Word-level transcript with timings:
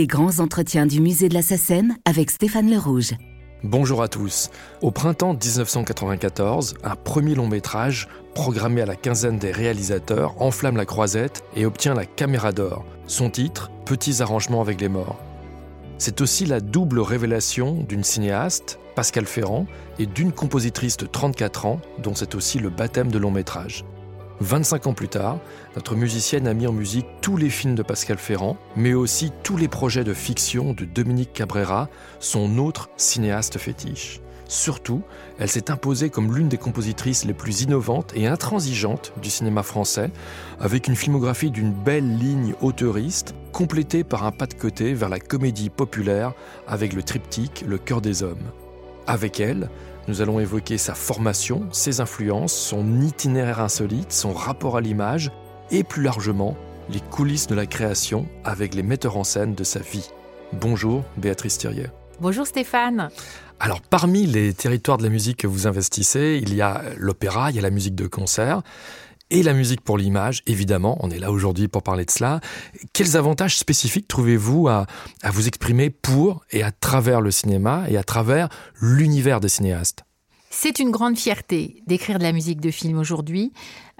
Les 0.00 0.06
grands 0.06 0.38
entretiens 0.38 0.86
du 0.86 0.98
musée 0.98 1.28
de 1.28 1.34
la 1.34 1.42
Sassène 1.42 1.98
avec 2.06 2.30
Stéphane 2.30 2.70
Le 2.70 2.78
Rouge. 2.78 3.12
Bonjour 3.62 4.02
à 4.02 4.08
tous. 4.08 4.48
Au 4.80 4.90
printemps 4.90 5.34
1994, 5.34 6.76
un 6.82 6.96
premier 6.96 7.34
long 7.34 7.46
métrage, 7.46 8.08
programmé 8.34 8.80
à 8.80 8.86
la 8.86 8.96
quinzaine 8.96 9.36
des 9.38 9.52
réalisateurs, 9.52 10.40
enflamme 10.40 10.78
la 10.78 10.86
croisette 10.86 11.44
et 11.54 11.66
obtient 11.66 11.92
la 11.92 12.06
caméra 12.06 12.50
d'or. 12.50 12.86
Son 13.06 13.28
titre, 13.28 13.70
Petits 13.84 14.22
arrangements 14.22 14.62
avec 14.62 14.80
les 14.80 14.88
morts. 14.88 15.20
C'est 15.98 16.22
aussi 16.22 16.46
la 16.46 16.60
double 16.60 17.00
révélation 17.00 17.84
d'une 17.86 18.02
cinéaste, 18.02 18.78
Pascal 18.96 19.26
Ferrand, 19.26 19.66
et 19.98 20.06
d'une 20.06 20.32
compositrice 20.32 20.96
de 20.96 21.04
34 21.04 21.66
ans, 21.66 21.78
dont 21.98 22.14
c'est 22.14 22.34
aussi 22.34 22.58
le 22.58 22.70
baptême 22.70 23.10
de 23.10 23.18
long 23.18 23.32
métrage. 23.32 23.84
25 24.40 24.86
ans 24.86 24.94
plus 24.94 25.08
tard, 25.08 25.38
notre 25.76 25.94
musicienne 25.94 26.48
a 26.48 26.54
mis 26.54 26.66
en 26.66 26.72
musique 26.72 27.06
tous 27.20 27.36
les 27.36 27.50
films 27.50 27.74
de 27.74 27.82
Pascal 27.82 28.16
Ferrand, 28.16 28.56
mais 28.74 28.94
aussi 28.94 29.30
tous 29.42 29.58
les 29.58 29.68
projets 29.68 30.04
de 30.04 30.14
fiction 30.14 30.72
de 30.72 30.86
Dominique 30.86 31.34
Cabrera, 31.34 31.90
son 32.20 32.56
autre 32.56 32.88
cinéaste 32.96 33.58
fétiche. 33.58 34.20
Surtout, 34.48 35.02
elle 35.38 35.48
s'est 35.48 35.70
imposée 35.70 36.10
comme 36.10 36.34
l'une 36.34 36.48
des 36.48 36.56
compositrices 36.56 37.24
les 37.24 37.34
plus 37.34 37.62
innovantes 37.62 38.12
et 38.16 38.26
intransigeantes 38.26 39.12
du 39.22 39.30
cinéma 39.30 39.62
français, 39.62 40.10
avec 40.58 40.88
une 40.88 40.96
filmographie 40.96 41.50
d'une 41.50 41.72
belle 41.72 42.18
ligne 42.18 42.54
auteuriste, 42.62 43.34
complétée 43.52 44.04
par 44.04 44.24
un 44.24 44.32
pas 44.32 44.46
de 44.46 44.54
côté 44.54 44.94
vers 44.94 45.08
la 45.10 45.20
comédie 45.20 45.70
populaire 45.70 46.32
avec 46.66 46.94
le 46.94 47.02
triptyque 47.02 47.64
Le 47.68 47.78
cœur 47.78 48.00
des 48.00 48.22
hommes. 48.22 48.50
Avec 49.06 49.38
elle, 49.38 49.68
nous 50.10 50.20
allons 50.20 50.40
évoquer 50.40 50.76
sa 50.76 50.96
formation, 50.96 51.68
ses 51.70 52.00
influences, 52.00 52.52
son 52.52 53.00
itinéraire 53.00 53.60
insolite, 53.60 54.10
son 54.10 54.32
rapport 54.32 54.76
à 54.76 54.80
l'image 54.80 55.30
et 55.70 55.84
plus 55.84 56.02
largement 56.02 56.56
les 56.88 56.98
coulisses 56.98 57.46
de 57.46 57.54
la 57.54 57.64
création 57.64 58.26
avec 58.42 58.74
les 58.74 58.82
metteurs 58.82 59.16
en 59.16 59.22
scène 59.22 59.54
de 59.54 59.62
sa 59.62 59.78
vie. 59.78 60.10
Bonjour 60.52 61.04
Béatrice 61.16 61.58
Thirier. 61.58 61.86
Bonjour 62.18 62.44
Stéphane. 62.44 63.10
Alors 63.60 63.80
parmi 63.82 64.26
les 64.26 64.52
territoires 64.52 64.98
de 64.98 65.04
la 65.04 65.10
musique 65.10 65.36
que 65.36 65.46
vous 65.46 65.68
investissez, 65.68 66.40
il 66.42 66.54
y 66.54 66.60
a 66.60 66.82
l'opéra, 66.96 67.50
il 67.50 67.56
y 67.56 67.60
a 67.60 67.62
la 67.62 67.70
musique 67.70 67.94
de 67.94 68.08
concert 68.08 68.62
et 69.30 69.42
la 69.42 69.52
musique 69.52 69.80
pour 69.80 69.98
l'image, 69.98 70.42
évidemment, 70.46 70.98
on 71.00 71.10
est 71.10 71.18
là 71.18 71.30
aujourd'hui 71.30 71.68
pour 71.68 71.82
parler 71.82 72.04
de 72.04 72.10
cela. 72.10 72.40
Quels 72.92 73.16
avantages 73.16 73.56
spécifiques 73.56 74.08
trouvez-vous 74.08 74.68
à, 74.68 74.86
vous 75.24 75.46
exprimer 75.46 75.90
pour 75.90 76.44
et 76.50 76.62
à 76.62 76.70
travers 76.70 77.20
le 77.20 77.30
cinéma 77.30 77.84
et 77.88 77.96
à 77.96 78.02
travers 78.02 78.48
l'univers 78.80 79.40
des 79.40 79.48
cinéastes? 79.48 80.04
C'est 80.52 80.80
une 80.80 80.90
grande 80.90 81.16
fierté 81.16 81.80
d'écrire 81.86 82.18
de 82.18 82.24
la 82.24 82.32
musique 82.32 82.60
de 82.60 82.72
film 82.72 82.98
aujourd'hui. 82.98 83.52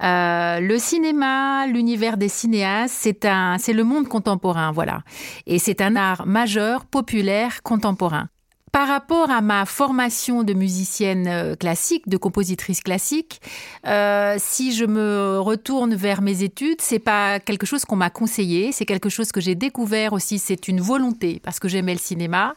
Euh, 0.02 0.58
le 0.58 0.78
cinéma, 0.78 1.66
l'univers 1.68 2.16
des 2.16 2.28
cinéastes, 2.28 2.94
c'est 3.00 3.72
le 3.72 3.84
monde 3.84 4.08
contemporain, 4.08 4.72
voilà. 4.72 5.02
Et 5.46 5.60
c'est 5.60 5.80
un 5.80 5.94
art 5.94 6.26
majeur, 6.26 6.86
populaire, 6.86 7.62
contemporain. 7.62 8.28
Par 8.72 8.86
rapport 8.86 9.30
à 9.30 9.40
ma 9.40 9.66
formation 9.66 10.44
de 10.44 10.52
musicienne 10.52 11.26
euh, 11.26 11.56
classique, 11.56 12.08
de 12.08 12.16
compositrice 12.16 12.80
classique, 12.80 13.40
euh, 13.86 14.36
si 14.38 14.72
je 14.72 14.84
me 14.84 15.40
retourne 15.40 15.96
vers 15.96 16.22
mes 16.22 16.44
études, 16.44 16.80
c'est 16.80 17.00
pas 17.00 17.40
quelque 17.40 17.66
chose 17.66 17.84
qu'on 17.84 17.96
m'a 17.96 18.10
conseillé, 18.10 18.70
c'est 18.70 18.86
quelque 18.86 19.08
chose 19.08 19.32
que 19.32 19.40
j'ai 19.40 19.56
découvert 19.56 20.12
aussi. 20.12 20.38
C'est 20.38 20.68
une 20.68 20.80
volonté 20.80 21.40
parce 21.42 21.58
que 21.58 21.68
j'aimais 21.68 21.94
le 21.94 21.98
cinéma 21.98 22.54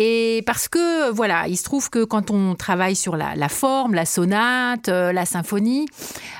et 0.00 0.44
parce 0.46 0.68
que, 0.68 1.10
voilà, 1.10 1.48
il 1.48 1.56
se 1.56 1.64
trouve 1.64 1.90
que 1.90 2.04
quand 2.04 2.30
on 2.30 2.54
travaille 2.54 2.94
sur 2.94 3.16
la, 3.16 3.48
forme, 3.48 3.94
la 3.94 4.06
sonate, 4.06 4.88
euh, 4.88 5.12
la 5.12 5.26
symphonie, 5.26 5.88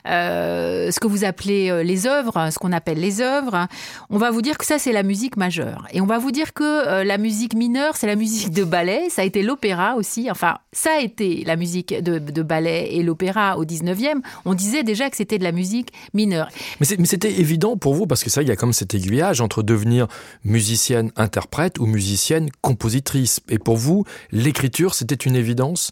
euh, 0.06 0.92
ce 0.92 1.00
que 1.00 1.08
vous 1.08 1.24
appelez 1.24 1.68
euh, 1.68 1.82
les 1.82 2.06
œuvres, 2.06 2.50
ce 2.52 2.58
qu'on 2.60 2.70
appelle 2.70 3.00
les 3.00 3.20
œuvres, 3.20 3.66
on 4.10 4.18
va 4.18 4.30
vous 4.30 4.42
dire 4.42 4.58
que 4.58 4.64
ça, 4.64 4.78
c'est 4.78 4.92
la 4.92 5.02
musique 5.02 5.36
majeure. 5.36 5.88
Et 5.92 6.00
on 6.00 6.06
va 6.06 6.18
vous 6.18 6.30
dire 6.30 6.52
que 6.54 7.02
la 7.02 7.18
musique 7.18 7.54
mineure, 7.54 7.96
c'est 7.96 8.06
la 8.06 8.14
musique 8.14 8.52
de 8.52 8.62
ballet, 8.62 9.08
ça 9.10 9.22
a 9.22 9.24
été 9.24 9.42
l'opéra 9.42 9.96
aussi. 9.96 10.30
Enfin, 10.30 10.58
ça 10.70 10.90
a 10.92 11.00
été 11.00 11.42
la 11.44 11.56
musique 11.56 12.00
de, 12.00 12.42
ballet 12.42 12.94
et 12.94 13.02
l'opéra 13.02 13.58
au 13.58 13.64
19e. 13.64 14.20
On 14.44 14.54
disait 14.54 14.84
déjà 14.84 15.10
que 15.10 15.16
c'était 15.16 15.38
de 15.38 15.44
la 15.44 15.50
musique 15.50 15.88
mineure. 16.14 16.48
Mais 16.78 16.86
c'était 16.86 17.40
évident 17.40 17.76
pour 17.76 17.94
vous, 17.94 18.06
parce 18.06 18.22
que 18.22 18.30
ça, 18.30 18.40
il 18.42 18.46
y 18.46 18.52
a 18.52 18.56
comme 18.56 18.72
cet 18.72 18.94
aiguillage 18.94 19.40
entre 19.40 19.64
devenir 19.64 20.06
musicienne 20.44 21.10
interprète 21.16 21.80
ou 21.80 21.86
musicienne 21.86 22.50
compositrice. 22.60 23.40
Et 23.48 23.58
pour 23.58 23.76
vous, 23.76 24.04
l'écriture, 24.30 24.94
c'était 24.94 25.14
une 25.14 25.36
évidence? 25.36 25.90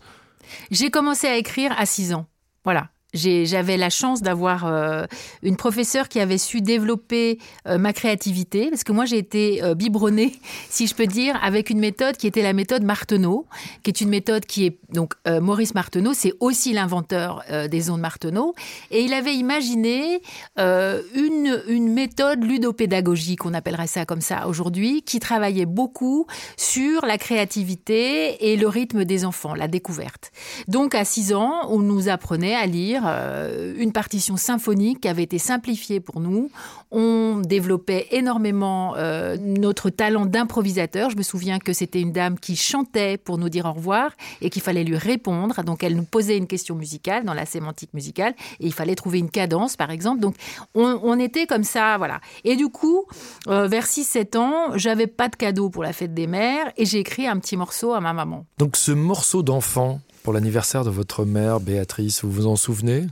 J'ai 0.71 0.91
commencé 0.91 1.27
à 1.27 1.37
écrire 1.37 1.75
à 1.77 1.87
6 1.87 2.15
ans. 2.15 2.27
Voilà. 2.65 2.91
J'avais 3.16 3.77
la 3.77 3.91
chance 3.91 4.22
d'avoir 4.22 4.66
euh, 4.66 5.04
une 5.43 5.56
professeure 5.56 6.09
qui 6.09 6.21
avait 6.21 6.38
su 6.38 6.60
développer 6.60 7.38
euh, 7.66 7.78
ma 7.78 7.93
créativité, 7.93 8.69
parce 8.71 8.84
que 8.84 8.93
moi 8.93 9.04
j'ai 9.04 9.19
été 9.19 9.62
euh, 9.62 9.75
biberonnée, 9.75 10.32
si 10.71 10.87
je 10.87 10.94
peux 10.94 11.06
dire, 11.06 11.38
avec 11.43 11.71
une 11.71 11.78
méthode 11.78 12.16
qui 12.16 12.26
était 12.26 12.43
la 12.43 12.53
méthode 12.53 12.82
Marteneau, 12.82 13.47
qui 13.82 13.91
est 13.91 14.00
une 14.00 14.10
méthode 14.10 14.44
qui 14.47 14.66
est 14.66 14.78
donc 14.93 15.15
Maurice 15.26 15.75
Marteneau, 15.75 16.15
c'est 16.15 16.32
aussi 16.41 16.72
l'inventeur 16.72 17.43
des 17.71 17.91
ondes 17.91 18.00
Marteneau, 18.00 18.55
et 18.91 19.03
il 19.03 19.12
avait 19.12 19.34
imaginé 19.34 20.21
une, 20.56 21.62
une 21.69 21.93
méthode 21.93 22.44
ludopédagogique, 22.44 23.44
on 23.44 23.55
appellerait 23.55 23.87
ça 23.87 24.05
comme 24.05 24.21
ça 24.21 24.47
aujourd'hui, 24.47 25.03
qui 25.03 25.19
travaillait 25.19 25.66
beaucoup 25.66 26.26
sur 26.56 27.05
la 27.05 27.19
créativité 27.19 28.50
et 28.50 28.56
le 28.56 28.69
rythme 28.69 29.05
des 29.05 29.25
enfants, 29.25 29.55
la 29.55 29.69
découverte. 29.69 30.31
Donc 30.69 30.94
à 30.94 31.05
6 31.05 31.34
ans, 31.34 31.66
on 31.69 31.78
nous 31.78 32.09
apprenait 32.09 32.55
à 32.55 32.66
lire 32.66 33.06
euh, 33.06 33.75
une 33.78 33.93
partition 33.93 34.37
symphonique 34.37 35.00
qui 35.00 35.09
avait 35.09 35.22
été 35.22 35.39
simplifiée 35.39 36.00
pour 36.00 36.21
nous. 36.21 36.50
On 36.91 37.41
développait 37.44 38.06
énormément 38.12 38.94
euh, 38.97 39.37
notre 39.41 39.91
talent 39.91 40.27
d'improvisateur. 40.27 41.11
Je 41.11 41.17
me 41.17 41.22
souviens 41.22 41.59
que 41.59 41.72
c'était 41.72 42.00
une 42.00 42.12
dame 42.12 42.39
qui 42.39 42.56
chantait 42.56 43.17
pour 43.17 43.39
nous 43.39 43.49
dire 43.49 43.67
au 43.67 43.72
revoir 43.72 44.11
et 44.41 44.50
qu'il 44.50 44.62
fallait 44.62 44.84
lui 44.84 44.97
répondre. 44.97 45.62
Donc 45.65 45.83
elle 45.83 45.97
nous 45.97 46.05
posait 46.05 46.37
une 46.37 46.47
question 46.47 46.75
musicale 46.75 47.25
dans 47.25 47.34
la 47.34 47.47
sémantique 47.47 47.93
musicale 47.94 48.34
et 48.61 48.67
il 48.67 48.72
fallait 48.72 48.94
trouver 48.94 49.19
une 49.19 49.31
cadence 49.31 49.77
par 49.77 49.91
exemple. 49.91 50.21
Donc 50.21 50.37
on, 50.75 51.19
était 51.19 51.47
comme 51.47 51.65
ça, 51.65 51.97
voilà. 51.97 52.21
Et 52.44 52.56
du 52.56 52.69
coup, 52.69 53.06
euh, 53.49 53.67
vers 53.67 53.87
6-7 53.87 54.37
ans, 54.37 54.77
j'avais 54.77 55.06
pas 55.06 55.28
de 55.28 55.37
cadeau 55.37 55.71
pour 55.71 55.83
la 55.83 55.93
fête 55.93 56.12
des 56.12 56.27
mères 56.27 56.71
et 56.77 56.84
j'ai 56.84 56.99
écrit 56.99 57.27
un 57.27 57.38
petit 57.38 57.56
morceau 57.56 57.94
à 57.94 58.00
ma 58.00 58.12
maman. 58.12 58.44
Donc 58.59 58.77
ce 58.77 58.93
morceau 58.93 59.43
d'enfant, 59.43 60.00
pour 60.26 60.32
l'anniversaire 60.32 60.82
de 60.82 60.91
votre 60.91 61.25
mère, 61.25 61.60
Béatrice. 61.60 62.25
Vous 62.25 62.32
vous 62.32 62.47
en 62.48 62.56
souvenez? 62.56 63.06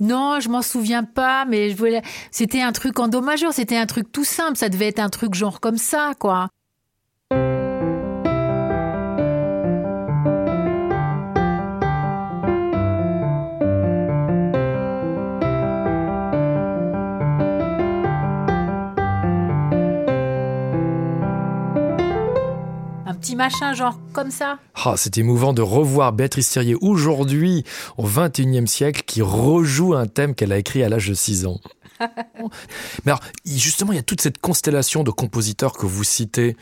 Non, 0.00 0.40
je 0.40 0.48
m'en 0.48 0.60
souviens 0.60 1.04
pas, 1.04 1.44
mais 1.44 1.72
c'était 2.32 2.60
un 2.60 2.72
truc 2.72 2.98
en 2.98 3.06
c'était 3.52 3.76
un 3.76 3.86
truc 3.86 4.10
tout 4.10 4.24
simple, 4.24 4.56
ça 4.56 4.68
devait 4.68 4.88
être 4.88 4.98
un 4.98 5.08
truc 5.08 5.34
genre 5.34 5.60
comme 5.60 5.78
ça, 5.78 6.14
quoi. 6.18 6.48
Petit 23.22 23.36
machin 23.36 23.72
genre 23.72 24.00
comme 24.12 24.32
ça. 24.32 24.58
Ah, 24.74 24.94
c'est 24.96 25.16
émouvant 25.16 25.52
de 25.52 25.62
revoir 25.62 26.12
Béatrice 26.12 26.50
Thirier 26.50 26.74
aujourd'hui, 26.80 27.62
au 27.96 28.02
XXIe 28.02 28.66
siècle, 28.66 29.02
qui 29.06 29.22
rejoue 29.22 29.94
un 29.94 30.06
thème 30.06 30.34
qu'elle 30.34 30.50
a 30.50 30.58
écrit 30.58 30.82
à 30.82 30.88
l'âge 30.88 31.08
de 31.08 31.14
6 31.14 31.46
ans. 31.46 31.60
Mais 33.04 33.12
alors, 33.12 33.20
justement, 33.44 33.92
il 33.92 33.96
y 33.96 33.98
a 33.98 34.02
toute 34.02 34.20
cette 34.20 34.38
constellation 34.38 35.02
de 35.02 35.10
compositeurs 35.10 35.72
que 35.72 35.86
vous 35.86 36.04
citez, 36.04 36.56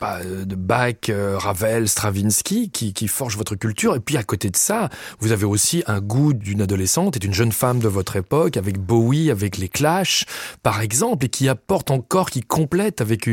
bah, 0.00 0.20
de 0.24 0.54
Bach, 0.54 0.94
euh, 1.08 1.38
Ravel, 1.38 1.88
Stravinsky, 1.88 2.70
qui, 2.70 2.92
qui 2.92 3.08
forgent 3.08 3.36
votre 3.36 3.54
culture. 3.54 3.94
Et 3.96 4.00
puis, 4.00 4.16
à 4.16 4.22
côté 4.22 4.50
de 4.50 4.56
ça, 4.56 4.88
vous 5.20 5.32
avez 5.32 5.44
aussi 5.44 5.82
un 5.86 6.00
goût 6.00 6.32
d'une 6.32 6.62
adolescente 6.62 7.16
et 7.16 7.18
d'une 7.18 7.34
jeune 7.34 7.52
femme 7.52 7.78
de 7.78 7.88
votre 7.88 8.16
époque, 8.16 8.56
avec 8.56 8.78
Bowie, 8.78 9.30
avec 9.30 9.56
les 9.56 9.68
Clash, 9.68 10.24
par 10.62 10.80
exemple, 10.80 11.26
et 11.26 11.28
qui 11.28 11.48
apporte 11.48 11.90
encore, 11.90 12.30
qui 12.30 12.42
complète 12.42 13.00
avec 13.00 13.28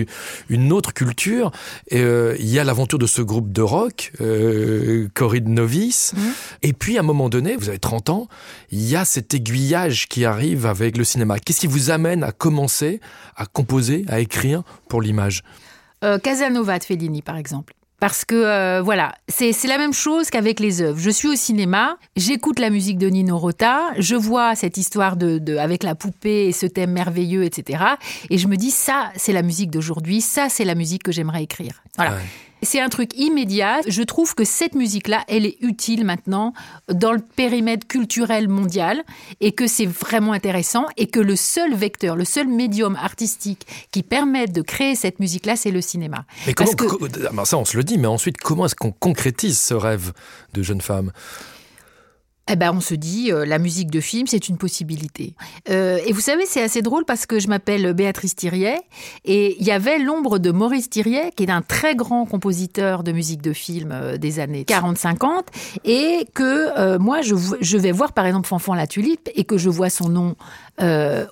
une 0.50 0.72
autre 0.72 0.94
culture. 0.94 1.52
Et, 1.88 2.00
euh, 2.02 2.36
il 2.40 2.50
y 2.50 2.60
a 2.60 2.64
l'aventure 2.64 3.00
de 3.00 3.08
ce 3.08 3.22
groupe 3.22 3.52
de 3.52 3.62
rock, 3.62 4.12
euh, 4.22 5.08
Corride 5.14 5.48
Novice. 5.48 6.14
Mmh. 6.14 6.20
Et 6.64 6.74
puis, 6.74 6.98
à 6.98 7.02
un 7.02 7.04
moment 7.04 7.30
donné, 7.30 7.56
vous 7.56 7.70
avez 7.70 7.80
30 7.80 8.10
ans, 8.10 8.28
il 8.72 8.88
y 8.88 8.96
a 8.96 9.06
cet 9.06 9.34
aiguillage 9.34 10.08
qui 10.08 10.26
arrive 10.26 10.66
avec 10.66 10.98
le 10.98 11.04
cinéma. 11.04 11.40
Qu'est-ce 11.54 11.62
qui 11.62 11.68
vous 11.68 11.92
amène 11.92 12.24
à 12.24 12.32
commencer 12.32 13.00
à 13.36 13.46
composer, 13.46 14.06
à 14.10 14.20
écrire 14.20 14.64
pour 14.90 15.04
l'image? 15.04 15.44
Euh, 16.04 16.18
Casanova 16.18 16.80
de 16.80 16.84
Fellini, 16.84 17.22
par 17.22 17.38
exemple. 17.38 17.76
Parce 18.00 18.26
que 18.26 18.34
euh, 18.34 18.82
voilà, 18.82 19.14
c'est 19.28 19.54
la 19.68 19.78
même 19.78 19.94
chose 19.94 20.32
qu'avec 20.32 20.60
les 20.60 20.82
œuvres. 20.82 21.00
Je 21.00 21.12
suis 21.12 21.28
au 21.28 21.36
cinéma, 21.36 21.98
j'écoute 22.16 22.58
la 22.58 22.72
musique 22.72 22.98
de 22.98 23.06
Nino 23.06 23.38
Rota, 23.38 23.92
je 24.00 24.16
vois 24.16 24.56
cette 24.56 24.78
histoire 24.78 25.16
de, 25.16 25.58
avec 25.58 25.84
la 25.84 25.94
poupée 25.94 26.48
et 26.48 26.54
ce 26.54 26.66
thème 26.66 26.94
merveilleux, 26.94 27.44
etc. 27.44 27.84
Et 28.32 28.40
je 28.40 28.48
me 28.48 28.56
dis 28.56 28.72
ça, 28.72 29.12
c'est 29.16 29.32
la 29.32 29.44
musique 29.44 29.70
d'aujourd'hui, 29.70 30.22
ça, 30.22 30.50
c'est 30.50 30.66
la 30.66 30.74
musique 30.74 31.04
que 31.04 31.12
j'aimerais 31.12 31.44
écrire. 31.44 31.84
Voilà. 31.98 32.18
C'est 32.64 32.80
un 32.80 32.90
truc 32.90 33.18
immédiat. 33.18 33.82
Je 33.88 34.02
trouve 34.04 34.36
que 34.36 34.44
cette 34.44 34.76
musique-là, 34.76 35.24
elle 35.28 35.46
est 35.46 35.58
utile 35.62 36.06
maintenant 36.06 36.54
dans 36.88 37.12
le 37.12 37.20
périmètre 37.20 37.88
culturel 37.88 38.48
mondial 38.48 39.04
et 39.42 39.52
que 39.52 39.68
c'est 39.68 39.86
vraiment 39.86 40.34
intéressant 40.34 40.86
et 40.98 41.08
que 41.08 41.20
le 41.20 41.36
seul 41.36 41.74
vecteur, 41.74 42.16
le 42.16 42.26
seul 42.26 42.48
médium 42.48 42.96
artistique 42.96 43.68
qui 43.92 44.04
permette 44.04 44.52
de 44.52 44.62
créer 44.62 44.96
cette 44.96 45.20
musique-là, 45.20 45.56
c'est 45.56 45.72
le 45.72 45.82
cinéma. 45.82 46.26
Mais 46.48 46.54
comment, 46.54 46.72
que... 46.72 47.46
ça, 47.46 47.58
on 47.58 47.66
se 47.66 47.78
le 47.78 47.84
dit, 47.84 47.98
mais 47.98 48.08
ensuite, 48.08 48.38
comment 48.38 48.66
est-ce 48.66 48.76
qu'on 48.76 48.92
concrétise 48.92 49.60
ce 49.60 49.74
rêve 49.74 50.14
de 50.54 50.64
jeune 50.64 50.82
femme? 50.82 51.12
Eh 52.52 52.58
ben, 52.58 52.74
on 52.76 52.82
se 52.82 52.94
dit, 52.94 53.32
euh, 53.32 53.46
la 53.46 53.58
musique 53.58 53.90
de 53.90 54.02
film, 54.02 54.28
c'est 54.28 54.50
une 54.50 54.58
possibilité. 54.58 55.34
Euh, 55.70 56.00
et 56.06 56.12
vous 56.12 56.20
savez, 56.20 56.46
c'est 56.46 56.62
assez 56.62 56.82
drôle 56.82 57.06
parce 57.06 57.26
que 57.26 57.40
je 57.40 57.48
m'appelle 57.48 57.94
Béatrice 57.94 58.36
Thiriet 58.36 58.82
et 59.24 59.56
il 59.60 59.66
y 59.66 59.72
avait 59.72 59.98
l'ombre 59.98 60.40
de 60.40 60.52
Maurice 60.52 60.90
Thiriet, 60.90 61.32
qui 61.36 61.44
est 61.44 61.52
un 61.52 61.62
très 61.62 61.96
grand 61.96 62.26
compositeur 62.26 63.04
de 63.04 63.14
musique 63.14 63.42
de 63.42 63.54
film 63.54 63.92
euh, 63.94 64.18
des 64.18 64.42
années 64.42 64.64
40-50, 64.64 65.44
et 65.86 66.28
que 66.34 66.98
moi, 66.98 67.22
je, 67.22 67.36
je, 67.62 67.78
vais 67.78 67.92
voir 67.92 68.12
par 68.12 68.26
exemple 68.26 68.48
Fanfan 68.48 68.74
la 68.74 68.88
Tulipe 68.88 69.30
et 69.36 69.46
que 69.46 69.58
je 69.58 69.70
vois 69.70 69.90
son 69.90 70.10
nom 70.10 70.36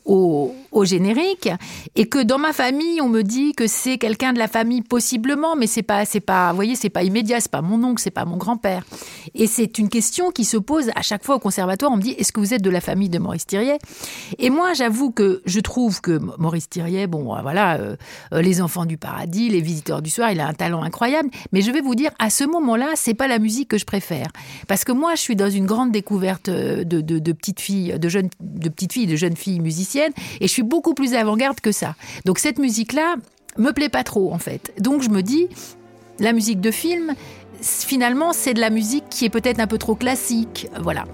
au, 0.06 0.54
au, 0.72 0.86
générique, 0.86 1.50
et 1.96 2.08
que 2.08 2.22
dans 2.24 2.38
ma 2.38 2.54
famille, 2.54 3.02
on 3.02 3.10
me 3.10 3.22
dit 3.22 3.54
que 3.54 3.68
c'est 3.68 3.98
quelqu'un 3.98 4.34
de 4.34 4.40
la 4.40 4.48
famille 4.48 4.82
possiblement, 4.82 5.56
mais 5.56 5.68
c'est 5.68 5.84
pas, 5.84 6.06
c'est 6.06 6.20
pas, 6.20 6.50
vous 6.52 6.56
voyez, 6.56 6.76
c'est 6.76 6.90
pas 6.90 7.04
immédiat, 7.04 7.40
c'est 7.40 7.52
pas 7.52 7.62
mon 7.62 7.84
oncle, 7.84 8.02
c'est 8.02 8.12
pas 8.12 8.26
mon 8.26 8.38
grand-père. 8.38 8.84
Et 9.36 9.48
c'est 9.48 9.78
une 9.78 9.90
question 9.90 10.32
qui 10.32 10.46
se 10.46 10.58
pose 10.58 10.90
à 10.96 11.02
chaque 11.02 11.24
fois 11.24 11.36
au 11.36 11.40
conservatoire, 11.40 11.92
on 11.92 11.98
me 11.98 12.02
dit 12.02 12.12
est-ce 12.18 12.32
que 12.32 12.40
vous 12.40 12.54
êtes 12.54 12.62
de 12.62 12.70
la 12.70 12.82
famille 12.82 13.10
de 13.10 13.20
Maurice 13.20 13.46
Thiriet 13.46 13.80
Et 14.38 14.50
moi, 14.50 14.74
j'avoue 14.74 15.12
que 15.12 15.42
je 15.46 15.60
trouve 15.60 16.02
que 16.02 16.20
Maurice 16.38 16.70
Thiriet, 16.70 17.08
bon, 17.08 17.36
euh, 17.36 17.42
voilà, 17.42 17.76
euh, 17.76 17.96
euh, 18.34 18.42
les 18.42 18.62
enfants 18.62 18.86
du 18.86 18.98
paradis, 18.98 19.50
les 19.50 19.62
visiteurs 19.62 20.02
du 20.02 20.10
soir, 20.10 20.32
il 20.32 20.40
a 20.40 20.48
un 20.48 20.54
talent 20.54 20.84
incroyable. 20.84 21.30
Mais 21.52 21.62
je 21.62 21.72
vais 21.72 21.82
vous 21.82 21.96
dire, 21.96 22.12
à 22.20 22.30
ce 22.30 22.44
moment-là, 22.44 22.92
c'est 22.96 23.14
pas 23.14 23.28
la 23.28 23.40
musique 23.40 23.70
que 23.70 23.78
je 23.78 23.86
préfère, 23.86 24.28
parce 24.68 24.84
que 24.84 24.92
moi, 24.92 25.16
je 25.16 25.22
suis 25.22 25.36
dans 25.36 25.50
une 25.50 25.66
grande 25.66 25.92
découverte 25.92 26.50
de, 26.50 26.84
de, 26.84 27.32
petites 27.32 27.60
filles, 27.60 27.98
de 28.00 28.10
jeunes, 28.10 28.30
de 28.40 28.70
petites 28.70 28.94
filles, 28.94 29.08
de 29.08 29.16
jeunes 29.16 29.31
filles 29.36 29.60
musiciennes, 29.60 30.14
et 30.40 30.48
je 30.48 30.52
suis 30.52 30.64
beaucoup 30.64 30.94
plus 30.94 31.14
avant-garde 31.14 31.60
que 31.60 31.72
ça. 31.72 31.96
Donc 32.26 32.40
cette 32.40 32.60
musique-là 32.60 33.16
me 33.58 33.72
plaît 33.72 33.90
pas 33.90 34.04
trop 34.04 34.34
en 34.34 34.40
fait. 34.40 34.74
Donc 34.80 35.02
je 35.02 35.10
me 35.10 35.22
dis, 35.22 35.48
la 36.20 36.34
musique 36.34 36.62
de 36.62 36.72
film, 36.72 37.16
finalement, 37.62 38.34
c'est 38.34 38.54
de 38.54 38.60
la 38.60 38.70
musique 38.70 39.06
qui 39.10 39.26
est 39.26 39.30
peut-être 39.30 39.60
un 39.60 39.68
peu 39.68 39.78
trop 39.78 39.96
classique. 39.96 40.68
Voilà. 40.82 41.06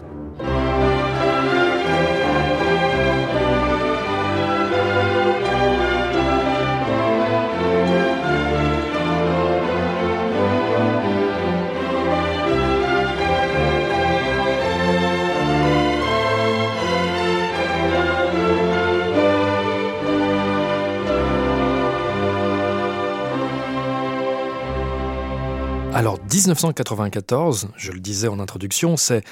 Alors 25.97 26.19
1994, 26.31 27.69
je 27.75 27.91
le 27.91 27.99
disais 27.99 28.27
en 28.27 28.39
introduction, 28.39 28.97
c'est 28.97 29.23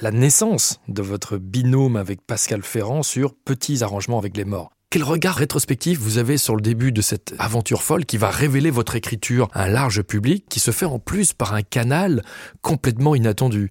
la 0.00 0.10
naissance 0.10 0.80
de 0.88 1.02
votre 1.02 1.36
binôme 1.36 1.96
avec 1.96 2.22
Pascal 2.22 2.62
Ferrand 2.62 3.02
sur 3.02 3.34
Petits 3.34 3.82
arrangements 3.82 4.18
avec 4.18 4.34
les 4.34 4.46
morts. 4.46 4.70
Quel 4.88 5.02
regard 5.02 5.34
rétrospectif 5.34 5.98
vous 5.98 6.16
avez 6.16 6.38
sur 6.38 6.56
le 6.56 6.62
début 6.62 6.90
de 6.90 7.02
cette 7.02 7.34
aventure 7.38 7.82
folle 7.82 8.06
qui 8.06 8.16
va 8.16 8.30
révéler 8.30 8.70
votre 8.70 8.96
écriture 8.96 9.48
à 9.52 9.64
un 9.64 9.68
large 9.68 10.00
public, 10.00 10.46
qui 10.48 10.58
se 10.58 10.70
fait 10.70 10.86
en 10.86 10.98
plus 10.98 11.34
par 11.34 11.52
un 11.52 11.60
canal 11.60 12.22
complètement 12.62 13.14
inattendu? 13.14 13.70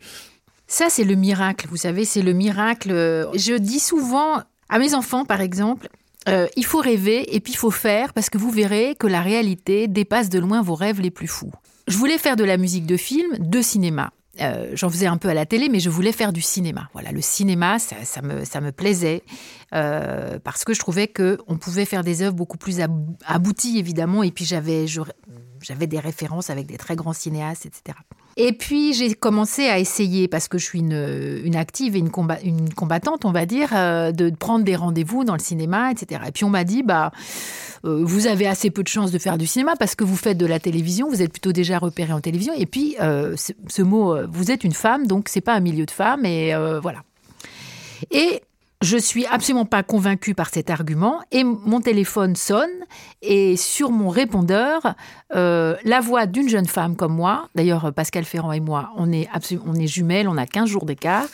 Ça, 0.68 0.86
c'est 0.92 1.04
le 1.04 1.16
miracle, 1.16 1.66
vous 1.68 1.78
savez, 1.78 2.06
c'est 2.06 2.22
le 2.22 2.34
miracle. 2.34 2.92
Je 3.34 3.58
dis 3.58 3.80
souvent 3.80 4.44
à 4.70 4.78
mes 4.78 4.94
enfants, 4.94 5.26
par 5.26 5.42
exemple, 5.42 5.90
euh, 6.30 6.46
il 6.56 6.66
faut 6.66 6.80
rêver 6.80 7.36
et 7.36 7.40
puis 7.40 7.54
il 7.54 7.58
faut 7.58 7.72
faire 7.72 8.14
parce 8.14 8.30
que 8.30 8.38
vous 8.38 8.52
verrez 8.52 8.94
que 8.94 9.08
la 9.08 9.22
réalité 9.22 9.88
dépasse 9.88 10.30
de 10.30 10.38
loin 10.38 10.62
vos 10.62 10.76
rêves 10.76 11.02
les 11.02 11.10
plus 11.10 11.28
fous. 11.28 11.52
Je 11.88 11.98
voulais 11.98 12.18
faire 12.18 12.36
de 12.36 12.44
la 12.44 12.58
musique 12.58 12.86
de 12.86 12.98
film, 12.98 13.38
de 13.38 13.62
cinéma. 13.62 14.12
Euh, 14.42 14.72
j'en 14.74 14.90
faisais 14.90 15.06
un 15.06 15.18
peu 15.18 15.30
à 15.30 15.34
la 15.34 15.46
télé, 15.46 15.70
mais 15.70 15.80
je 15.80 15.90
voulais 15.90 16.12
faire 16.12 16.34
du 16.34 16.42
cinéma. 16.42 16.90
Voilà, 16.94 17.12
le 17.12 17.22
cinéma, 17.22 17.80
ça, 17.80 18.22
me, 18.22 18.72
plaisait 18.72 19.24
euh, 19.74 20.40
parce 20.44 20.66
que 20.66 20.74
je 20.74 20.80
trouvais 20.80 21.08
que 21.08 21.38
on 21.48 21.58
pouvait 21.58 21.86
faire 21.86 22.04
des 22.04 22.22
œuvres 22.22 22.36
beaucoup 22.36 22.58
plus 22.58 22.82
abouties, 23.26 23.78
évidemment. 23.78 24.24
Et 24.24 24.32
puis 24.32 24.46
j'avais 24.46 24.88
des 25.88 26.00
références 26.00 26.50
avec 26.50 26.68
des 26.68 26.78
très 26.78 26.96
grands 26.96 27.14
cinéastes, 27.14 27.66
etc. 27.66 27.98
Et 28.38 28.52
puis 28.52 28.94
j'ai 28.94 29.14
commencé 29.14 29.68
à 29.68 29.80
essayer, 29.80 30.28
parce 30.28 30.50
que 30.50 30.58
je 30.58 30.66
suis 30.66 30.80
une, 30.80 31.42
une 31.44 31.56
active 31.56 31.96
et 31.96 32.00
une, 32.00 32.12
une, 32.44 32.74
combattante, 32.74 33.24
on 33.24 33.32
va 33.32 33.46
dire, 33.46 33.70
euh, 33.74 34.12
de 34.12 34.30
prendre 34.30 34.66
des 34.66 34.76
rendez-vous 34.76 35.24
dans 35.24 35.34
le 35.34 35.40
cinéma, 35.40 35.92
etc. 35.92 36.22
Et 36.28 36.32
puis 36.32 36.44
on 36.44 36.50
m'a 36.50 36.66
dit, 36.66 36.84
bah, 36.84 37.12
euh, 37.86 38.04
vous 38.04 38.28
avez 38.28 38.46
assez 38.46 38.72
peu 38.72 38.84
de 38.84 38.90
chances 38.90 39.12
de 39.12 39.20
faire 39.20 39.38
du 39.38 39.48
cinéma 39.48 39.76
parce 39.78 39.96
que 39.96 40.04
vous 40.04 40.18
faites 40.18 40.38
de 40.38 40.46
la 40.46 40.60
télévision, 40.60 41.10
vous 41.10 41.22
êtes 41.22 41.32
plutôt 41.32 41.54
déjà 41.54 41.80
repéré 41.80 42.12
en 42.12 42.20
télévision. 42.20 42.54
Et 42.58 42.66
puis 42.66 42.98
euh, 43.02 43.38
ce, 43.38 43.82
mot, 43.82 44.18
vous 44.28 44.52
êtes 44.52 44.66
une 44.66 44.74
femme, 44.74 45.08
donc 45.08 45.30
c'est 45.30 45.42
pas 45.42 45.54
un 45.54 45.62
milieu 45.62 45.86
de 45.86 45.92
femmes, 45.92 46.26
et 46.26 46.54
voilà. 46.82 47.04
Et 48.12 48.42
je 48.86 48.98
suis 48.98 49.26
absolument 49.26 49.66
pas 49.66 49.82
convaincue 49.82 50.36
par 50.36 50.50
cet 50.50 50.70
argument 50.70 51.22
et 51.32 51.44
mon 51.44 51.82
téléphone 51.82 52.36
sonne 52.36 52.70
et 53.24 53.58
sur 53.58 53.90
mon 53.90 54.10
répondeur, 54.10 54.94
euh, 55.36 55.76
la 55.84 56.02
voix 56.02 56.28
d'une 56.28 56.48
jeune 56.48 56.68
femme 56.68 56.96
comme 56.96 57.16
moi, 57.16 57.50
d'ailleurs 57.56 57.92
Pascal 57.94 58.26
Ferrand 58.26 58.52
et 58.52 58.60
moi, 58.60 58.92
on 58.96 59.12
est, 59.12 59.28
on 59.66 59.74
est 59.74 59.88
jumelles, 59.88 60.28
on 60.28 60.38
a 60.38 60.46
15 60.46 60.70
jours 60.70 60.86
d'écart, 60.86 61.28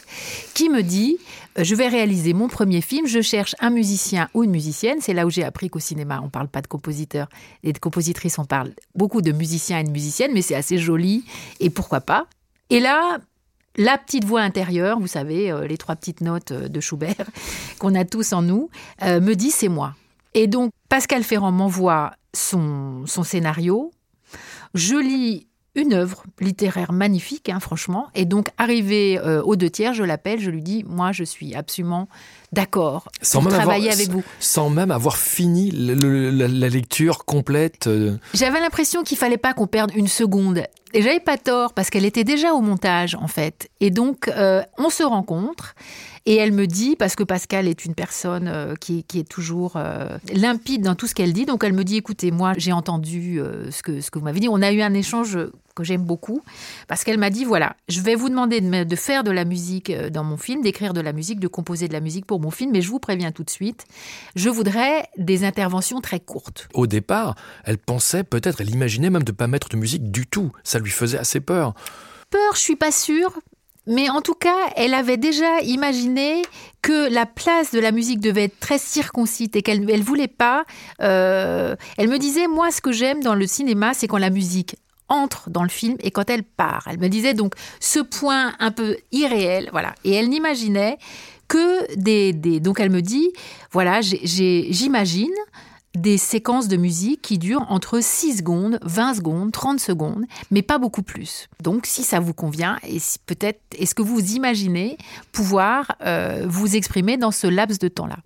qui 0.53 0.69
me 0.69 0.81
dit 0.81 1.18
euh, 1.59 1.63
je 1.65 1.75
vais 1.75 1.89
réaliser 1.89 2.33
mon 2.33 2.48
premier 2.48 2.80
film, 2.80 3.06
je 3.06 3.19
cherche 3.19 3.53
un 3.59 3.69
musicien 3.69 4.30
ou 4.33 4.45
une 4.45 4.51
musicienne, 4.51 5.00
c'est 5.01 5.13
là 5.13 5.25
où 5.25 5.30
j'ai 5.30 5.44
appris 5.44 5.69
qu'au 5.69 5.80
cinéma 5.80 6.21
on 6.24 6.30
parle 6.30 6.48
pas 6.48 6.62
de 6.62 6.68
compositeurs 6.68 7.27
et 7.63 7.74
de 7.74 7.80
compositrices, 7.80 8.39
on 8.39 8.45
parle 8.45 8.71
beaucoup 8.95 9.21
de 9.21 9.33
musiciens 9.33 9.80
et 9.80 9.83
de 9.83 9.92
musiciennes, 9.92 10.31
mais 10.33 10.42
c'est 10.42 10.56
assez 10.56 10.77
joli 10.77 11.25
et 11.59 11.69
pourquoi 11.69 12.00
pas. 12.00 12.27
Et 12.69 12.80
là, 12.80 13.19
la 13.77 13.97
petite 13.97 14.25
voix 14.25 14.41
intérieure, 14.41 15.00
vous 15.00 15.07
savez, 15.07 15.51
euh, 15.51 15.65
les 15.65 15.77
trois 15.77 15.95
petites 15.95 16.21
notes 16.21 16.51
euh, 16.51 16.68
de 16.68 16.79
Schubert 16.79 17.15
qu'on 17.79 17.95
a 17.95 18.06
tous 18.06 18.33
en 18.33 18.41
nous, 18.41 18.69
euh, 19.03 19.21
me 19.21 19.33
dit 19.33 19.51
c'est 19.51 19.69
moi. 19.69 19.95
Et 20.33 20.47
donc 20.47 20.71
Pascal 20.89 21.23
Ferrand 21.23 21.51
m'envoie 21.51 22.12
son, 22.33 23.06
son 23.06 23.23
scénario. 23.23 23.91
Je 24.73 24.95
lis 24.95 25.47
une 25.75 25.94
œuvre 25.94 26.23
littéraire 26.39 26.91
magnifique, 26.91 27.48
hein, 27.48 27.62
franchement. 27.62 28.10
Et 28.13 28.25
donc, 28.25 28.50
arrivé 28.57 29.19
aux 29.46 29.55
deux 29.55 29.69
tiers, 29.69 29.93
je 29.93 30.03
l'appelle, 30.03 30.41
je 30.41 30.50
lui 30.50 30.62
dis, 30.62 30.84
moi, 30.86 31.13
je 31.13 31.24
suis 31.24 31.55
absolument 31.55 32.10
d'accord 32.51 33.10
pour 33.31 33.48
travailler 33.48 33.91
avec 33.91 34.10
vous. 34.10 34.24
Sans 34.39 34.70
même 34.70 34.91
avoir 34.91 35.17
fini 35.17 35.72
la, 35.72 36.70
lecture 36.70 37.25
complète. 37.25 37.89
J'avais 38.34 38.60
l'impression 38.60 39.03
qu'il 39.03 39.17
fallait 39.17 39.38
pas 39.38 39.53
qu'on 39.53 39.67
perde 39.67 39.91
une 39.96 40.08
seconde. 40.08 40.63
Et 40.93 41.01
j'avais 41.01 41.20
pas 41.20 41.38
tort 41.38 41.74
parce 41.74 41.89
qu'elle 41.89 42.05
était 42.05 42.24
déjà 42.24 42.53
au 42.53 42.62
montage 42.62 43.15
en 43.15 43.27
fait. 43.27 43.70
Et 43.79 43.91
donc 43.91 44.27
euh, 44.27 44.62
on 44.77 44.89
se 44.89 45.03
rencontre 45.03 45.75
et 46.25 46.36
elle 46.36 46.51
me 46.51 46.67
dit 46.67 46.96
parce 46.98 47.15
que 47.15 47.24
Pascal 47.24 47.67
est 47.67 47.86
une 47.86 47.96
personne 47.96 48.48
euh, 48.48 48.75
qui, 48.75 49.05
est 49.15 49.27
toujours 49.27 49.74
euh, 49.77 50.17
limpide 50.34 50.84
dans 50.84 50.96
tout 50.96 51.08
ce 51.08 51.15
qu'elle 51.15 51.31
dit. 51.31 51.46
Donc 51.46 51.63
elle 51.63 51.74
me 51.74 51.84
dit 51.84 51.96
écoutez 51.96 52.31
moi 52.31 52.53
j'ai 52.58 52.74
entendu 52.74 53.39
ce 53.70 53.81
que 53.81 54.01
ce 54.01 54.12
que 54.12 54.20
vous 54.20 54.25
m'avez 54.25 54.41
dit. 54.41 54.50
On 54.50 54.62
a 54.62 54.72
eu 54.72 54.81
un 54.81 54.93
échange 54.93 55.38
que 55.74 55.84
j'aime 55.84 56.04
beaucoup 56.04 56.42
parce 56.88 57.04
qu'elle 57.04 57.18
m'a 57.18 57.30
dit 57.30 57.46
voilà 57.46 57.75
je 57.88 58.01
vais 58.01 58.16
vous 58.16 58.30
demander 58.30 58.62
de, 58.62 58.84
de 58.84 58.96
faire 58.96 59.24
de 59.24 59.32
la 59.32 59.46
musique 59.46 59.92
dans 59.92 60.24
mon 60.24 60.38
film, 60.38 60.62
d'écrire 60.62 60.94
de 60.94 61.01
la 61.01 61.13
musique, 61.13 61.40
de 61.40 61.48
composer 61.48 61.88
de 61.88 61.94
la 61.94 62.00
musique 62.00 62.25
pour 62.25 62.40
mon 62.40 62.51
film, 62.51 62.72
mais 62.72 62.82
je 62.82 62.90
vous 62.90 63.00
préviens 63.00 63.32
tout 63.32 63.44
de 63.44 63.50
suite, 63.50 63.86
je 64.36 64.50
voudrais 64.50 65.08
des 65.18 65.44
interventions 65.44 66.01
très 66.01 66.20
courtes. 66.20 66.68
Au 66.74 66.88
départ, 66.88 67.36
elle 67.63 67.78
pensait 67.78 68.24
peut-être, 68.24 68.62
elle 68.62 68.70
imaginait 68.70 69.10
même 69.10 69.24
de 69.24 69.32
ne 69.32 69.36
pas 69.36 69.48
mettre 69.48 69.70
de 69.70 69.78
musique 69.78 70.12
du 70.12 70.28
tout. 70.28 70.51
Ça 70.63 70.80
lui 70.80 70.92
faisait 70.92 71.18
assez 71.18 71.40
peur. 71.40 71.74
Peur, 72.30 72.56
je 72.56 72.60
suis 72.60 72.75
pas 72.75 72.92
sûre. 72.92 73.40
Mais 73.88 74.10
en 74.10 74.22
tout 74.22 74.36
cas, 74.36 74.70
elle 74.75 74.94
avait 74.94 75.18
déjà 75.18 75.60
imaginé 75.62 76.44
que 76.84 77.12
la 77.12 77.25
place 77.25 77.72
de 77.72 77.80
la 77.80 77.92
musique 77.92 78.20
devait 78.20 78.44
être 78.44 78.60
très 78.60 78.78
circoncite 78.78 79.56
et 79.56 79.63
qu'elle 79.63 79.84
ne 79.84 80.04
voulait 80.04 80.28
pas. 80.28 80.66
Euh, 81.01 81.75
elle 81.98 82.08
me 82.08 82.20
disait, 82.20 82.48
moi, 82.48 82.72
ce 82.72 82.80
que 82.80 82.92
j'aime 82.92 83.24
dans 83.24 83.34
le 83.34 83.48
cinéma, 83.48 83.96
c'est 83.96 84.08
quand 84.08 84.20
la 84.20 84.30
musique 84.30 84.75
entre 85.12 85.50
dans 85.50 85.63
le 85.63 85.70
film 85.70 85.98
et 86.00 86.10
quand 86.10 86.30
elle 86.30 86.44
part. 86.44 86.88
Elle 86.89 87.00
me 87.00 87.10
disait 87.10 87.34
donc 87.34 87.53
ce 87.80 88.00
point 88.00 88.53
un 88.60 88.72
peu 88.72 88.98
irréel, 89.12 89.70
voilà. 89.72 89.94
Et 90.03 90.13
elle 90.13 90.30
n'imaginait 90.30 90.98
que 91.48 91.96
des, 91.96 92.32
Donc 92.62 92.80
elle 92.80 92.89
me 92.89 93.01
dit, 93.01 93.30
voilà, 93.72 94.00
j'imagine 94.01 95.34
des 95.96 96.18
séquences 96.18 96.70
de 96.70 96.77
musique 96.77 97.22
qui 97.22 97.38
durent 97.38 97.65
entre 97.70 98.00
6 98.01 98.38
secondes, 98.38 98.80
20 98.84 99.15
secondes, 99.15 99.51
30 99.51 99.80
secondes, 99.82 100.24
mais 100.50 100.62
pas 100.62 100.77
beaucoup 100.77 101.03
plus. 101.03 101.50
Donc 101.62 101.86
si 101.86 102.03
ça 102.03 102.22
vous 102.22 102.34
convient, 102.34 102.77
et 102.88 103.00
peut-être 103.25 103.60
est-ce 103.77 103.94
que 103.94 104.01
vous 104.01 104.36
imaginez 104.36 104.98
pouvoir 105.34 105.98
euh, 106.06 106.46
vous 106.48 106.77
exprimer 106.77 107.18
dans 107.18 107.32
ce 107.32 107.48
laps 107.48 107.80
de 107.80 107.89
temps-là? 107.89 108.20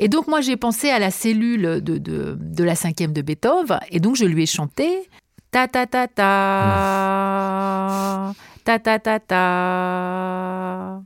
Et 0.00 0.08
donc 0.08 0.26
moi 0.26 0.40
j'ai 0.40 0.56
pensé 0.56 0.90
à 0.90 0.98
la 0.98 1.12
cellule 1.12 1.80
de, 1.80 1.98
de, 1.98 2.36
de 2.36 2.64
la 2.64 2.74
cinquième 2.74 3.12
de 3.12 3.22
Beethoven, 3.22 3.78
et 3.92 4.00
donc 4.00 4.16
je 4.16 4.24
lui 4.24 4.42
ai 4.42 4.46
chanté 4.46 5.08
ta 5.50 5.66
ta 5.68 5.86
ta 5.86 6.06
ta, 6.08 6.24
ta 8.64 8.78
ta 8.78 8.98
ta 8.98 9.20
ta. 9.20 11.02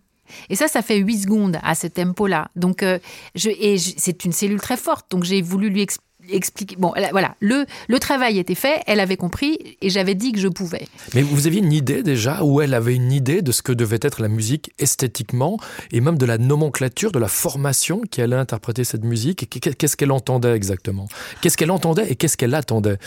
Et 0.48 0.56
ça, 0.56 0.66
ça 0.66 0.82
fait 0.82 0.96
8 0.96 1.22
secondes 1.22 1.58
à 1.62 1.74
ce 1.74 1.86
tempo-là. 1.86 2.48
Donc, 2.56 2.82
euh, 2.82 2.98
je, 3.34 3.50
et 3.50 3.76
c'est 3.78 4.24
une 4.24 4.32
cellule 4.32 4.60
très 4.60 4.76
forte. 4.78 5.10
Donc, 5.10 5.24
j'ai 5.24 5.42
voulu 5.42 5.68
lui 5.68 5.82
expliquer 5.82 6.08
expliquer. 6.30 6.76
Bon, 6.76 6.92
voilà, 7.10 7.34
le, 7.40 7.66
le 7.88 7.98
travail 7.98 8.38
était 8.38 8.54
fait, 8.54 8.82
elle 8.86 9.00
avait 9.00 9.16
compris 9.16 9.58
et 9.80 9.90
j'avais 9.90 10.14
dit 10.14 10.32
que 10.32 10.38
je 10.38 10.48
pouvais. 10.48 10.86
Mais 11.14 11.22
vous 11.22 11.46
aviez 11.46 11.60
une 11.60 11.72
idée 11.72 12.02
déjà, 12.02 12.44
ou 12.44 12.60
elle 12.60 12.74
avait 12.74 12.94
une 12.94 13.12
idée 13.12 13.42
de 13.42 13.52
ce 13.52 13.62
que 13.62 13.72
devait 13.72 13.98
être 14.00 14.22
la 14.22 14.28
musique 14.28 14.70
esthétiquement 14.78 15.58
et 15.90 16.00
même 16.00 16.18
de 16.18 16.26
la 16.26 16.38
nomenclature, 16.38 17.12
de 17.12 17.18
la 17.18 17.28
formation 17.28 18.02
qui 18.02 18.22
allait 18.22 18.36
interpréter 18.36 18.84
cette 18.84 19.04
musique? 19.04 19.48
Qu'est-ce 19.76 19.96
qu'elle 19.96 20.12
entendait 20.12 20.54
exactement? 20.54 21.08
Qu'est-ce 21.40 21.56
qu'elle 21.56 21.70
entendait 21.70 22.10
et 22.10 22.16
qu'est-ce 22.16 22.36
qu'elle 22.36 22.54
attendait? 22.54 22.98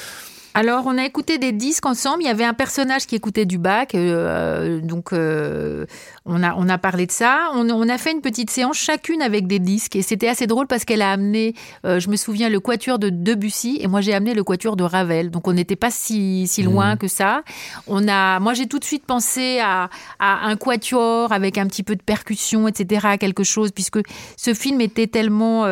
Alors, 0.56 0.86
on 0.86 0.98
a 0.98 1.04
écouté 1.04 1.38
des 1.38 1.52
disques 1.52 1.86
ensemble. 1.86 2.24
Il 2.24 2.28
y 2.28 2.30
avait 2.30 2.46
un 2.46 2.54
personnage 2.54 3.08
qui 3.08 3.16
écoutait 3.16 3.46
du 3.46 3.58
bac, 3.58 3.94
euh, 3.94 4.80
donc 4.80 5.12
euh, 5.12 5.86
on 6.26 6.42
a 6.42 6.56
on 6.56 6.70
a 6.70 6.78
parlé 6.78 7.06
de 7.06 7.12
ça. 7.12 7.50
On, 7.54 7.90
a 7.90 7.98
fait 7.98 8.14
une 8.14 8.22
petite 8.22 8.50
séance 8.50 8.78
chacune 8.78 9.22
avec 9.22 9.48
des 9.48 9.60
disques 9.60 9.98
et 9.98 10.02
c'était 10.02 10.30
assez 10.30 10.48
drôle 10.48 10.66
parce 10.66 10.86
qu'elle 10.86 11.02
a 11.02 11.12
amené, 11.12 11.56
euh, 11.86 12.00
je 12.00 12.10
me 12.10 12.16
souviens, 12.16 12.48
le 12.48 12.62
quatuor 12.62 13.00
de 13.00 13.10
Debussy 13.10 13.80
et 13.82 13.88
moi 13.88 14.00
j'ai 14.00 14.14
amené 14.14 14.34
le 14.34 14.46
quatuor 14.46 14.78
de 14.78 14.86
Ravel. 14.86 15.30
Donc 15.30 15.46
on 15.50 15.52
n'était 15.52 15.76
pas 15.76 15.92
si 15.92 16.48
si 16.48 16.64
loin 16.64 16.96
mmh. 16.96 17.00
que 17.00 17.10
ça. 17.10 17.44
On 17.88 18.08
a, 18.08 18.40
moi 18.40 18.54
j'ai 18.54 18.68
tout 18.68 18.80
de 18.80 18.86
suite 18.86 19.06
pensé 19.06 19.60
à, 19.62 19.90
à 20.20 20.48
un 20.48 20.56
quatuor 20.56 21.34
avec 21.34 21.58
un 21.58 21.68
petit 21.68 21.84
peu 21.84 21.98
de 21.98 22.02
percussion, 22.02 22.70
etc. 22.70 23.18
Quelque 23.20 23.44
chose 23.44 23.72
puisque 23.72 24.00
ce 24.38 24.54
film 24.54 24.80
était 24.80 25.08
tellement 25.08 25.66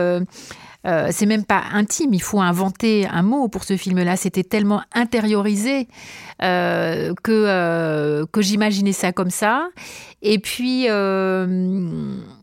euh, 0.86 1.10
c'est 1.12 1.26
même 1.26 1.46
pas 1.46 1.64
intime, 1.72 2.14
il 2.14 2.22
faut 2.22 2.42
inventer 2.42 3.08
un 3.08 3.24
mot 3.24 3.48
pour 3.48 3.64
ce 3.64 3.78
film-là. 3.78 4.18
C'était 4.18 4.44
tellement 4.44 4.82
intériorisé 4.94 5.88
euh, 6.42 7.14
que, 7.24 7.32
euh, 7.32 8.26
que 8.32 8.42
j'imaginais 8.42 8.92
ça 8.92 9.12
comme 9.12 9.30
ça. 9.30 9.70
Et 10.26 10.40
puis, 10.40 10.86
euh, 10.90 11.46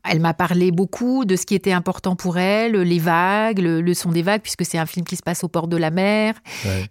elle 0.05 0.21
m'a 0.21 0.35
parlé 0.35 0.71
beaucoup 0.71 1.25
de 1.25 1.35
ce 1.35 1.47
qui 1.47 1.55
était 1.55 1.73
important 1.73 2.15
pour 2.15 2.37
elle, 2.37 2.73
les 2.73 2.99
vagues, 2.99 3.59
le, 3.59 3.95
son 3.95 4.13
des 4.13 4.21
vagues, 4.21 4.43
puisque 4.43 4.67
c'est 4.67 4.77
un 4.77 4.85
film 4.85 5.07
qui 5.07 5.17
se 5.17 5.23
passe 5.23 5.43
au 5.45 5.49
port 5.49 5.67
de 5.67 5.79
la 5.79 5.91
mer. 5.91 6.35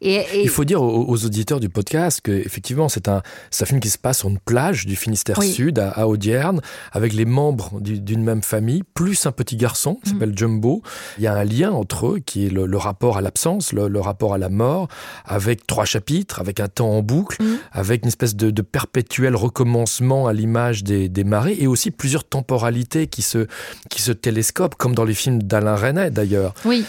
Et, 0.01 0.25
Il 0.41 0.50
faut 0.50 0.65
dire 0.65 0.81
aux, 0.81 1.25
auditeurs 1.25 1.60
du 1.60 1.69
podcast 1.69 2.22
qu'effectivement, 2.24 2.89
c'est 2.89 3.08
un, 3.08 3.22
un 3.60 3.65
film 3.65 3.79
qui 3.79 3.89
se 3.89 4.00
passe 4.00 4.19
sur 4.19 4.29
une 4.29 4.39
plage 4.39 4.88
du 4.88 4.96
Finistère 4.96 5.41
Sud, 5.43 5.77
à, 5.77 6.08
Audierne, 6.08 6.60
avec 6.91 7.13
les 7.13 7.25
membres 7.25 7.79
d'une 7.79 8.24
même 8.24 8.41
famille, 8.41 8.81
plus 8.96 9.27
un 9.27 9.31
petit 9.31 9.58
garçon 9.58 10.00
qui 10.03 10.10
mm. 10.10 10.13
s'appelle 10.13 10.38
Jumbo. 10.38 10.81
Il 11.19 11.24
y 11.24 11.27
a 11.27 11.36
un 11.36 11.43
lien 11.43 11.72
entre 11.72 12.08
eux 12.08 12.19
qui 12.19 12.48
est 12.48 12.50
le, 12.50 12.77
rapport 12.77 13.17
à 13.17 13.22
l'absence, 13.22 13.74
le, 13.74 14.00
rapport 14.00 14.34
à 14.34 14.39
la 14.39 14.50
mort, 14.50 14.88
avec 15.24 15.67
trois 15.67 15.86
chapitres, 15.86 16.39
avec 16.39 16.60
un 16.60 16.67
temps 16.67 16.89
en 16.89 17.03
boucle, 17.03 17.43
mm. 17.43 17.58
avec 17.74 18.01
une 18.01 18.08
espèce 18.08 18.36
de, 18.36 18.50
de 18.50 18.62
perpétuel 18.63 19.36
recommencement 19.36 20.25
à 20.25 20.34
l'image 20.34 20.78
des, 20.83 21.24
marées 21.24 21.57
et 21.59 21.67
aussi 21.67 21.91
plusieurs 21.91 22.24
temporalités 22.24 23.07
qui 23.07 23.21
se, 23.21 23.48
qui 23.89 24.01
se 24.01 24.12
télescopent, 24.12 24.75
comme 24.75 24.95
dans 24.95 25.03
les 25.03 25.13
films 25.13 25.43
d'Alain 25.43 25.75
Resnais 25.75 26.12
d'ailleurs. 26.12 26.53
Oui. 26.65 26.86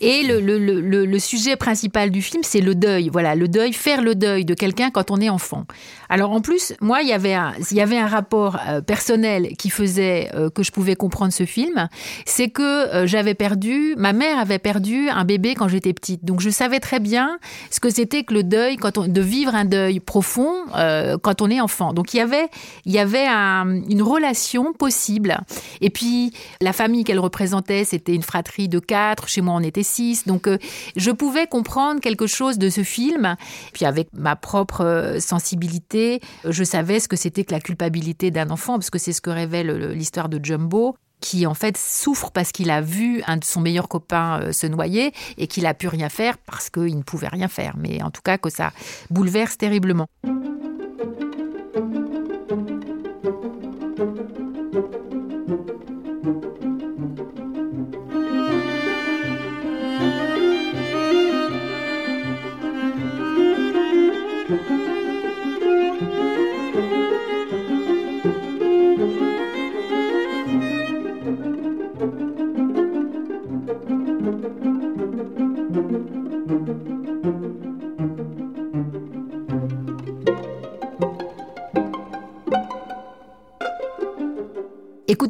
Et 0.00 0.22
le, 0.22 1.18
sujet 1.18 1.56
principal 1.56 2.10
du 2.10 2.22
film, 2.22 2.42
c'est 2.42 2.60
le 2.60 2.74
deuil. 2.74 3.10
Voilà, 3.12 3.34
le 3.34 3.48
deuil, 3.48 3.72
faire 3.72 4.02
le 4.02 4.14
deuil 4.14 4.44
de 4.44 4.54
quelqu'un 4.54 4.90
quand 4.90 5.10
on 5.10 5.18
est 5.20 5.28
enfant. 5.28 5.64
Alors 6.08 6.32
en 6.32 6.40
plus, 6.40 6.74
moi, 6.80 7.02
il 7.02 7.08
y 7.08 7.12
avait 7.12 7.34
un, 7.34 8.06
rapport 8.06 8.58
euh, 8.66 8.80
personnel 8.80 9.56
qui 9.58 9.70
faisait 9.70 10.30
euh, 10.34 10.50
que 10.50 10.62
je 10.62 10.72
pouvais 10.72 10.96
comprendre 10.96 11.32
ce 11.32 11.44
film. 11.44 11.88
C'est 12.24 12.48
que 12.48 12.62
euh, 12.62 13.06
j'avais 13.06 13.34
perdu, 13.34 13.94
ma 13.96 14.12
mère 14.12 14.38
avait 14.38 14.58
perdu 14.58 15.08
un 15.10 15.24
bébé 15.24 15.54
quand 15.54 15.68
j'étais 15.68 15.92
petite. 15.92 16.24
Donc 16.24 16.40
je 16.40 16.50
savais 16.50 16.80
très 16.80 16.98
bien 16.98 17.38
ce 17.70 17.78
que 17.78 17.90
c'était 17.90 18.24
que 18.24 18.34
le 18.34 18.42
deuil, 18.42 18.76
de 18.76 19.20
vivre 19.20 19.54
un 19.54 19.64
deuil 19.64 20.00
profond 20.00 20.52
quand 21.22 21.42
on 21.42 21.50
est 21.50 21.60
enfant. 21.60 21.92
Donc 21.92 22.14
il 22.14 22.16
y 22.16 22.98
avait, 22.98 23.26
une 23.26 24.02
relation 24.02 24.72
possible. 24.72 25.38
Et 25.80 25.90
puis 25.90 26.32
la 26.60 26.72
famille 26.72 27.04
qu'elle 27.04 27.18
représentait, 27.18 27.84
c'était 27.84 28.14
une 28.14 28.22
fratrie 28.22 28.68
de 28.68 28.78
quatre. 28.78 29.28
Chez 29.28 29.42
moi, 29.42 29.54
on 29.54 29.60
était 29.60 29.82
donc 30.26 30.46
euh, 30.46 30.58
je 30.96 31.10
pouvais 31.10 31.46
comprendre 31.46 32.00
quelque 32.00 32.26
chose 32.26 32.58
de 32.58 32.68
ce 32.68 32.82
film. 32.82 33.36
Puis 33.72 33.84
avec 33.84 34.08
ma 34.12 34.36
propre 34.36 34.84
euh, 34.84 35.20
sensibilité, 35.20 36.20
je 36.48 36.64
savais 36.64 37.00
ce 37.00 37.08
que 37.08 37.16
c'était 37.16 37.44
que 37.44 37.52
la 37.52 37.60
culpabilité 37.60 38.30
d'un 38.30 38.50
enfant, 38.50 38.74
parce 38.74 38.90
que 38.90 38.98
c'est 38.98 39.12
ce 39.12 39.20
que 39.20 39.30
révèle 39.30 39.92
l'histoire 39.92 40.28
de 40.28 40.40
Jumbo 40.42 40.96
qui 41.20 41.46
en 41.46 41.54
fait 41.54 41.76
souffre 41.76 42.30
parce 42.30 42.50
qu'il 42.50 42.70
a 42.70 42.80
vu 42.80 43.22
un 43.26 43.36
de 43.36 43.44
son 43.44 43.60
meilleur 43.60 43.88
copain 43.88 44.40
euh, 44.40 44.52
se 44.52 44.66
noyer 44.66 45.12
et 45.36 45.46
qu'il 45.46 45.66
a 45.66 45.74
pu 45.74 45.86
rien 45.86 46.08
faire 46.08 46.38
parce 46.38 46.70
qu'il 46.70 46.96
ne 46.96 47.02
pouvait 47.02 47.28
rien 47.28 47.48
faire. 47.48 47.74
Mais 47.76 48.02
en 48.02 48.10
tout 48.10 48.22
cas 48.22 48.38
que 48.38 48.50
ça 48.50 48.72
bouleverse 49.10 49.58
terriblement. 49.58 50.06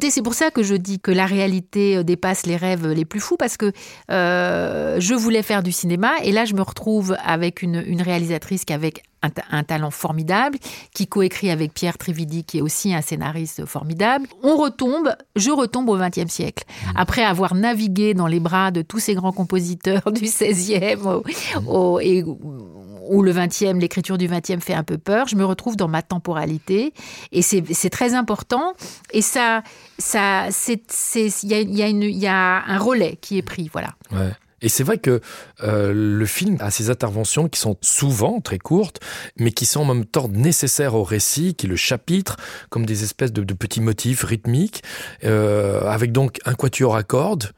C'est 0.09 0.21
pour 0.21 0.33
ça 0.33 0.51
que 0.51 0.63
je 0.63 0.75
dis 0.75 0.99
que 0.99 1.11
la 1.11 1.25
réalité 1.25 1.97
euh, 1.97 2.03
dépasse 2.03 2.45
les 2.45 2.55
rêves 2.55 2.87
les 2.87 3.05
plus 3.05 3.19
fous, 3.19 3.37
parce 3.37 3.57
que 3.57 3.71
euh, 4.09 4.99
je 4.99 5.13
voulais 5.13 5.43
faire 5.43 5.63
du 5.63 5.71
cinéma, 5.71 6.13
et 6.23 6.31
là 6.31 6.45
je 6.45 6.53
me 6.53 6.61
retrouve 6.61 7.15
avec 7.23 7.61
une, 7.61 8.01
réalisatrice 8.01 8.65
qui 8.65 8.73
avait 8.73 8.93
un, 9.21 9.63
talent 9.63 9.91
formidable, 9.91 10.57
qui 10.93 11.07
coécrit 11.07 11.51
avec 11.51 11.73
Pierre 11.73 11.97
Trividi, 11.97 12.43
qui 12.43 12.57
est 12.59 12.61
aussi 12.61 12.93
un 12.93 13.01
scénariste 13.01 13.65
formidable. 13.65 14.27
On 14.43 14.57
retombe, 14.57 15.15
je 15.35 15.51
retombe 15.51 15.89
au 15.89 15.97
XXe 15.97 16.31
siècle. 16.31 16.63
Après 16.95 17.23
avoir 17.23 17.55
navigué 17.55 18.13
dans 18.13 18.27
les 18.27 18.39
bras 18.39 18.71
de 18.71 18.81
tous 18.81 18.99
ces 18.99 19.13
grands 19.13 19.31
compositeurs 19.31 20.11
du 20.11 20.23
XVIe 20.23 20.97
au, 21.67 21.99
où 23.09 23.21
le 23.21 23.33
20e, 23.33 23.79
l'écriture 23.79 24.17
du 24.17 24.27
20e 24.27 24.61
fait 24.61 24.73
un 24.73 24.83
peu 24.83 24.97
peur, 24.97 25.27
je 25.27 25.35
me 25.35 25.45
retrouve 25.45 25.75
dans 25.75 25.87
ma 25.87 26.01
temporalité 26.01 26.93
et 27.31 27.41
c'est 27.41 27.89
très 27.89 28.13
important 28.13 28.73
et 29.11 29.21
ça 29.21 29.63
ça 29.97 30.47
il 30.65 31.49
y 31.49 31.53
a, 31.53 31.89
y, 31.89 32.19
y 32.19 32.27
a 32.27 32.63
un 32.65 32.77
relais 32.77 33.17
qui 33.19 33.37
est 33.37 33.41
pris 33.41 33.69
voilà. 33.71 33.95
Et 34.61 34.69
c'est 34.69 34.83
vrai 34.83 34.97
que 34.97 35.21
euh, 35.63 35.91
le 35.93 36.25
film 36.25 36.57
a 36.59 36.71
ces 36.71 36.89
interventions 36.89 37.49
qui 37.49 37.59
sont 37.59 37.77
souvent 37.81 38.41
très 38.41 38.59
courtes, 38.59 38.99
mais 39.37 39.51
qui 39.51 39.65
sont 39.65 39.81
en 39.81 39.93
même 39.93 40.05
temps 40.05 40.27
nécessaires 40.27 40.95
au 40.95 41.03
récit, 41.03 41.55
qui 41.55 41.67
le 41.67 41.75
chapitre 41.75 42.37
comme 42.69 42.85
des 42.85 43.03
espèces 43.03 43.33
de, 43.33 43.43
de 43.43 43.53
petits 43.53 43.81
motifs 43.81 44.23
rythmiques, 44.23 44.83
euh, 45.23 45.87
avec 45.87 46.11
donc 46.11 46.39
un 46.45 46.53
quatuor 46.53 46.95
à 46.95 47.03
cordes, 47.03 47.51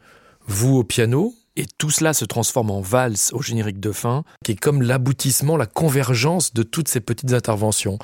vous 0.48 0.76
au 0.76 0.84
piano, 0.84 1.34
et 1.56 1.66
tout 1.78 1.92
cela 1.92 2.14
se 2.14 2.26
transforme 2.26 2.72
en 2.72 2.82
valse 2.82 3.32
au 3.34 3.42
générique 3.42 3.80
de 3.80 3.92
fin, 3.92 4.24
qui 4.44 4.54
est 4.54 4.60
comme 4.60 4.82
l'aboutissement, 4.82 5.56
la 5.58 5.66
convergence 5.66 6.54
de 6.54 6.64
toutes 6.64 6.88
ces 6.88 7.00
petites 7.00 7.34
interventions. 7.34 8.00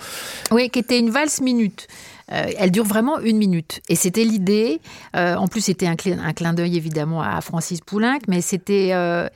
Oui, 0.52 0.70
qui 0.70 0.80
était 0.80 1.00
une 1.00 1.10
valse 1.10 1.42
minute. 1.42 1.88
Euh, 2.32 2.46
elle 2.58 2.72
dure 2.72 2.86
vraiment 2.86 3.20
une 3.20 3.38
minute. 3.38 3.82
Et 3.90 3.96
c'était 3.96 4.24
l'idée. 4.24 4.82
Euh, 5.16 5.36
en 5.36 5.48
plus, 5.48 5.62
c'était 5.62 5.88
un, 5.88 5.96
clin 5.96 6.54
d'œil 6.54 6.78
évidemment 6.78 7.22
à 7.22 7.42
Francis 7.42 7.82
Poulenc, 7.82 8.20
mais 8.28 8.42
c'était 8.42 8.90
euh, 8.94 9.28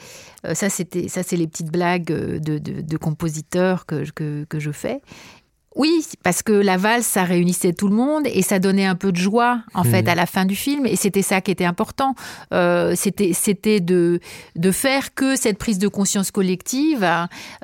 ça, 0.53 0.69
c'était 0.69 1.07
ça, 1.07 1.23
c'est 1.23 1.37
les 1.37 1.47
petites 1.47 1.71
blagues 1.71 2.05
de, 2.05 2.57
de, 2.59 2.97
compositeurs 2.97 3.85
que, 3.85 4.03
que, 4.11 4.59
je 4.59 4.71
fais. 4.71 5.01
Oui, 5.75 6.05
parce 6.23 6.43
que 6.43 6.51
la 6.51 6.77
valse, 6.77 7.05
ça 7.05 7.23
réunissait 7.23 7.73
tout 7.73 7.87
le 7.87 7.95
monde 7.95 8.23
et 8.25 8.41
ça 8.41 8.59
donnait 8.59 8.85
un 8.85 8.95
peu 8.95 9.11
de 9.11 9.17
joie, 9.17 9.61
en 9.73 9.83
fait, 9.83 10.03
hmm. 10.03 10.09
à 10.09 10.15
la 10.15 10.25
fin 10.25 10.45
du 10.45 10.55
film. 10.55 10.85
Et 10.85 10.95
c'était 10.95 11.21
ça 11.21 11.41
qui 11.41 11.51
était 11.51 11.65
important. 11.65 12.15
Euh, 12.53 12.93
c'était, 12.95 13.33
c'était 13.33 13.79
de, 13.79 14.19
de 14.55 14.71
faire 14.71 15.13
que 15.13 15.35
cette 15.35 15.57
prise 15.57 15.79
de 15.79 15.87
conscience 15.87 16.29
collective 16.31 17.07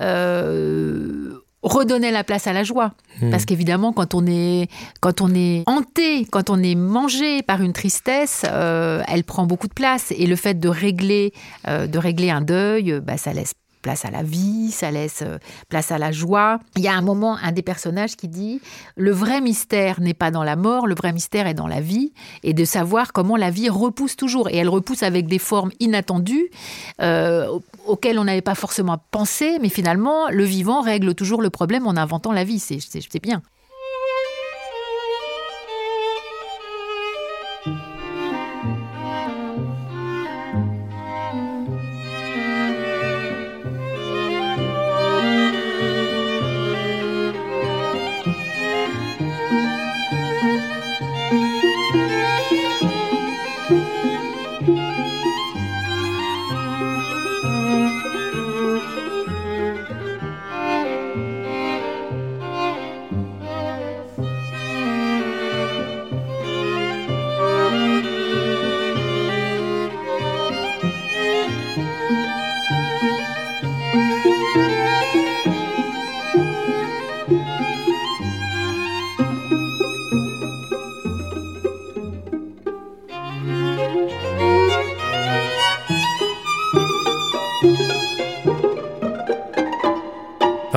euh, 0.02 1.34
redonnait 1.62 2.12
la 2.12 2.24
place 2.24 2.48
à 2.48 2.54
la 2.54 2.64
joie. 2.64 2.94
Hmm. 3.22 3.30
Parce 3.30 3.46
qu'évidemment, 3.46 3.94
quand 3.94 4.16
on 4.16 4.26
est 4.26 4.70
quand 5.02 5.22
on 5.22 5.34
est 5.36 5.64
hanté, 5.68 6.26
quand 6.26 6.50
on 6.50 6.64
est 6.64 6.76
mangé 6.76 7.44
par 7.44 7.62
une 7.62 7.74
tristesse, 7.74 8.44
euh, 8.50 9.04
elle 9.08 9.24
prend 9.24 9.46
beaucoup 9.46 9.68
de 9.68 9.74
place. 9.74 10.12
Et 10.18 10.26
le 10.26 10.36
fait 10.36 10.60
de 10.60 10.70
régler 10.70 11.32
de 11.68 11.98
régler 11.98 12.32
un 12.32 12.42
deuil, 12.42 13.00
bah, 13.02 13.18
ça 13.18 13.34
laisse 13.34 13.54
place 13.82 14.06
à 14.06 14.12
la 14.12 14.24
vie, 14.24 14.72
ça 14.72 14.92
laisse 14.92 15.22
euh, 15.22 15.38
place 15.70 15.92
à 15.92 15.98
la 15.98 16.12
joie. 16.12 16.60
Il 16.76 16.84
y 16.84 16.88
a 16.88 16.94
un 16.94 17.02
moment, 17.02 17.38
un 17.38 17.52
des 17.52 17.62
personnages 17.62 18.16
qui 18.16 18.28
dit 18.28 18.62
le 18.96 19.12
vrai 19.12 19.42
mystère 19.42 20.02
n'est 20.02 20.14
pas 20.14 20.32
dans 20.32 20.44
la 20.44 20.56
mort, 20.56 20.88
le 20.88 20.96
vrai 20.96 21.14
mystère 21.14 21.48
est 21.48 21.54
dans 21.54 21.68
la 21.68 21.82
vie, 21.82 22.14
et 22.44 22.54
de 22.54 22.66
savoir 22.66 23.14
comment 23.14 23.38
la 23.38 23.50
vie 23.50 23.70
repousse 23.70 24.16
toujours. 24.16 24.50
Et 24.50 24.58
elle 24.58 24.70
repousse 24.70 25.04
avec 25.04 25.28
des 25.28 25.40
formes 25.40 25.72
inattendues 25.80 26.50
euh, 27.02 27.48
auxquelles 27.88 28.20
on 28.20 28.24
n'avait 28.24 28.42
pas 28.42 28.56
forcément 28.56 28.98
pensé, 29.12 29.58
mais 29.62 29.70
finalement, 29.70 30.30
le 30.30 30.44
vivant 30.44 30.82
règle 30.82 31.16
toujours 31.16 31.42
le 31.42 31.50
problème 31.50 31.88
en 31.88 31.96
inventant 31.98 32.32
la 32.32 32.44
vie. 32.44 32.60
C'est 32.60 32.80
bien. 33.22 33.42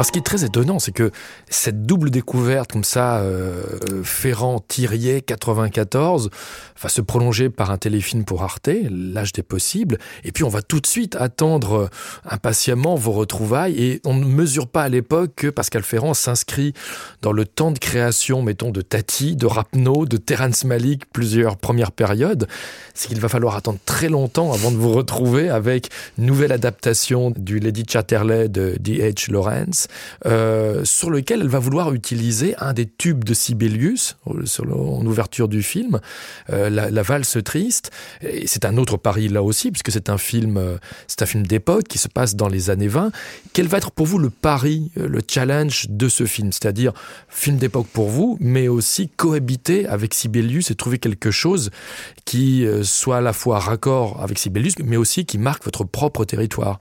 Alors 0.03 0.09
ce 0.09 0.11
qui 0.11 0.19
est 0.19 0.23
très 0.23 0.45
étonnant, 0.45 0.81
c'est 0.81 0.91
que 0.91 1.13
cette 1.49 1.87
double 1.87 2.11
découverte 2.11 2.73
comme 2.73 2.83
ça, 2.83 3.21
euh, 3.21 3.63
Ferrand-Thirier 4.03 5.23
94, 5.23 6.29
va 6.83 6.89
se 6.89 7.01
prolonger 7.01 7.51
par 7.51 7.71
un 7.71 7.79
téléfilm 7.79 8.25
pour 8.25 8.43
Arte, 8.43 8.69
l'âge 8.91 9.33
des 9.33 9.45
possibles, 9.45 9.99
et 10.25 10.33
puis 10.33 10.43
on 10.43 10.49
va 10.49 10.61
tout 10.61 10.81
de 10.81 10.89
suite 10.89 11.15
attendre 11.15 11.73
euh, 11.73 11.89
impatiemment 12.29 12.97
vos 12.97 13.13
retrouvailles, 13.13 13.81
et 13.81 14.01
on 14.05 14.15
ne 14.15 14.25
mesure 14.25 14.67
pas 14.67 14.83
à 14.83 14.89
l'époque 14.89 15.35
que 15.37 15.47
Pascal 15.47 15.85
Ferrand 15.85 16.15
s'inscrit 16.15 16.73
dans 17.21 17.33
le 17.33 17.45
temps 17.45 17.71
de 17.71 17.79
création, 17.79 18.43
mettons, 18.43 18.73
de 18.73 18.81
Tati, 18.81 19.37
de 19.37 19.47
Rapno, 19.47 20.05
de 20.05 20.17
Terence 20.17 20.65
Malik, 20.65 21.05
plusieurs 21.13 21.57
premières 21.57 21.93
périodes, 21.93 22.49
c'est 22.95 23.07
qu'il 23.07 23.21
va 23.21 23.29
falloir 23.29 23.55
attendre 23.55 23.79
très 23.87 24.09
longtemps 24.09 24.53
avant 24.53 24.73
de 24.73 24.77
vous 24.79 24.91
retrouver 24.91 25.49
avec 25.49 25.91
nouvelle 26.19 26.51
adaptation 26.51 27.31
du 27.31 27.61
Lady 27.61 27.85
Chatterley 27.89 28.49
de 28.49 28.77
D.H. 28.81 29.31
Lawrence, 29.31 29.87
euh, 30.27 30.85
sur 30.85 31.11
lequel 31.11 31.41
elle 31.41 31.49
va 31.49 31.59
vouloir 31.59 31.93
utiliser 31.93 32.55
un 32.59 32.73
des 32.73 32.87
tubes 32.87 33.25
de 33.25 33.35
Sibelius 33.35 34.17
sur 34.45 34.65
le, 34.65 34.75
en 34.75 35.05
ouverture 35.07 35.49
du 35.49 35.63
film, 35.63 36.01
euh, 36.51 36.71
la, 36.71 37.03
valse 37.03 37.39
triste. 37.45 37.91
Et 38.23 38.47
c'est 38.47 38.65
un 38.65 38.77
autre 38.77 38.97
pari 38.97 39.29
là 39.29 39.43
aussi, 39.43 39.71
puisque 39.71 39.91
c'est 39.91 40.09
un 40.09 40.19
film, 40.19 40.57
euh, 40.57 40.77
c'est 41.07 41.23
un 41.23 41.27
film 41.27 41.47
d'époque 41.47 41.85
qui 41.85 41.99
se 41.99 42.09
passe 42.09 42.37
dans 42.37 42.49
les 42.49 42.71
années 42.71 42.89
20. 42.89 43.13
Quel 43.53 43.67
va 43.67 43.79
être 43.79 43.91
pour 43.91 44.07
vous 44.07 44.19
le 44.19 44.31
pari, 44.31 44.91
euh, 44.99 45.09
le 45.09 45.21
challenge 45.29 45.87
de 45.89 46.09
ce 46.09 46.25
film? 46.25 46.53
C'est-à-dire 46.53 46.93
film 47.29 47.57
d'époque 47.57 47.89
pour 47.93 48.09
vous, 48.09 48.37
mais 48.41 48.69
aussi 48.69 49.09
cohabiter 49.09 49.87
avec 49.87 50.15
Sibelius 50.15 50.71
et 50.71 50.75
trouver 50.75 50.99
quelque 50.99 51.31
chose 51.31 51.71
qui 52.25 52.67
euh, 52.67 52.83
soit 52.83 53.19
à 53.19 53.21
la 53.21 53.33
fois 53.33 53.59
raccord 53.59 54.23
avec 54.23 54.39
Sibelius, 54.39 54.75
mais 54.85 54.97
aussi 54.97 55.25
qui 55.25 55.39
marque 55.39 55.65
votre 55.65 55.85
propre 55.85 56.25
territoire. 56.25 56.79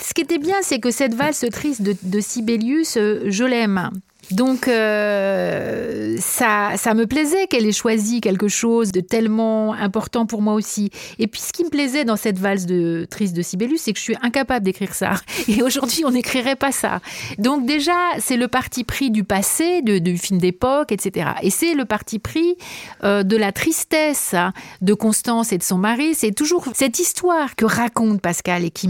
Ce 0.00 0.14
qui 0.14 0.22
était 0.22 0.38
bien, 0.38 0.56
c'est 0.62 0.78
que 0.78 0.90
cette 0.90 1.14
valse 1.14 1.44
triste 1.52 1.82
de, 1.82 2.20
Sibelius, 2.20 2.96
euh, 2.96 3.24
je 3.26 3.44
l'aime. 3.44 3.90
Donc 4.30 4.68
euh, 4.68 6.16
ça, 6.20 6.72
ça 6.76 6.94
me 6.94 7.06
plaisait 7.06 7.46
qu'elle 7.46 7.66
ait 7.66 7.72
choisi 7.72 8.20
quelque 8.20 8.48
chose 8.48 8.92
de 8.92 9.00
tellement 9.00 9.72
important 9.72 10.26
pour 10.26 10.42
moi 10.42 10.54
aussi. 10.54 10.90
Et 11.18 11.26
puis 11.26 11.40
ce 11.40 11.52
qui 11.52 11.64
me 11.64 11.70
plaisait 11.70 12.04
dans 12.04 12.16
cette 12.16 12.38
valse 12.38 12.66
de 12.66 13.06
triste 13.08 13.34
de 13.34 13.42
Sibelius, 13.42 13.82
c'est 13.82 13.92
que 13.92 13.98
je 13.98 14.04
suis 14.04 14.16
incapable 14.22 14.64
d'écrire 14.64 14.94
ça. 14.94 15.14
Et 15.48 15.62
aujourd'hui, 15.62 16.04
on 16.04 16.10
n'écrirait 16.10 16.56
pas 16.56 16.72
ça. 16.72 17.00
Donc 17.38 17.64
déjà, 17.64 17.96
c'est 18.18 18.36
le 18.36 18.48
parti 18.48 18.84
pris 18.84 19.10
du 19.10 19.24
passé, 19.24 19.82
de, 19.82 19.98
du 19.98 20.18
film 20.18 20.38
d'époque, 20.38 20.92
etc. 20.92 21.30
Et 21.42 21.50
c'est 21.50 21.74
le 21.74 21.84
parti 21.84 22.18
pris 22.18 22.56
euh, 23.04 23.22
de 23.22 23.36
la 23.36 23.52
tristesse 23.52 24.34
de 24.82 24.94
Constance 24.94 25.52
et 25.52 25.58
de 25.58 25.62
son 25.62 25.78
mari. 25.78 26.14
C'est 26.14 26.32
toujours 26.32 26.66
cette 26.74 26.98
histoire 26.98 27.56
que 27.56 27.64
raconte 27.64 28.20
Pascal 28.20 28.64
et 28.64 28.70
qui, 28.70 28.88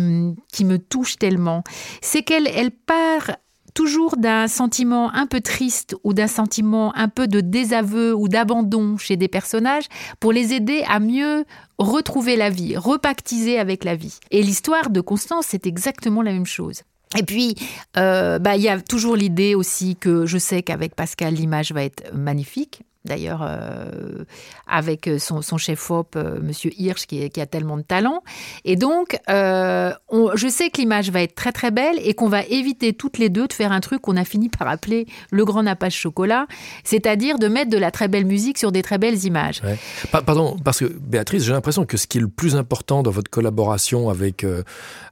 qui 0.53 0.65
me 0.65 0.79
touche 0.79 1.17
tellement. 1.17 1.63
C'est 2.01 2.23
qu'elle 2.23 2.49
elle 2.49 2.71
part 2.71 3.37
toujours 3.79 4.17
d'un 4.17 4.49
sentiment 4.49 5.15
un 5.15 5.29
peu 5.29 5.41
triste 5.41 5.95
ou 6.03 6.13
d'un 6.13 6.27
sentiment 6.27 6.93
un 6.97 7.07
peu 7.09 7.29
de 7.29 7.41
désaveu 7.41 8.13
ou 8.13 8.27
d'abandon 8.27 8.97
chez 8.97 9.17
des 9.17 9.29
personnages 9.29 9.85
pour 10.19 10.33
les 10.33 10.53
aider 10.53 10.83
à 10.89 10.99
mieux 10.99 11.45
retrouver 11.79 12.35
la 12.35 12.51
vie, 12.51 12.77
repactiser 12.77 13.57
avec 13.57 13.85
la 13.85 13.95
vie. 13.95 14.19
Et 14.33 14.43
l'histoire 14.43 14.91
de 14.91 15.01
Constance, 15.01 15.47
c'est 15.51 15.65
exactement 15.65 16.23
la 16.23 16.33
même 16.33 16.45
chose. 16.45 16.83
Et 17.17 17.23
puis, 17.23 17.55
euh, 17.97 18.41
bah, 18.41 18.57
il 18.57 18.63
y 18.63 18.69
a 18.69 18.81
toujours 18.81 19.15
l'idée 19.15 19.55
aussi 19.55 19.95
que 19.95 20.27
je 20.27 20.39
sais 20.39 20.65
qu'avec 20.65 20.97
Pascal, 20.97 21.35
l'image 21.35 21.71
va 21.71 21.85
être 21.85 22.13
magnifique 22.13 22.83
d'ailleurs 23.09 23.41
euh, 23.43 24.25
avec 24.67 25.11
son, 25.19 25.43
son 25.43 25.57
chef-op, 25.59 26.15
euh, 26.17 26.39
Monsieur 26.41 26.71
Hirsch, 26.79 27.07
qui, 27.07 27.23
a 27.41 27.47
tellement 27.47 27.77
de 27.77 27.83
talent. 27.83 28.23
Et 28.65 28.77
donc, 28.77 29.19
euh, 29.31 29.93
je 30.35 30.49
sais 30.49 30.71
que 30.71 30.81
l'image 30.81 31.11
va 31.11 31.23
être 31.23 31.35
très 31.35 31.53
très 31.53 31.71
belle 31.71 31.97
et 32.03 32.15
qu'on 32.15 32.29
va 32.29 32.43
éviter 32.43 32.93
toutes 32.93 33.19
les 33.19 33.29
deux 33.29 33.47
de 33.47 33.53
faire 33.53 33.73
un 33.73 33.81
truc 33.81 34.03
qu'on 34.03 34.17
a 34.17 34.25
fini 34.25 34.49
par 34.49 34.69
appeler 34.69 35.07
le 35.31 35.45
grand 35.45 35.63
nappage 35.63 35.95
chocolat, 35.95 36.47
c'est-à-dire 36.85 37.39
de 37.39 37.49
mettre 37.49 37.71
de 37.71 37.79
la 37.79 37.91
très 37.91 38.09
belle 38.09 38.27
musique 38.27 38.59
sur 38.59 38.73
des 38.73 38.83
très 38.83 38.99
belles 38.99 39.25
images. 39.25 39.63
Pardon, 40.11 40.57
parce 40.65 40.79
que 40.79 40.85
Béatrice, 40.85 41.45
j'ai 41.45 41.53
l'impression 41.53 41.87
que 41.87 41.97
ce 41.97 42.07
qui 42.07 42.19
est 42.19 42.21
le 42.21 42.29
plus 42.29 42.57
important 42.57 43.03
dans 43.03 43.11
votre 43.11 43.31
collaboration 43.31 44.11
avec, 44.11 44.45
euh, 44.45 44.63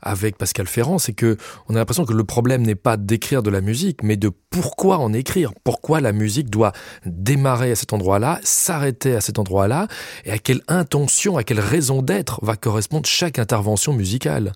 avec 0.02 0.36
Pascal 0.36 0.66
Ferrand, 0.66 0.98
c'est 0.98 1.12
que 1.12 1.36
on 1.68 1.74
a 1.74 1.78
l'impression 1.78 2.04
que 2.04 2.12
le 2.12 2.24
problème 2.24 2.62
n'est 2.62 2.74
pas 2.74 2.96
d'écrire 2.96 3.42
de 3.42 3.50
la 3.50 3.60
musique, 3.60 4.02
mais 4.02 4.16
de 4.16 4.30
pourquoi 4.50 4.98
en 4.98 5.12
écrire, 5.12 5.52
pourquoi 5.64 6.00
la 6.00 6.12
musique 6.12 6.50
doit 6.50 6.72
démarrer 7.04 7.70
à 7.70 7.76
cet 7.86 7.92
endroit-là, 7.92 8.40
s'arrêter 8.42 9.14
à 9.14 9.20
cet 9.20 9.38
endroit-là, 9.38 9.86
et 10.24 10.32
à 10.32 10.38
quelle 10.38 10.60
intention, 10.66 11.36
à 11.36 11.44
quelle 11.44 11.60
raison 11.60 12.02
d'être 12.02 12.44
va 12.44 12.56
correspondre 12.56 13.06
chaque 13.06 13.38
intervention 13.38 13.92
musicale? 13.92 14.52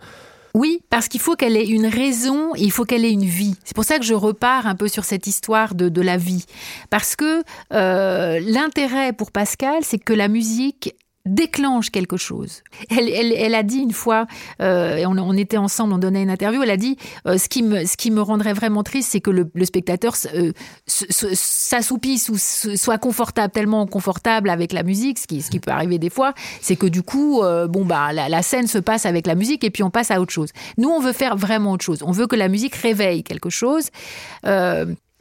Oui, 0.55 0.81
parce 0.91 1.07
qu'il 1.07 1.21
faut 1.21 1.37
qu'elle 1.37 1.57
ait 1.57 1.69
une 1.69 1.87
raison, 1.87 2.57
il 2.57 2.73
faut 2.73 2.85
qu'elle 2.85 3.05
ait 3.05 3.13
une 3.13 3.25
vie. 3.25 3.55
C'est 3.65 3.77
pour 3.77 3.85
ça 3.85 4.01
que 4.01 4.05
je 4.05 4.15
repars 4.15 4.67
un 4.67 4.75
peu 4.75 4.89
sur 4.89 5.05
cette 5.05 5.29
histoire 5.29 5.77
de, 5.77 6.01
la 6.03 6.17
vie. 6.17 6.45
Parce 6.89 7.15
que 7.15 7.45
euh, 7.73 8.41
l'intérêt 8.41 9.13
pour 9.13 9.31
Pascal, 9.31 9.79
c'est 9.83 9.99
que 9.99 10.13
la 10.13 10.27
musique 10.27 10.97
déclenche 11.27 11.91
quelque 11.91 12.17
chose. 12.17 12.63
Elle, 12.89 13.55
a 13.55 13.63
dit 13.63 13.79
une 13.79 13.93
fois, 13.93 14.27
euh, 14.63 15.05
on, 15.07 15.37
était 15.37 15.59
ensemble, 15.59 15.93
on 15.93 15.99
donnait 15.99 16.23
une 16.23 16.31
interview, 16.31 16.63
elle 16.63 16.71
a 16.71 16.77
dit 16.77 16.97
euh, 17.27 17.37
ce, 17.37 17.49
qui 17.49 17.63
me, 17.63 18.21
rendrait 18.21 18.55
vraiment 18.55 18.83
triste, 18.83 19.11
c'est 19.13 19.21
que 19.21 19.31
le, 19.31 19.51
spectateur 19.65 20.15
euh, 20.35 20.53
s'assoupisse 20.87 22.31
ou 22.31 22.39
soit 22.39 22.99
confortable, 22.99 23.53
tellement 23.53 23.87
confortable 23.87 24.49
avec 24.49 24.73
la 24.73 24.83
musique, 24.83 25.19
ce 25.19 25.27
qui, 25.27 25.61
peut 25.61 25.71
arriver 25.71 25.99
des 25.99 26.11
fois, 26.11 26.33
c'est 26.63 26.77
que 26.77 26.87
du 26.87 27.03
coup, 27.03 27.43
bon 27.69 27.85
bah 27.85 28.13
la, 28.13 28.29
la, 28.29 28.43
scène 28.43 28.67
se 28.67 28.79
passe 28.79 29.05
avec 29.05 29.27
la 29.27 29.35
musique 29.35 29.63
et 29.63 29.71
puis 29.71 29.83
on 29.83 29.91
passe 29.91 30.11
à 30.11 30.21
autre 30.21 30.33
chose. 30.33 30.51
Nous, 30.79 30.89
on 30.89 31.01
veut 31.01 31.13
faire 31.13 31.37
vraiment 31.37 31.73
autre 31.73 31.85
chose. 31.85 32.03
On 32.03 32.13
veut 32.13 32.27
que 32.27 32.37
la 32.37 32.49
musique 32.49 32.75
réveille 32.75 33.23
quelque 33.23 33.51
chose. 33.51 33.91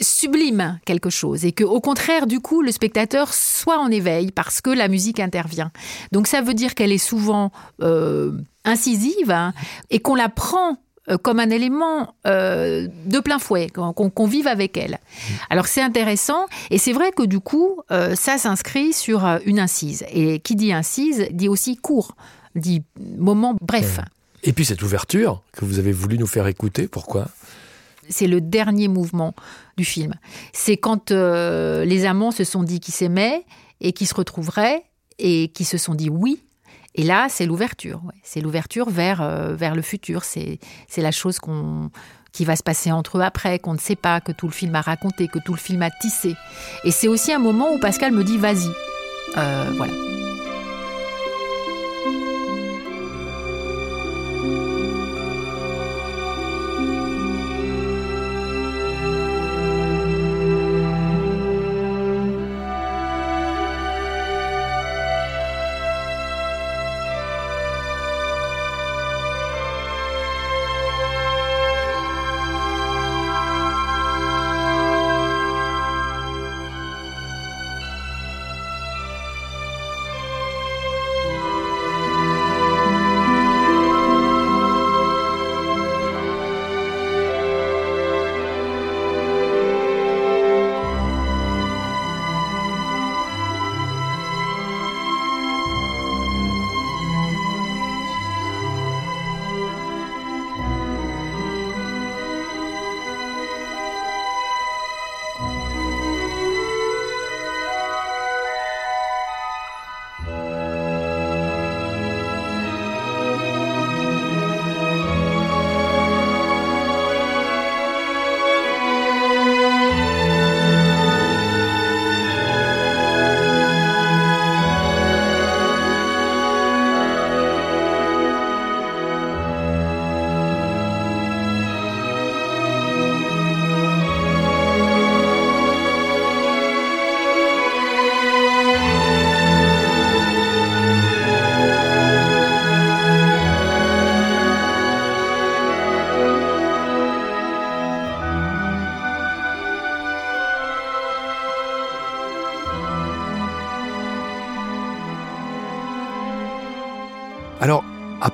Sublime 0.02 0.80
quelque 0.86 1.10
chose 1.10 1.46
et 1.46 1.52
que 1.52 1.64
au 1.64 1.82
contraire 1.82 2.28
du 2.28 2.40
coup 2.40 2.62
le 2.62 2.72
spectateur 2.72 3.34
soit 3.34 3.80
en 3.80 3.90
éveil 3.90 4.32
parce 4.32 4.62
que 4.62 4.70
la 4.70 4.88
musique 4.88 5.20
intervient 5.20 5.72
donc 6.12 6.28
ça 6.28 6.42
veut 6.42 6.54
dire 6.54 6.76
qu'elle 6.76 6.92
est 6.92 6.98
souvent 6.98 7.52
euh, 7.82 8.34
incisive 8.66 9.32
hein, 9.32 9.54
et 9.90 10.00
qu'on 10.00 10.16
la 10.16 10.30
prend 10.30 10.78
euh, 11.10 11.18
comme 11.18 11.40
un 11.40 11.50
élément 11.50 12.14
euh, 12.28 12.88
de 13.06 13.20
plein 13.20 13.40
fouet, 13.40 13.68
qu'on 13.70 14.10
qu 14.10 14.28
vive 14.28 14.48
avec 14.48 14.78
elle. 14.78 15.00
Alors 15.50 15.68
c'est 15.68 15.82
intéressant, 15.82 16.46
et 16.70 16.78
c'est 16.78 16.94
vrai 16.94 17.12
que 17.12 17.24
du 17.24 17.40
coup, 17.40 17.82
ça 17.90 18.38
s'inscrit 18.38 18.94
sur 18.94 19.26
une 19.46 19.60
incise. 19.60 20.06
Et 20.12 20.40
qui 20.40 20.56
dit 20.56 20.72
incise 20.72 21.28
dit 21.32 21.48
aussi 21.48 21.78
court, 21.78 22.16
dit 22.56 22.84
moment 23.18 23.56
bref. 23.62 24.00
Et 24.44 24.54
puis 24.54 24.66
cette 24.66 24.82
ouverture 24.84 25.42
que 25.52 25.66
vous 25.66 25.80
avez 25.80 25.92
voulu 25.92 26.18
nous 26.18 26.28
faire 26.28 26.48
écouter, 26.48 26.88
pourquoi? 26.88 27.28
C'est 28.10 28.28
le 28.28 28.42
dernier 28.42 28.88
mouvement 28.88 29.34
du 29.78 29.86
film. 29.86 30.16
C'est 30.54 30.78
quand 30.78 31.12
euh, 31.12 31.86
les 31.86 32.06
amants 32.06 32.32
se 32.32 32.44
sont 32.44 32.64
dit 32.64 32.80
qu'ils 32.80 32.94
s'aimaient 32.94 33.46
et 33.80 33.94
qu'ils 33.94 34.08
se 34.08 34.16
retrouveraient 34.16 34.84
et 35.20 35.50
qui 35.50 35.64
se 35.64 35.78
sont 35.78 35.96
dit 35.96 36.10
oui 36.10 36.42
Et 36.96 37.04
là, 37.04 37.28
c'est 37.30 37.46
l'ouverture. 37.46 38.02
C'est 38.24 38.42
l'ouverture 38.42 38.90
vers, 38.90 39.22
euh, 39.22 39.56
vers 39.56 39.76
le 39.76 39.82
futur. 39.82 40.24
C'est 40.24 40.60
la 40.98 41.12
chose 41.12 41.40
qui 42.32 42.46
va 42.46 42.56
se 42.56 42.64
passer 42.64 42.92
entre 42.92 43.18
eux 43.20 43.22
après, 43.22 43.60
qu'on 43.60 43.74
ne 43.74 43.80
sait 43.80 43.96
pas, 43.96 44.22
que 44.22 44.32
tout 44.32 44.48
le 44.48 44.54
film 44.54 44.76
a 44.76 44.82
raconté, 44.82 45.28
que 45.28 45.40
tout 45.40 45.54
le 45.54 45.60
film 45.60 45.82
a 45.82 45.92
tissé. 45.92 46.36
Et 46.84 46.92
c'est 46.92 47.08
aussi 47.08 47.32
un 47.32 47.40
moment 47.40 47.74
où 47.74 47.80
Pascal 47.80 48.12
me 48.12 48.24
dit 48.24 48.38
vas-y. 48.38 48.70
Euh, 49.38 49.72
voilà. 49.78 50.19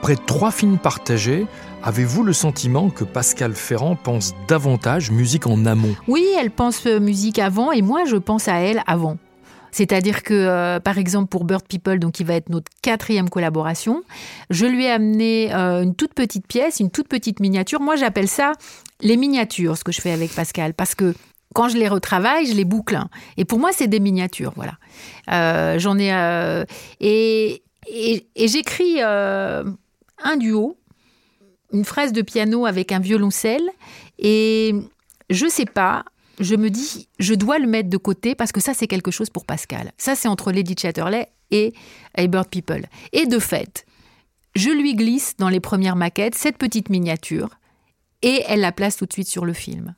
Après 0.05 0.23
trois 0.23 0.51
films 0.51 0.77
partagés, 0.77 1.47
avez-vous 1.81 2.21
le 2.21 2.31
sentiment 2.31 2.91
que 2.91 3.03
Pascal 3.03 3.55
Ferrand 3.55 3.95
pense 3.95 4.35
davantage 4.47 5.09
musique 5.09 5.47
en 5.47 5.65
amont? 5.65 5.95
Oui, 6.07 6.23
elle 6.39 6.51
pense 6.51 6.85
euh, 6.85 6.99
musique 6.99 7.39
avant 7.39 7.71
et 7.71 7.81
moi 7.81 8.05
je 8.05 8.15
pense 8.15 8.47
à 8.47 8.57
elle 8.57 8.83
avant. 8.85 9.17
C'est-à-dire 9.71 10.21
que, 10.21 10.35
euh, 10.35 10.79
par 10.79 10.99
exemple, 10.99 11.29
pour 11.29 11.43
Bird 11.43 11.65
People, 11.67 11.97
donc 11.97 12.11
qui 12.11 12.23
va 12.23 12.35
être 12.35 12.49
notre 12.49 12.71
quatrième 12.83 13.31
collaboration, 13.31 14.03
je 14.51 14.67
lui 14.67 14.85
ai 14.85 14.91
amené 14.91 15.51
euh, 15.55 15.81
une 15.81 15.95
toute 15.95 16.13
petite 16.13 16.45
pièce, 16.45 16.79
une 16.79 16.91
toute 16.91 17.07
petite 17.07 17.39
miniature. 17.39 17.81
Moi, 17.81 17.95
j'appelle 17.95 18.27
ça 18.27 18.51
les 19.01 19.17
miniatures, 19.17 19.75
ce 19.75 19.83
que 19.83 19.91
je 19.91 20.01
fais 20.01 20.11
avec 20.11 20.35
Pascal, 20.35 20.75
parce 20.75 20.93
que 20.93 21.15
quand 21.55 21.67
je 21.67 21.77
les 21.77 21.87
retravaille, 21.87 22.45
je 22.45 22.53
les 22.53 22.65
boucle. 22.65 22.95
Hein. 22.95 23.09
Et 23.37 23.45
pour 23.45 23.57
moi, 23.57 23.71
c'est 23.73 23.87
des 23.87 23.99
miniatures, 23.99 24.53
voilà. 24.55 24.77
J'en 25.79 25.97
ai 25.97 26.63
et 26.99 27.63
j'écris 28.37 28.99
un 30.23 30.37
duo, 30.37 30.77
une 31.73 31.85
phrase 31.85 32.13
de 32.13 32.21
piano 32.21 32.65
avec 32.65 32.91
un 32.91 32.99
violoncelle, 32.99 33.69
et 34.17 34.73
je 35.29 35.47
sais 35.47 35.65
pas, 35.65 36.05
je 36.39 36.55
me 36.55 36.69
dis, 36.69 37.07
je 37.19 37.33
dois 37.33 37.59
le 37.59 37.67
mettre 37.67 37.89
de 37.89 37.97
côté 37.97 38.35
parce 38.35 38.51
que 38.51 38.61
ça, 38.61 38.73
c'est 38.73 38.87
quelque 38.87 39.11
chose 39.11 39.29
pour 39.29 39.45
Pascal. 39.45 39.91
Ça, 39.97 40.15
c'est 40.15 40.27
entre 40.27 40.51
Lady 40.51 40.75
Chatterley 40.77 41.27
et 41.51 41.73
Bird 42.17 42.49
People. 42.49 42.85
Et 43.13 43.25
de 43.25 43.39
fait, 43.39 43.85
je 44.55 44.69
lui 44.69 44.95
glisse 44.95 45.35
dans 45.37 45.49
les 45.49 45.59
premières 45.59 45.95
maquettes 45.95 46.35
cette 46.35 46.57
petite 46.57 46.89
miniature 46.89 47.49
et 48.21 48.43
elle 48.47 48.61
la 48.61 48.71
place 48.71 48.97
tout 48.97 49.05
de 49.05 49.13
suite 49.13 49.27
sur 49.27 49.45
le 49.45 49.53
film. 49.53 49.95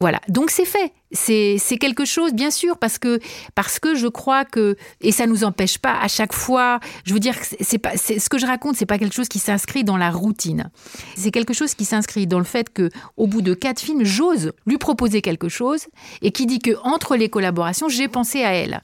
Voilà, 0.00 0.18
donc 0.28 0.50
c'est 0.50 0.64
fait. 0.64 0.92
C'est 1.12 1.76
quelque 1.78 2.06
chose, 2.06 2.32
bien 2.32 2.50
sûr, 2.50 2.78
parce 2.78 2.98
que, 2.98 3.20
parce 3.54 3.78
que 3.78 3.94
je 3.94 4.06
crois 4.06 4.46
que, 4.46 4.76
et 5.02 5.12
ça 5.12 5.26
nous 5.26 5.44
empêche 5.44 5.76
pas 5.76 5.98
à 6.00 6.08
chaque 6.08 6.32
fois, 6.32 6.80
je 7.04 7.12
veux 7.12 7.20
dire, 7.20 7.34
c'est 7.60 7.76
pas, 7.76 7.98
ce 7.98 8.28
que 8.30 8.38
je 8.38 8.46
raconte, 8.46 8.76
c'est 8.76 8.86
pas 8.86 8.96
quelque 8.96 9.14
chose 9.14 9.28
qui 9.28 9.38
s'inscrit 9.38 9.84
dans 9.84 9.98
la 9.98 10.10
routine. 10.10 10.70
C'est 11.16 11.30
quelque 11.30 11.52
chose 11.52 11.74
qui 11.74 11.84
s'inscrit 11.84 12.26
dans 12.26 12.38
le 12.38 12.46
fait 12.46 12.72
que, 12.72 12.88
au 13.18 13.26
bout 13.26 13.42
de 13.42 13.52
quatre 13.52 13.80
films, 13.80 14.02
j'ose 14.02 14.52
lui 14.66 14.78
proposer 14.78 15.20
quelque 15.20 15.50
chose 15.50 15.86
et 16.22 16.30
qui 16.30 16.46
dit 16.46 16.60
que 16.60 16.76
entre 16.82 17.16
les 17.16 17.28
collaborations, 17.28 17.90
j'ai 17.90 18.08
pensé 18.08 18.42
à 18.42 18.54
elle. 18.54 18.80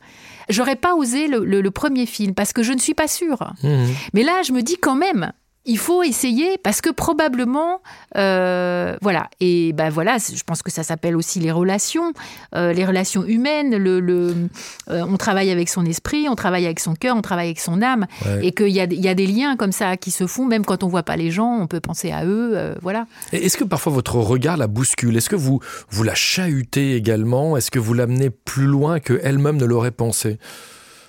J'aurais 0.51 0.77
pas 0.77 0.95
osé 0.95 1.29
le, 1.29 1.71
premier 1.71 2.05
film 2.05 2.35
parce 2.35 2.53
que 2.53 2.63
je 2.63 2.73
ne 2.75 2.79
suis 2.79 2.95
pas 2.95 3.09
sûre. 3.09 3.55
Mmh. 3.63 3.87
Mais 4.13 4.23
là, 4.23 4.43
je 4.43 4.53
me 4.53 4.63
dis 4.63 4.77
quand 4.77 4.95
même, 4.95 5.33
il 5.67 5.79
faut 5.79 6.03
essayer 6.03 6.59
parce 6.63 6.81
que 6.81 6.91
probablement, 6.91 7.81
euh, 8.17 8.97
voilà. 9.03 9.29
Et 9.41 9.73
ben 9.73 9.91
voilà, 9.91 10.17
je 10.19 10.43
pense 10.45 10.63
que 10.63 10.71
ça 10.71 10.83
s'appelle 10.83 11.17
aussi 11.17 11.41
les 11.41 11.51
relations, 11.51 12.13
euh, 12.55 12.73
les 12.73 12.85
relations 12.85 13.25
humaines. 13.25 13.77
Le, 13.77 14.49
euh, 14.91 15.05
on 15.09 15.17
travaille 15.17 15.51
avec 15.51 15.69
son 15.69 15.85
esprit, 15.85 16.29
on 16.29 16.37
travaille 16.37 16.65
avec 16.65 16.81
son 16.81 16.95
cœur, 16.95 17.17
on 17.17 17.23
travaille 17.23 17.49
avec 17.49 17.61
son 17.61 17.83
âme, 17.83 18.07
et 18.43 18.53
qu'il 18.53 18.69
y 18.69 18.81
a, 18.81 18.85
y 18.85 19.09
a 19.09 19.15
des 19.15 19.27
liens 19.27 19.57
comme 19.57 19.73
ça 19.73 19.97
qui 19.97 20.11
se 20.11 20.27
font, 20.27 20.47
même 20.47 20.65
quand 20.65 20.85
on 20.85 20.89
voit 20.89 21.03
pas 21.03 21.17
les 21.17 21.31
gens, 21.31 21.59
on 21.61 21.67
peut 21.67 21.81
penser 21.81 22.13
à 22.13 22.25
eux, 22.25 22.75
voilà. 22.83 23.07
Est-ce 23.33 23.57
que 23.57 23.65
parfois 23.65 23.93
votre 23.93 24.17
regard 24.17 24.57
la 24.57 24.69
bouscule? 24.69 25.17
Est-ce 25.17 25.29
que 25.29 25.37
vous 25.37 25.61
vous 25.91 26.03
la 26.05 26.15
chahutez 26.15 26.95
également? 26.95 27.57
Est-ce 27.57 27.71
que 27.71 27.79
vous 27.79 27.95
l'amenez 27.95 28.31
plus 28.31 28.67
loin 28.67 29.01
que 29.01 29.21
elle-même 29.23 29.57
ne 29.57 29.65
l'aurait 29.65 29.91
pensé? 29.91 30.39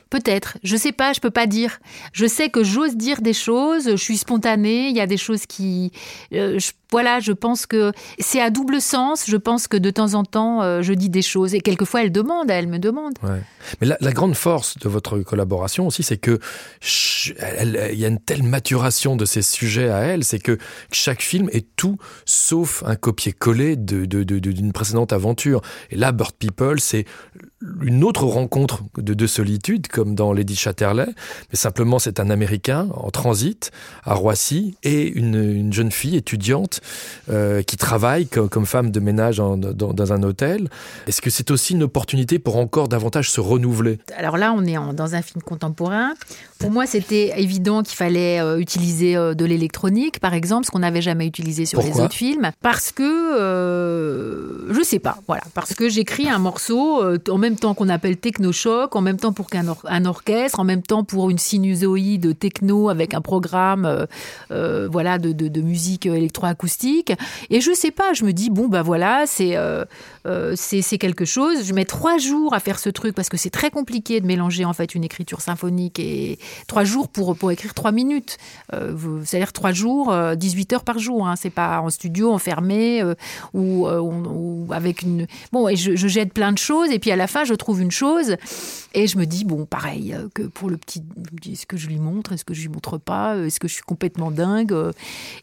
Peut-être, 0.09 0.57
je 0.63 0.75
sais 0.77 0.91
pas, 0.91 1.13
je 1.13 1.19
peux 1.19 1.31
pas 1.31 1.47
dire. 1.47 1.79
Je 2.13 2.25
sais 2.25 2.49
que 2.49 2.63
j'ose 2.63 2.95
dire 2.95 3.21
des 3.21 3.33
choses, 3.33 3.91
je 3.91 3.95
suis 3.95 4.17
spontanée, 4.17 4.89
il 4.89 4.95
y 4.95 5.01
a 5.01 5.07
des 5.07 5.17
choses 5.17 5.45
qui 5.45 5.91
euh, 6.33 6.59
voilà, 6.91 7.19
je 7.19 7.33
pense 7.33 7.65
que 7.65 7.91
c'est 8.19 8.39
à 8.39 8.49
double 8.49 8.79
sens. 8.79 9.25
Je 9.27 9.37
pense 9.37 9.67
que 9.67 9.77
de 9.77 9.89
temps 9.89 10.13
en 10.13 10.23
temps, 10.23 10.61
euh, 10.61 10.81
je 10.81 10.93
dis 10.93 11.09
des 11.09 11.21
choses 11.21 11.53
et 11.53 11.59
quelquefois 11.59 12.03
elle 12.03 12.11
demande, 12.11 12.49
elle 12.49 12.67
me 12.67 12.79
demande. 12.79 13.15
Mais 13.81 13.87
la, 13.99 14.13
grande 14.13 14.35
force 14.35 14.77
de 14.77 14.87
votre 14.87 15.19
collaboration 15.19 15.87
aussi, 15.87 16.01
c'est 16.01 16.17
que 16.17 16.39
il 16.81 17.99
y 17.99 18.05
a 18.05 18.07
une 18.07 18.19
telle 18.19 18.43
maturation 18.43 19.15
de 19.15 19.25
ces 19.25 19.41
sujets 19.41 19.89
à 19.89 19.99
elle, 19.99 20.23
c'est 20.23 20.39
que 20.39 20.57
chaque 20.91 21.21
film 21.21 21.49
est 21.51 21.67
tout 21.75 21.97
sauf 22.25 22.83
un 22.85 22.95
copier-coller 22.95 23.75
d'une 23.75 24.07
de, 24.07 24.71
précédente 24.71 25.11
aventure. 25.11 25.61
Et 25.91 25.97
là, 25.97 26.11
Bird 26.13 26.35
People, 26.35 26.79
c'est 26.79 27.05
une 27.81 28.03
autre 28.03 28.23
rencontre 28.25 28.83
de, 28.97 29.13
de 29.13 29.27
solitude, 29.27 29.87
comme 29.97 30.13
dans 30.13 30.31
Lady 30.31 30.55
Chatterley, 30.55 31.07
mais 31.07 31.57
simplement 31.57 31.97
c'est 31.97 32.19
un 32.19 32.29
Américain 32.29 32.87
en 32.93 33.09
transit 33.09 33.71
à 34.03 34.13
Roissy 34.13 34.77
et 34.83 35.07
une, 35.07 35.33
une 35.33 35.73
jeune 35.73 35.89
fille 35.89 36.15
étudiante 36.15 36.81
euh, 37.31 37.63
qui 37.63 37.77
travaille 37.77 38.27
comme, 38.27 38.67
femme 38.67 38.91
de 38.91 38.99
ménage 38.99 39.37
dans, 39.37 40.13
un 40.13 40.21
hôtel. 40.23 40.69
Est-ce 41.07 41.19
que 41.19 41.31
c'est 41.31 41.49
aussi 41.49 41.73
une 41.73 41.81
opportunité 41.81 42.37
pour 42.37 42.57
encore 42.57 42.89
davantage 42.89 43.31
se 43.31 43.41
renouveler? 43.41 43.97
Alors 44.15 44.37
là, 44.37 44.53
on 44.55 44.65
est 44.65 44.75
dans 44.93 45.15
un 45.15 45.23
film 45.23 45.41
contemporain. 45.41 46.13
Pour 46.59 46.71
moi, 46.71 46.85
c'était 46.85 47.39
évident 47.39 47.83
qu'il 47.83 47.95
fallait 47.95 48.39
euh, 48.39 48.59
utiliser 48.59 49.15
euh, 49.15 49.33
de 49.33 49.45
l'électronique, 49.45 50.19
par 50.19 50.33
exemple, 50.33 50.65
ce 50.65 50.71
qu'on 50.71 50.79
n'avait 50.79 51.01
jamais 51.01 51.27
utilisé 51.27 51.65
sur 51.65 51.81
les 51.81 51.99
autres 51.99 52.13
films. 52.13 52.51
Parce 52.61 52.91
que, 52.91 54.65
je 54.69 54.83
sais 54.83 54.99
pas, 54.99 55.17
voilà, 55.27 55.43
parce 55.53 55.73
que 55.73 55.89
j'écris 55.89 56.29
un 56.29 56.39
morceau 56.39 57.03
euh, 57.03 57.17
en 57.29 57.37
même 57.37 57.55
temps 57.55 57.73
qu'on 57.73 57.89
appelle 57.89 58.17
techno-choc, 58.17 58.95
en 58.95 59.01
même 59.01 59.17
temps 59.17 59.33
pour 59.33 59.49
qu'un 59.49 59.65
un 59.85 60.05
orchestre, 60.05 60.59
en 60.59 60.63
même 60.63 60.81
temps 60.81 61.03
pour 61.03 61.29
une 61.29 61.37
sinusoïde 61.37 62.37
techno 62.37 62.89
avec 62.89 63.13
un 63.13 63.21
programme, 63.21 63.85
euh, 63.85 64.05
euh, 64.51 64.87
voilà, 64.91 65.17
de, 65.17 65.31
de, 65.31 65.47
de, 65.47 65.61
musique 65.61 66.05
électroacoustique. 66.05 67.13
Et 67.49 67.61
je 67.61 67.73
sais 67.73 67.91
pas, 67.91 68.13
je 68.13 68.23
me 68.23 68.33
dis 68.33 68.49
bon 68.49 68.67
bah 68.67 68.81
voilà, 68.81 69.25
c'est 69.25 69.57
c'est 70.55 70.97
quelque 70.97 71.25
chose. 71.25 71.63
Je 71.63 71.73
mets 71.73 71.85
trois 71.85 72.17
jours 72.17 72.53
à 72.53 72.59
faire 72.59 72.79
ce 72.79 72.89
truc 72.89 73.15
parce 73.15 73.29
que 73.29 73.37
c'est 73.37 73.49
très 73.49 73.69
compliqué 73.69 74.19
de 74.21 74.25
mélanger 74.25 74.65
en 74.65 74.73
fait 74.73 74.95
une 74.95 75.03
écriture 75.03 75.41
symphonique 75.41 75.99
et 75.99 76.39
trois 76.67 76.83
jours 76.83 77.07
pour 77.07 77.35
pour 77.35 77.51
écrire 77.51 77.73
trois 77.73 77.91
minutes. 77.91 78.37
C'est-à-dire 79.23 79.53
trois 79.53 79.71
jours, 79.71 80.13
18 80.35 80.73
heures 80.73 80.83
par 80.83 80.99
jour. 80.99 81.27
Hein, 81.27 81.35
c'est 81.35 81.49
pas 81.49 81.81
en 81.81 81.89
studio 81.89 82.31
enfermé 82.31 83.03
ou, 83.53 83.87
ou 83.87 84.67
avec 84.71 85.01
une. 85.01 85.27
Bon, 85.51 85.67
et 85.67 85.75
je, 85.75 86.07
jette 86.07 86.33
plein 86.33 86.51
de 86.51 86.57
choses, 86.57 86.89
et 86.91 86.99
puis 86.99 87.11
à 87.11 87.15
la 87.15 87.27
fin, 87.27 87.43
je 87.43 87.53
trouve 87.53 87.81
une 87.81 87.91
chose, 87.91 88.35
et 88.93 89.07
je 89.07 89.17
me 89.17 89.25
dis, 89.25 89.45
bon, 89.45 89.65
pareil, 89.65 90.13
euh, 90.13 90.27
que 90.33 90.43
pour 90.43 90.69
le 90.69 90.77
petit. 90.77 91.03
Est-ce 91.45 91.65
que 91.65 91.77
je 91.77 91.87
lui 91.87 91.99
montre 91.99 92.33
Est-ce 92.33 92.45
que 92.45 92.53
je 92.53 92.61
lui 92.61 92.69
montre 92.69 92.97
pas 92.97 93.37
Est-ce 93.37 93.59
que 93.59 93.67
je 93.67 93.73
suis 93.73 93.83
complètement 93.83 94.31
dingue 94.31 94.75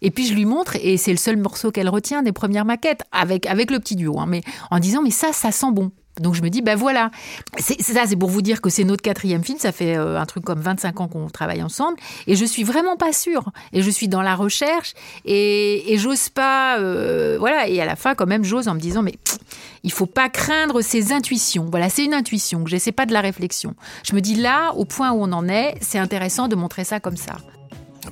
Et 0.02 0.10
puis 0.10 0.26
je 0.26 0.34
lui 0.34 0.44
montre, 0.44 0.76
et 0.76 0.96
c'est 0.96 1.12
le 1.12 1.18
seul 1.18 1.36
morceau 1.36 1.70
qu'elle 1.70 1.88
retient 1.88 2.22
des 2.22 2.32
premières 2.32 2.64
maquettes, 2.64 3.02
avec, 3.12 3.46
avec 3.46 3.70
le 3.70 3.78
petit 3.78 3.96
duo, 3.96 4.18
hein, 4.18 4.26
mais 4.26 4.42
en 4.70 4.78
disant, 4.78 5.02
mais 5.02 5.10
ça, 5.10 5.32
ça 5.32 5.52
sent 5.52 5.72
bon. 5.72 5.90
Donc 6.20 6.34
je 6.34 6.42
me 6.42 6.48
dis, 6.48 6.62
ben 6.62 6.76
voilà, 6.76 7.10
c'est 7.58 7.80
ça, 7.82 8.02
c'est 8.06 8.16
pour 8.16 8.28
vous 8.28 8.42
dire 8.42 8.60
que 8.60 8.70
c'est 8.70 8.84
notre 8.84 9.02
quatrième 9.02 9.42
film, 9.42 9.58
ça 9.58 9.72
fait 9.72 9.96
euh, 9.96 10.20
un 10.20 10.26
truc 10.26 10.44
comme 10.44 10.60
25 10.60 11.00
ans 11.00 11.08
qu'on 11.08 11.28
travaille 11.28 11.62
ensemble, 11.62 11.98
et 12.28 12.36
je 12.36 12.44
suis 12.44 12.62
vraiment 12.62 12.96
pas 12.96 13.12
sûre, 13.12 13.50
et 13.72 13.82
je 13.82 13.90
suis 13.90 14.06
dans 14.06 14.22
la 14.22 14.36
recherche, 14.36 14.94
et, 15.24 15.96
j'ose 15.98 16.28
pas, 16.28 16.78
euh, 16.78 17.36
voilà, 17.38 17.68
et 17.68 17.80
à 17.80 17.84
la 17.84 17.96
fin 17.96 18.14
quand 18.14 18.26
même 18.26 18.44
j'ose 18.44 18.68
en 18.68 18.74
me 18.74 18.80
disant, 18.80 19.02
mais 19.02 19.14
il 19.82 19.90
faut 19.90 20.06
pas 20.06 20.28
craindre 20.28 20.82
ses 20.82 21.12
intuitions, 21.12 21.66
voilà, 21.68 21.88
c'est 21.88 22.04
une 22.04 22.14
intuition, 22.14 22.62
que 22.62 22.70
j'essaie 22.70 22.92
pas 22.92 23.06
de 23.06 23.12
la 23.12 23.20
réflexion. 23.20 23.74
Je 24.06 24.14
me 24.14 24.20
dis 24.20 24.36
là, 24.36 24.72
au 24.74 24.84
point 24.84 25.10
où 25.10 25.16
on 25.20 25.32
en 25.32 25.48
est, 25.48 25.74
c'est 25.80 25.98
intéressant 25.98 26.46
de 26.46 26.54
montrer 26.54 26.84
ça 26.84 27.00
comme 27.00 27.16
ça. 27.16 27.36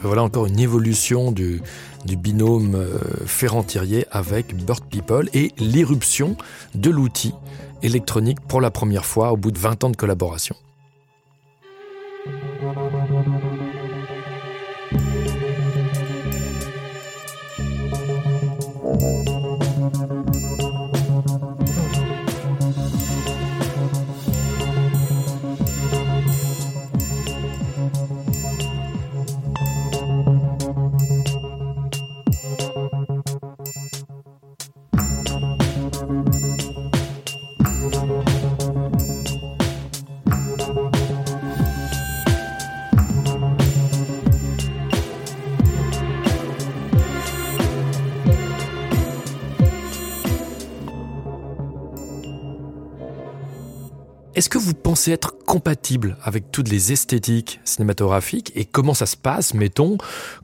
Voilà 0.00 0.22
encore 0.22 0.46
une 0.46 0.58
évolution 0.58 1.32
du, 1.32 1.60
binôme 2.06 2.74
euh, 2.74 2.98
Ferrand-Thirier 3.26 4.06
avec 4.10 4.56
Bird 4.56 4.84
People 4.86 5.28
et 5.34 5.52
l'irruption 5.58 6.36
de 6.74 6.90
l'outil 6.90 7.34
électronique 7.82 8.40
pour 8.40 8.60
la 8.60 8.70
première 8.70 9.04
fois 9.04 9.32
au 9.32 9.36
bout 9.36 9.50
de 9.50 9.58
20 9.58 9.84
ans 9.84 9.90
de 9.90 9.96
collaboration. 9.96 10.56
Est-ce 54.42 54.50
que 54.50 54.58
vous 54.58 54.74
pensez 54.74 55.12
être 55.12 55.36
compatible 55.46 56.16
avec 56.20 56.50
toutes 56.50 56.68
les 56.68 56.90
esthétiques 56.90 57.60
cinématographiques 57.64 58.50
et 58.56 58.64
comment 58.64 58.92
ça 58.92 59.06
se 59.06 59.16
passe, 59.16 59.54
mettons, 59.54 59.98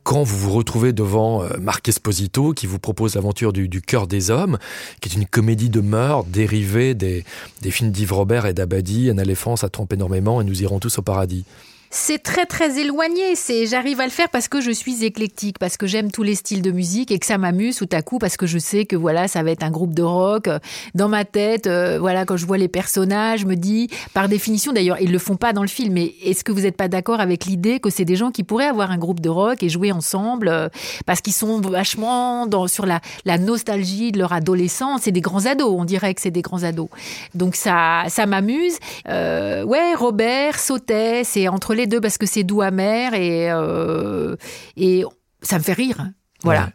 quand 0.04 0.22
vous 0.22 0.38
vous 0.38 0.52
retrouvez 0.52 0.92
devant 0.92 1.42
euh, 1.42 1.48
Marc 1.60 1.88
Esposito 1.88 2.52
qui 2.52 2.68
vous 2.68 2.78
propose 2.78 3.16
l'aventure 3.16 3.52
du, 3.52 3.66
du 3.68 3.82
cœur 3.82 4.06
des 4.06 4.30
hommes, 4.30 4.56
qui 5.00 5.08
est 5.08 5.14
une 5.16 5.26
comédie 5.26 5.68
de 5.68 5.80
meurtre 5.80 6.28
dérivée 6.28 6.94
des, 6.94 7.24
des 7.62 7.72
films 7.72 7.90
d'Yves 7.90 8.12
Robert 8.12 8.46
et 8.46 8.54
d'Abadi, 8.54 9.10
Un 9.10 9.18
éléphant, 9.18 9.56
ça 9.56 9.68
trompe 9.68 9.92
énormément 9.92 10.40
et 10.40 10.44
nous 10.44 10.62
irons 10.62 10.78
tous 10.78 10.98
au 10.98 11.02
paradis? 11.02 11.44
C'est 11.90 12.22
très 12.22 12.46
très 12.46 12.78
éloigné. 12.78 13.34
C'est 13.34 13.66
j'arrive 13.66 14.00
à 14.00 14.04
le 14.04 14.10
faire 14.10 14.28
parce 14.28 14.48
que 14.48 14.60
je 14.60 14.70
suis 14.70 15.04
éclectique, 15.04 15.58
parce 15.58 15.76
que 15.76 15.86
j'aime 15.86 16.10
tous 16.10 16.22
les 16.22 16.34
styles 16.34 16.62
de 16.62 16.70
musique 16.70 17.10
et 17.10 17.18
que 17.18 17.26
ça 17.26 17.38
m'amuse 17.38 17.76
tout 17.76 17.88
à 17.92 18.02
coup 18.02 18.18
parce 18.18 18.36
que 18.36 18.46
je 18.46 18.58
sais 18.58 18.84
que 18.84 18.96
voilà 18.96 19.28
ça 19.28 19.42
va 19.42 19.50
être 19.50 19.62
un 19.62 19.70
groupe 19.70 19.94
de 19.94 20.02
rock. 20.02 20.48
Dans 20.94 21.08
ma 21.08 21.24
tête, 21.24 21.66
euh, 21.66 21.98
voilà 21.98 22.24
quand 22.24 22.36
je 22.36 22.46
vois 22.46 22.58
les 22.58 22.68
personnages, 22.68 23.40
je 23.40 23.46
me 23.46 23.56
dis 23.56 23.88
par 24.12 24.28
définition 24.28 24.72
d'ailleurs 24.72 25.00
ils 25.00 25.12
le 25.12 25.18
font 25.18 25.36
pas 25.36 25.52
dans 25.52 25.62
le 25.62 25.68
film, 25.68 25.94
mais 25.94 26.14
est-ce 26.22 26.44
que 26.44 26.52
vous 26.52 26.62
n'êtes 26.62 26.76
pas 26.76 26.88
d'accord 26.88 27.20
avec 27.20 27.46
l'idée 27.46 27.80
que 27.80 27.90
c'est 27.90 28.04
des 28.04 28.16
gens 28.16 28.30
qui 28.30 28.44
pourraient 28.44 28.66
avoir 28.66 28.90
un 28.90 28.98
groupe 28.98 29.20
de 29.20 29.28
rock 29.28 29.62
et 29.62 29.68
jouer 29.68 29.92
ensemble 29.92 30.48
euh, 30.48 30.68
parce 31.06 31.20
qu'ils 31.20 31.32
sont 31.32 31.60
vachement 31.60 32.46
dans 32.46 32.66
sur 32.66 32.86
la, 32.86 33.00
la 33.24 33.38
nostalgie 33.38 34.12
de 34.12 34.18
leur 34.18 34.32
adolescence? 34.32 35.02
C'est 35.04 35.12
des 35.12 35.20
grands 35.20 35.46
ados, 35.46 35.74
on 35.78 35.84
dirait 35.84 36.14
que 36.14 36.20
c'est 36.20 36.30
des 36.30 36.42
grands 36.42 36.64
ados. 36.64 36.88
Donc 37.34 37.56
ça 37.56 38.04
ça 38.08 38.26
m'amuse. 38.26 38.76
Euh, 39.08 39.64
ouais, 39.64 39.94
Robert 39.94 40.58
sautait, 40.58 41.22
c'est 41.24 41.48
entre 41.48 41.74
les 41.78 41.86
deux 41.86 42.00
parce 42.00 42.18
que 42.18 42.26
c'est 42.26 42.44
doux 42.44 42.60
amer 42.60 43.14
et, 43.14 43.50
euh, 43.50 44.36
et 44.76 45.04
ça 45.42 45.58
me 45.58 45.62
fait 45.62 45.72
rire. 45.72 46.10
Voilà. 46.42 46.70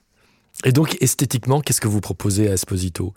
Et 0.65 0.71
donc, 0.71 0.97
esthétiquement, 1.01 1.61
qu'est-ce 1.61 1.81
que 1.81 1.87
vous 1.87 2.01
proposez 2.01 2.49
à 2.49 2.53
Esposito? 2.53 3.13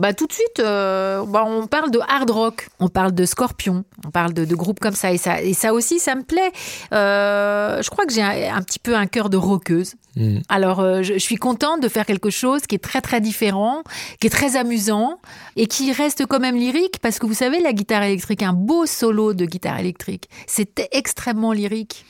Bah, 0.00 0.14
tout 0.14 0.26
de 0.26 0.32
suite, 0.32 0.60
euh, 0.60 1.26
bah, 1.26 1.44
on 1.46 1.66
parle 1.66 1.90
de 1.90 2.00
hard 2.08 2.30
rock, 2.30 2.68
on 2.78 2.88
parle 2.88 3.12
de 3.12 3.26
Scorpion, 3.26 3.84
on 4.06 4.10
parle 4.10 4.32
de, 4.32 4.46
de 4.46 4.54
groupes 4.54 4.80
comme 4.80 4.94
ça. 4.94 5.12
Et, 5.12 5.18
ça. 5.18 5.42
et 5.42 5.52
ça 5.52 5.74
aussi, 5.74 5.98
ça 5.98 6.14
me 6.14 6.22
plaît. 6.22 6.52
Euh, 6.94 7.82
je 7.82 7.90
crois 7.90 8.06
que 8.06 8.12
j'ai 8.14 8.22
un, 8.22 8.56
un, 8.56 8.62
petit 8.62 8.78
peu 8.78 8.96
un 8.96 9.06
cœur 9.06 9.28
de 9.28 9.36
rockeuse. 9.36 9.96
Mmh. 10.16 10.38
Alors, 10.48 10.80
euh, 10.80 11.02
je, 11.02 11.18
suis 11.18 11.36
contente 11.36 11.80
de 11.80 11.88
faire 11.88 12.04
quelque 12.04 12.30
chose 12.30 12.62
qui 12.62 12.74
est 12.74 12.80
très, 12.80 13.00
très 13.00 13.20
différent, 13.20 13.82
qui 14.20 14.26
est 14.26 14.30
très 14.30 14.56
amusant 14.56 15.20
et 15.56 15.66
qui 15.66 15.92
reste 15.92 16.26
quand 16.26 16.40
même 16.40 16.56
lyrique 16.56 16.98
parce 17.00 17.18
que 17.18 17.26
vous 17.26 17.34
savez, 17.34 17.60
la 17.60 17.72
guitare 17.72 18.02
électrique, 18.02 18.42
un 18.42 18.52
beau 18.52 18.86
solo 18.86 19.34
de 19.34 19.44
guitare 19.44 19.78
électrique, 19.78 20.28
c'est 20.46 20.88
extrêmement 20.92 21.52
lyrique. 21.52 22.04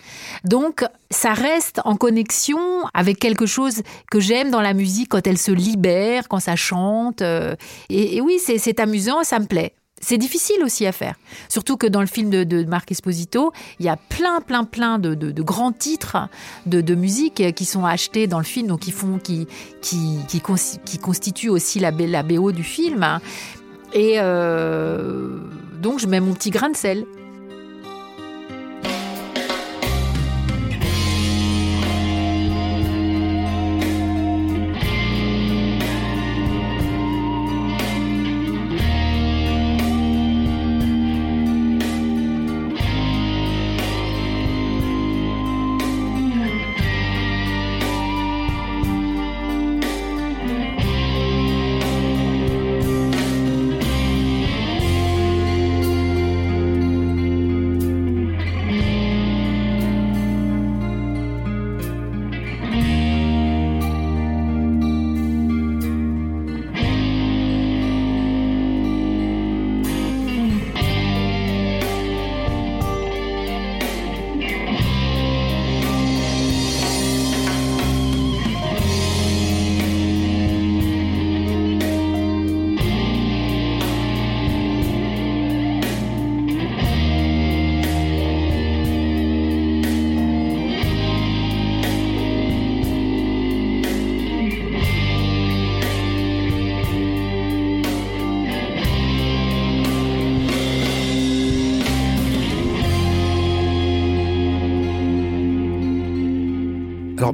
Donc, 0.44 0.84
ça 1.10 1.34
reste 1.34 1.80
en 1.84 1.96
connexion 1.96 2.60
avec 2.94 3.18
quelque 3.18 3.46
chose 3.46 3.82
que 4.10 4.20
j'aime 4.20 4.50
dans 4.50 4.62
la 4.62 4.72
musique 4.72 5.10
quand 5.10 5.26
elle 5.26 5.38
se 5.38 5.50
libère, 5.50 6.28
quand 6.28 6.40
ça 6.40 6.56
chante. 6.56 7.20
Euh, 7.20 7.54
et, 7.90 8.16
et 8.16 8.20
oui, 8.20 8.38
c'est 8.38 8.80
amusant, 8.80 9.24
ça 9.24 9.38
me 9.38 9.46
plaît. 9.46 9.74
C'est 10.00 10.16
difficile 10.16 10.62
aussi 10.64 10.86
à 10.86 10.92
faire. 10.92 11.14
Surtout 11.50 11.76
que 11.76 11.86
dans 11.86 12.00
le 12.00 12.06
film 12.06 12.30
de, 12.30 12.42
de 12.42 12.64
Marc 12.64 12.90
Esposito, 12.90 13.52
il 13.78 13.86
y 13.86 13.88
a 13.90 13.96
plein, 13.96 14.40
plein, 14.40 14.64
plein 14.64 14.98
de, 14.98 15.14
grands 15.42 15.72
titres 15.72 16.16
de, 16.64 16.80
de, 16.80 16.94
musique 16.94 17.54
qui 17.54 17.64
sont 17.66 17.84
achetés 17.84 18.26
dans 18.26 18.38
le 18.38 18.44
film, 18.44 18.66
donc 18.66 18.80
qui, 18.80 18.92
font, 18.92 19.18
qui, 19.18 19.46
qui, 19.82 20.16
qui, 20.26 20.40
qui 20.84 20.98
constituent 20.98 21.50
aussi 21.50 21.80
la, 21.80 21.90
la 21.90 22.22
BO 22.22 22.50
du 22.50 22.64
film. 22.64 23.20
Et 23.92 24.14
euh, 24.16 25.38
donc, 25.80 25.98
je 25.98 26.06
mets 26.06 26.20
mon 26.20 26.32
petit 26.32 26.50
grain 26.50 26.70
de 26.70 26.76
sel. 26.76 27.04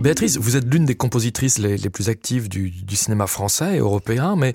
Béatrice, 0.07 0.38
vous 0.38 0.55
êtes 0.57 0.73
l'une 0.73 0.85
des 0.85 0.95
compositrices 0.95 1.59
les, 1.59 1.90
plus 1.90 2.09
actives 2.09 2.49
du, 2.49 2.73
cinéma 2.95 3.27
français 3.27 3.75
et 3.75 3.79
européen, 3.81 4.37
mais 4.37 4.55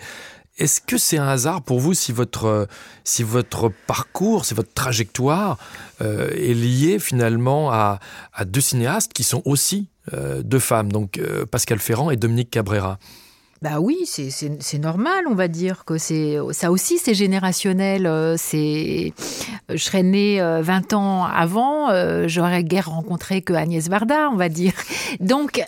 est-ce 0.57 0.79
que 0.79 0.97
c'est 0.97 1.17
un 1.17 1.27
hasard 1.27 1.61
pour 1.61 1.81
vous 1.81 1.93
si 1.93 2.13
votre, 2.13 2.69
si 3.03 3.21
votre 3.21 3.69
parcours, 3.85 4.45
si 4.45 4.53
votre 4.53 4.71
trajectoire 4.71 5.57
euh, 5.99 6.29
est 6.29 6.53
liée 6.53 6.99
finalement 6.99 7.69
à, 7.69 7.99
deux 8.45 8.61
cinéastes 8.61 9.11
qui 9.11 9.23
sont 9.23 9.41
aussi 9.43 9.89
euh, 10.13 10.41
deux 10.41 10.57
femmes, 10.57 10.89
donc 10.89 11.17
euh, 11.17 11.45
Pascal 11.45 11.79
Ferrand 11.79 12.11
et 12.11 12.15
Dominique 12.15 12.49
Cabrera? 12.49 12.97
Bah 13.61 13.79
oui, 13.79 14.05
c'est 14.07 14.79
normal, 14.79 15.25
on 15.29 15.35
va 15.35 15.47
dire 15.47 15.85
que 15.85 15.99
c'est 15.99 16.39
ça 16.49 16.71
aussi 16.71 16.97
c'est 16.97 17.13
générationnel. 17.13 18.07
Euh, 18.07 18.33
c'est 18.35 19.13
je 19.69 19.77
serais 19.77 20.01
née 20.01 20.41
20 20.41 20.93
euh, 20.93 20.95
ans 20.95 21.25
avant, 21.25 21.91
euh, 21.91 22.27
j'aurais 22.27 22.63
guère 22.63 22.89
rencontré 22.89 23.43
que 23.43 23.53
Agnès 23.53 23.87
Varda, 23.87 24.31
on 24.31 24.35
va 24.35 24.49
dire. 24.49 24.73
Donc 25.19 25.61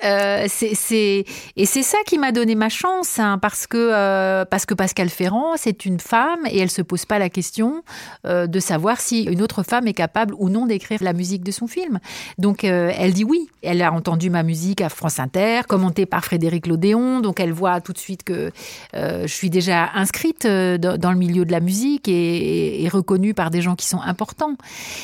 c'est 0.48 1.26
et 1.56 1.66
c'est 1.68 1.84
ça 1.84 2.00
qui 2.08 2.18
m'a 2.18 2.32
donné 2.32 2.56
ma 2.56 2.70
chance 2.70 3.20
hein, 3.20 3.38
parce 3.38 3.68
que 3.68 4.44
parce 4.46 4.66
que 4.66 4.74
Pascal 4.74 5.10
Ferrand 5.10 5.54
c'est 5.56 5.86
une 5.86 6.00
femme 6.00 6.48
et 6.50 6.58
elle 6.58 6.72
se 6.72 6.82
pose 6.82 7.06
pas 7.06 7.20
la 7.20 7.30
question 7.30 7.84
de 8.26 8.60
savoir 8.60 9.02
si 9.02 9.22
une 9.26 9.44
autre 9.44 9.62
femme 9.62 9.88
est 9.88 9.94
capable 9.94 10.34
ou 10.40 10.50
non 10.50 10.66
d'écrire 10.66 11.04
la 11.04 11.14
musique 11.14 11.44
de 11.44 11.52
son 11.52 11.68
film. 11.68 12.00
Donc 12.40 12.64
elle 12.64 13.14
dit 13.14 13.24
oui. 13.24 13.50
Elle 13.62 13.82
a 13.82 13.94
entendu 13.94 14.30
ma 14.30 14.44
musique 14.44 14.82
à 14.82 14.90
France 14.90 15.20
Inter, 15.20 15.62
commentée 15.70 16.06
par 16.06 16.26
Frédéric 16.26 16.68
Lodéon, 16.68 17.22
donc 17.22 17.40
elle 17.40 17.54
voit 17.54 17.83
tout 17.84 17.94
de 17.94 18.00
suite 18.00 18.24
que 18.24 18.52
euh, 18.96 19.28
je 19.28 19.34
suis 19.34 19.50
déjà 19.50 19.90
inscrite 19.94 20.46
euh, 20.46 20.78
dans, 20.78 21.12
le 21.12 21.18
milieu 21.18 21.46
de 21.46 21.52
la 21.52 21.60
musique 21.60 22.08
et, 22.08 22.90
reconnue 22.92 23.34
par 23.34 23.50
des 23.50 23.62
gens 23.62 23.76
qui 23.76 23.88
sont 23.88 24.02
importants. 24.02 24.56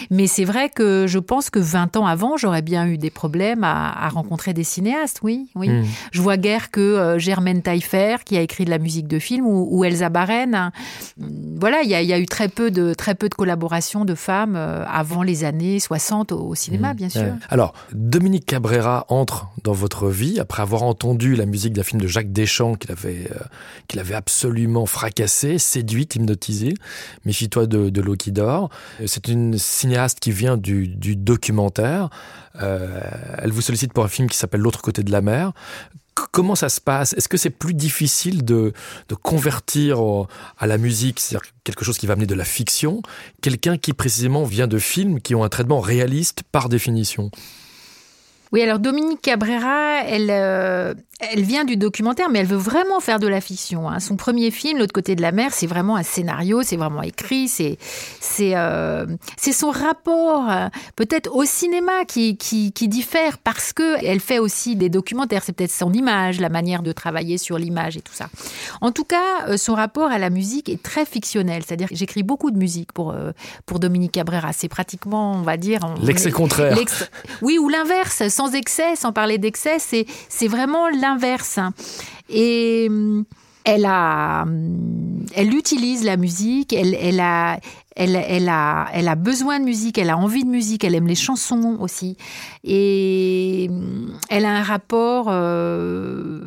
Mais 0.09 0.27
c'est 0.27 0.45
vrai 0.45 0.69
que 0.69 1.05
je 1.07 1.19
pense 1.19 1.49
que 1.49 1.59
20 1.59 1.97
ans 1.97 2.05
avant, 2.05 2.37
j'aurais 2.37 2.61
bien 2.61 2.87
eu 2.87 2.97
des 2.97 3.09
problèmes 3.09 3.63
à, 3.63 4.09
rencontrer 4.09 4.53
des 4.53 4.63
cinéastes, 4.63 5.19
oui. 5.21 5.47
oui. 5.55 5.69
Hmm. 5.69 5.85
Je 6.11 6.21
vois 6.21 6.37
guère 6.37 6.71
que 6.71 6.79
euh, 6.79 7.19
Germaine 7.19 7.61
Taillefer, 7.61 8.17
qui 8.25 8.37
a 8.37 8.41
écrit 8.41 8.65
de 8.65 8.69
la 8.69 8.79
musique 8.79 9.07
de 9.07 9.19
film, 9.19 9.45
ou, 9.45 9.83
Elsa 9.83 10.09
Baren. 10.09 10.55
Hein. 10.55 10.71
Voilà, 11.59 11.81
il 11.83 11.89
y, 11.89 11.93
a 11.95 12.19
eu 12.19 12.25
très 12.25 12.47
peu 12.47 12.71
de, 12.71 12.93
très 12.93 13.15
peu 13.15 13.29
de 13.29 13.35
collaborations 13.35 14.05
de 14.05 14.15
femmes 14.15 14.55
avant 14.55 15.23
les 15.23 15.43
années 15.43 15.79
60 15.79 16.31
au, 16.31 16.55
cinéma, 16.55 16.93
hmm. 16.93 16.97
bien 16.97 17.09
sûr. 17.09 17.33
Alors, 17.49 17.73
Dominique 17.93 18.45
Cabrera 18.45 19.05
entre 19.09 19.47
dans 19.63 19.73
votre 19.73 20.09
vie 20.09 20.39
après 20.39 20.61
avoir 20.61 20.83
entendu 20.83 21.35
la 21.35 21.45
musique 21.45 21.73
d'un 21.73 21.83
film 21.83 22.01
de 22.01 22.07
Jacques 22.07 22.31
Deschamps 22.31 22.68
qu'il 22.75 22.91
avait, 22.91 23.29
euh, 23.31 23.43
qu'il 23.87 23.99
avait 23.99 24.15
absolument 24.15 24.85
fracassé, 24.85 25.57
séduit, 25.57 26.07
hypnotisé. 26.13 26.73
Méfie-toi 27.25 27.67
de, 27.67 28.01
l'eau 28.01 28.15
qui 28.15 28.31
dort. 28.31 28.69
C'est 29.05 29.27
une 29.27 29.57
cinéaste 29.57 30.19
qui 30.19 30.31
vient 30.31 30.57
du, 30.57 30.95
documentaire. 31.15 32.09
Euh, 32.61 32.99
elle 33.37 33.51
vous 33.51 33.61
sollicite 33.61 33.93
pour 33.93 34.03
un 34.03 34.07
film 34.07 34.29
qui 34.29 34.37
s'appelle 34.37 34.61
L'autre 34.61 34.81
côté 34.81 35.03
de 35.03 35.11
la 35.11 35.21
mer. 35.21 35.53
Comment 36.31 36.55
ça 36.55 36.67
se 36.67 36.81
passe? 36.81 37.13
Est-ce 37.13 37.29
que 37.29 37.37
c'est 37.37 37.49
plus 37.49 37.73
difficile 37.73 38.43
de, 38.43 38.73
de 39.07 39.15
convertir 39.15 39.99
à 40.57 40.67
la 40.67 40.77
musique, 40.77 41.19
c'est-à-dire 41.19 41.49
quelque 41.63 41.85
chose 41.85 41.97
qui 41.97 42.07
va 42.07 42.13
amener 42.13 42.27
de 42.27 42.35
la 42.35 42.43
fiction, 42.43 43.01
quelqu'un 43.41 43.77
qui 43.77 43.93
précisément 43.93 44.43
vient 44.43 44.67
de 44.67 44.79
films 44.79 45.21
qui 45.21 45.33
ont 45.33 45.45
un 45.45 45.49
traitement 45.49 45.79
réaliste 45.79 46.43
par 46.51 46.67
définition? 46.67 47.31
Oui, 48.51 48.63
alors 48.63 48.79
Dominique 48.79 49.21
Cabrera, 49.21 50.03
elle, 50.07 50.29
euh, 50.31 50.95
elle 51.19 51.43
vient 51.43 51.65
du 51.65 51.77
documentaire, 51.77 52.29
mais 52.31 52.39
elle 52.39 52.47
veut 52.47 52.57
vraiment 52.57 52.99
faire 52.99 53.19
de 53.19 53.27
la 53.27 53.41
fiction. 53.41 53.87
Hein. 53.87 53.99
Son 53.99 54.15
premier 54.15 54.49
film, 54.49 54.79
L'autre 54.79 54.93
côté 54.93 55.15
de 55.15 55.21
la 55.21 55.31
mer, 55.31 55.53
c'est 55.53 55.67
vraiment 55.67 55.95
un 55.97 56.03
scénario, 56.03 56.63
c'est 56.63 56.75
vraiment 56.75 57.03
écrit, 57.03 57.47
c'est 57.47 57.77
c'est 58.19 58.55
euh, 58.55 59.05
c'est 59.37 59.51
son 59.51 59.69
rapport 59.69 60.49
euh, 60.49 60.67
peut-être 60.95 61.35
au 61.35 61.45
cinéma 61.45 62.05
qui, 62.07 62.37
qui, 62.37 62.71
qui 62.71 62.87
diffère 62.87 63.37
parce 63.37 63.71
que 63.71 64.03
elle 64.03 64.19
fait 64.19 64.39
aussi 64.39 64.75
des 64.75 64.89
documentaires. 64.89 65.43
C'est 65.43 65.53
peut-être 65.53 65.71
son 65.71 65.93
image, 65.93 66.39
la 66.39 66.49
manière 66.49 66.81
de 66.81 66.91
travailler 66.91 67.37
sur 67.37 67.59
l'image 67.59 67.97
et 67.97 68.01
tout 68.01 68.13
ça. 68.13 68.29
En 68.81 68.91
tout 68.91 69.03
cas, 69.03 69.57
son 69.57 69.75
rapport 69.75 70.09
à 70.09 70.17
la 70.17 70.31
musique 70.31 70.69
est 70.69 70.81
très 70.81 71.05
fictionnel. 71.05 71.61
C'est-à-dire 71.67 71.89
que 71.89 71.95
j'écris 71.95 72.23
beaucoup 72.23 72.49
de 72.49 72.57
musique 72.57 72.93
pour 72.93 73.13
pour 73.67 73.79
Dominique 73.79 74.13
Cabrera. 74.13 74.53
C'est 74.53 74.69
pratiquement, 74.69 75.33
on 75.33 75.43
va 75.43 75.57
dire, 75.57 75.81
l'excès 76.01 76.31
contraire. 76.31 76.75
Oui, 77.41 77.59
ou 77.59 77.69
l'inverse 77.69 78.23
sans 78.39 78.53
excès, 78.53 78.95
sans 78.95 79.11
parler 79.11 79.37
d'excès, 79.37 79.79
c'est 79.79 80.47
vraiment 80.47 80.87
l'inverse. 80.87 81.59
Et 82.29 82.87
hum, 82.89 83.25
elle 83.65 83.83
a, 83.85 84.43
hum, 84.43 85.25
elle 85.35 85.53
utilise 85.53 86.05
la 86.05 86.15
musique, 86.15 86.71
elle, 86.71 86.95
elle 86.95 87.19
a, 87.19 87.59
elle, 87.99 88.49
a, 88.49 89.15
besoin 89.15 89.59
de 89.59 89.65
musique, 89.65 89.97
elle 89.97 90.09
a 90.09 90.17
envie 90.17 90.43
de 90.43 90.49
musique, 90.49 90.83
elle 90.83 90.95
aime 90.95 91.07
les 91.07 91.15
chansons 91.15 91.77
aussi. 91.79 92.15
Et 92.63 93.67
hum, 93.69 94.13
elle 94.29 94.45
a 94.45 94.51
un 94.51 94.63
rapport 94.63 95.27
euh, 95.29 96.41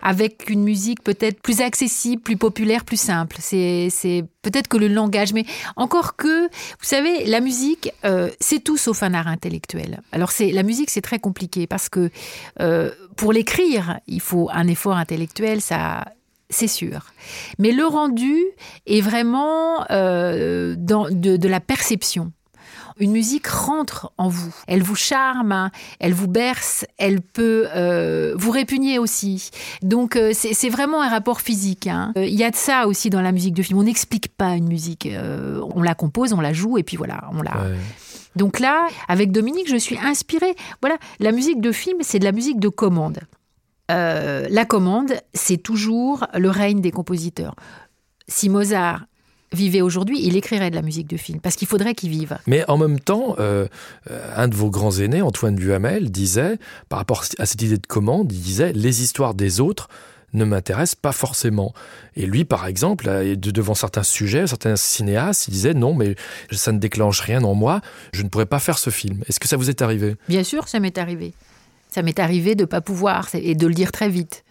avec 0.00 0.48
une 0.48 0.62
musique 0.62 1.02
peut-être 1.02 1.40
plus 1.42 1.60
accessible, 1.60 2.22
plus 2.22 2.36
populaire, 2.36 2.84
plus 2.84 3.00
simple. 3.00 3.36
C'est 3.40 4.24
peut-être 4.42 4.68
que 4.68 4.76
le 4.76 4.88
langage, 4.88 5.32
mais 5.32 5.44
encore 5.76 6.14
que, 6.16 6.44
vous 6.44 6.84
savez, 6.84 7.24
la 7.26 7.40
musique, 7.40 7.90
euh, 8.04 8.30
c'est 8.38 8.62
tout 8.62 8.76
sauf 8.76 9.02
un 9.02 9.14
art 9.14 9.28
intellectuel. 9.28 10.00
Alors 10.12 10.30
la 10.38 10.62
musique, 10.62 10.90
c'est 10.90 11.00
très 11.00 11.18
compliqué 11.18 11.66
parce 11.66 11.88
que 11.88 12.10
euh, 12.60 12.90
pour 13.16 13.32
l'écrire, 13.32 13.98
il 14.06 14.20
faut 14.20 14.48
un 14.52 14.68
effort 14.68 14.96
intellectuel, 14.96 15.60
ça 15.60 16.04
c'est 16.52 16.68
sûr. 16.68 17.06
Mais 17.58 17.72
le 17.72 17.86
rendu 17.86 18.36
est 18.86 19.00
vraiment 19.00 19.84
euh, 19.90 20.74
dans, 20.76 21.08
de, 21.10 21.48
la 21.48 21.60
perception. 21.60 22.32
Une 22.98 23.10
musique 23.10 23.46
rentre 23.46 24.12
en 24.18 24.28
vous, 24.28 24.54
elle 24.68 24.82
vous 24.82 24.94
charme, 24.94 25.70
elle 25.98 26.12
vous 26.12 26.28
berce, 26.28 26.84
elle 26.98 27.22
peut 27.22 27.66
euh, 27.74 28.34
vous 28.36 28.50
répugner 28.50 28.98
aussi. 28.98 29.50
Donc 29.82 30.14
euh, 30.14 30.32
c'est 30.34 30.68
vraiment 30.68 31.00
un 31.02 31.08
rapport 31.08 31.40
physique. 31.40 31.86
Hein. 31.86 32.12
Il 32.16 32.34
y 32.34 32.44
a 32.44 32.50
de 32.50 32.56
ça 32.56 32.86
aussi 32.86 33.08
dans 33.08 33.22
la 33.22 33.32
musique 33.32 33.54
de 33.54 33.62
film. 33.62 33.78
On 33.78 33.84
n'explique 33.84 34.28
pas 34.36 34.56
une 34.56 34.68
musique, 34.68 35.08
on 35.74 35.82
la 35.82 35.94
compose, 35.94 36.34
on 36.34 36.40
la 36.40 36.52
joue 36.52 36.76
et 36.76 36.82
puis 36.82 36.98
voilà, 36.98 37.28
on 37.32 37.42
la. 37.42 37.52
Donc 38.36 38.60
là, 38.60 38.86
avec 39.08 39.32
Dominique, 39.32 39.68
je 39.68 39.76
suis 39.76 39.98
inspirée. 39.98 40.54
Voilà, 40.80 40.96
la 41.18 41.32
musique 41.32 41.60
de 41.60 41.72
film, 41.72 41.98
c'est 42.02 42.18
de 42.18 42.24
la 42.24 42.32
musique 42.32 42.60
de 42.60 42.68
commande. 42.68 43.20
Euh, 43.92 44.46
la 44.48 44.64
commande, 44.64 45.12
c'est 45.34 45.58
toujours 45.58 46.26
le 46.34 46.50
règne 46.50 46.80
des 46.80 46.90
compositeurs. 46.90 47.54
Si 48.28 48.48
Mozart 48.48 49.04
vivait 49.52 49.82
aujourd'hui, 49.82 50.18
il 50.22 50.36
écrirait 50.36 50.70
de 50.70 50.74
la 50.74 50.82
musique 50.82 51.08
de 51.08 51.18
film, 51.18 51.40
parce 51.40 51.56
qu'il 51.56 51.68
faudrait 51.68 51.94
qu'il 51.94 52.08
vive. 52.08 52.38
Mais 52.46 52.64
en 52.68 52.78
même 52.78 52.98
temps, 52.98 53.36
euh, 53.38 53.66
euh, 54.10 54.34
un 54.34 54.48
de 54.48 54.54
vos 54.54 54.70
grands 54.70 54.98
aînés, 54.98 55.20
Antoine 55.20 55.56
Duhamel, 55.56 56.10
disait, 56.10 56.58
par 56.88 56.98
rapport 56.98 57.24
à 57.38 57.44
cette 57.44 57.60
idée 57.60 57.76
de 57.76 57.86
commande, 57.86 58.32
il 58.32 58.40
disait, 58.40 58.72
les 58.72 59.02
histoires 59.02 59.34
des 59.34 59.60
autres 59.60 59.88
ne 60.32 60.46
m'intéressent 60.46 60.94
pas 60.94 61.12
forcément. 61.12 61.74
Et 62.16 62.24
lui, 62.24 62.46
par 62.46 62.66
exemple, 62.66 63.04
devant 63.36 63.74
certains 63.74 64.02
sujets, 64.02 64.46
certains 64.46 64.76
cinéastes, 64.76 65.48
il 65.48 65.50
disait, 65.50 65.74
non, 65.74 65.92
mais 65.92 66.14
ça 66.50 66.72
ne 66.72 66.78
déclenche 66.78 67.20
rien 67.20 67.44
en 67.44 67.54
moi, 67.54 67.82
je 68.14 68.22
ne 68.22 68.30
pourrais 68.30 68.46
pas 68.46 68.58
faire 68.58 68.78
ce 68.78 68.88
film. 68.88 69.22
Est-ce 69.28 69.38
que 69.38 69.48
ça 69.48 69.58
vous 69.58 69.68
est 69.68 69.82
arrivé? 69.82 70.16
Bien 70.30 70.44
sûr, 70.44 70.68
ça 70.68 70.80
m'est 70.80 70.96
arrivé. 70.96 71.34
Ça 71.92 72.00
m'est 72.00 72.18
arrivé 72.18 72.54
de 72.54 72.62
ne 72.62 72.66
pas 72.66 72.80
pouvoir 72.80 73.28
et 73.34 73.54
de 73.54 73.66
le 73.66 73.74
dire 73.74 73.92
très 73.92 74.08
vite. 74.08 74.44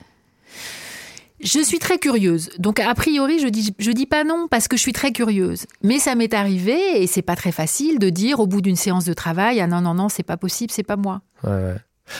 Je 1.43 1.59
suis 1.59 1.79
très 1.79 1.97
curieuse. 1.97 2.51
Donc, 2.59 2.79
a 2.79 2.93
priori, 2.93 3.39
je 3.39 3.47
dis, 3.47 3.73
je 3.79 3.89
dis 3.89 4.05
pas 4.05 4.23
non 4.23 4.47
parce 4.47 4.67
que 4.67 4.77
je 4.77 4.81
suis 4.83 4.93
très 4.93 5.11
curieuse. 5.11 5.65
Mais 5.81 5.97
ça 5.97 6.13
m'est 6.13 6.35
arrivé 6.35 7.01
et 7.01 7.07
c'est 7.07 7.23
pas 7.23 7.35
très 7.35 7.51
facile 7.51 7.97
de 7.97 8.11
dire 8.11 8.39
au 8.39 8.45
bout 8.45 8.61
d'une 8.61 8.75
séance 8.75 9.05
de 9.05 9.13
travail, 9.13 9.59
ah 9.59 9.65
non, 9.65 9.81
non, 9.81 9.95
non, 9.95 10.07
c'est 10.07 10.21
pas 10.21 10.37
possible, 10.37 10.71
c'est 10.71 10.83
pas 10.83 10.97
moi. 10.97 11.21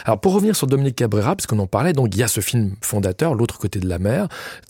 Alors 0.05 0.19
pour 0.19 0.33
revenir 0.33 0.55
sur 0.55 0.67
Dominique 0.67 0.95
Cabrera, 0.95 1.35
parce 1.35 1.47
qu'on 1.47 1.59
en 1.59 1.67
parlait, 1.67 1.93
donc 1.93 2.09
il 2.13 2.19
y 2.19 2.23
a 2.23 2.27
ce 2.27 2.41
film 2.41 2.75
fondateur, 2.81 3.35
L'autre 3.35 3.57
côté 3.57 3.79
de 3.79 3.87
la 3.87 3.99
mer, 3.99 4.27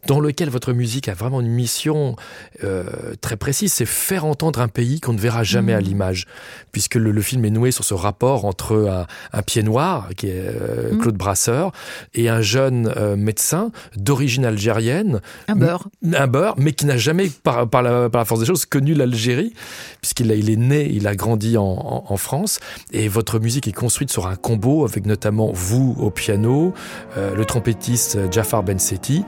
dans 0.08 0.20
lequel 0.20 0.50
votre 0.50 0.74
musique 0.74 1.08
a 1.08 1.14
vraiment 1.14 1.42
une 1.42 1.50
mission 1.50 2.16
euh, 2.64 2.86
très 3.22 3.38
précise, 3.38 3.74
c'est 3.74 3.86
faire 3.86 4.26
entendre 4.26 4.62
un 4.62 4.68
pays 4.68 5.00
qu'on 5.00 5.14
ne 5.14 5.20
verra 5.20 5.44
jamais 5.44 5.74
à 5.74 5.80
mmh. 5.80 5.84
l'image, 5.84 6.28
puisque 6.72 6.96
le, 6.96 7.22
film 7.22 7.46
est 7.46 7.50
noué 7.50 7.72
sur 7.72 7.84
ce 7.84 7.94
rapport 7.94 8.46
entre 8.46 9.06
un, 9.34 9.42
pied 9.42 9.64
noir, 9.64 10.10
qui 10.16 10.28
est 10.28 10.34
euh, 10.36 10.94
mmh. 10.94 10.98
Claude 11.00 11.16
Brasseur, 11.16 11.72
et 12.14 12.30
un 12.30 12.42
jeune 12.42 12.92
euh, 12.98 13.16
médecin 13.16 13.72
d'origine 13.96 14.46
algérienne. 14.46 15.22
Un 15.48 15.56
beurre. 15.56 15.88
Un 16.14 16.28
beurre, 16.28 16.56
mais 16.58 16.74
qui 16.74 16.86
n'a 16.86 16.98
jamais, 16.98 17.30
par, 17.44 17.82
la, 17.82 18.10
force 18.26 18.40
des 18.40 18.46
choses, 18.46 18.66
connu 18.66 18.94
l'Algérie, 18.94 19.54
puisqu'il 20.02 20.32
il 20.32 20.50
est 20.50 20.56
né, 20.56 20.90
il 20.90 21.08
a 21.08 21.16
grandi 21.16 21.58
en, 21.58 22.06
en 22.08 22.18
France, 22.18 22.60
et 22.92 23.08
votre 23.08 23.40
musique 23.40 23.68
est 23.68 23.74
construite 23.74 24.12
sur 24.12 24.28
un 24.28 24.36
combo 24.36 24.86
avec 24.86 25.01
notamment 25.06 25.52
vous 25.54 25.96
au 26.00 26.10
piano, 26.10 26.74
euh, 27.18 27.36
le 27.36 27.46
trompettiste 27.46 28.32
Jafar 28.32 28.64
Bensetti, 28.64 29.24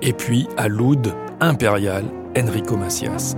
et 0.00 0.12
puis 0.12 0.48
à 0.56 0.68
l'oud 0.68 1.14
impérial 1.40 2.04
Enrico 2.36 2.76
Macias. 2.76 3.34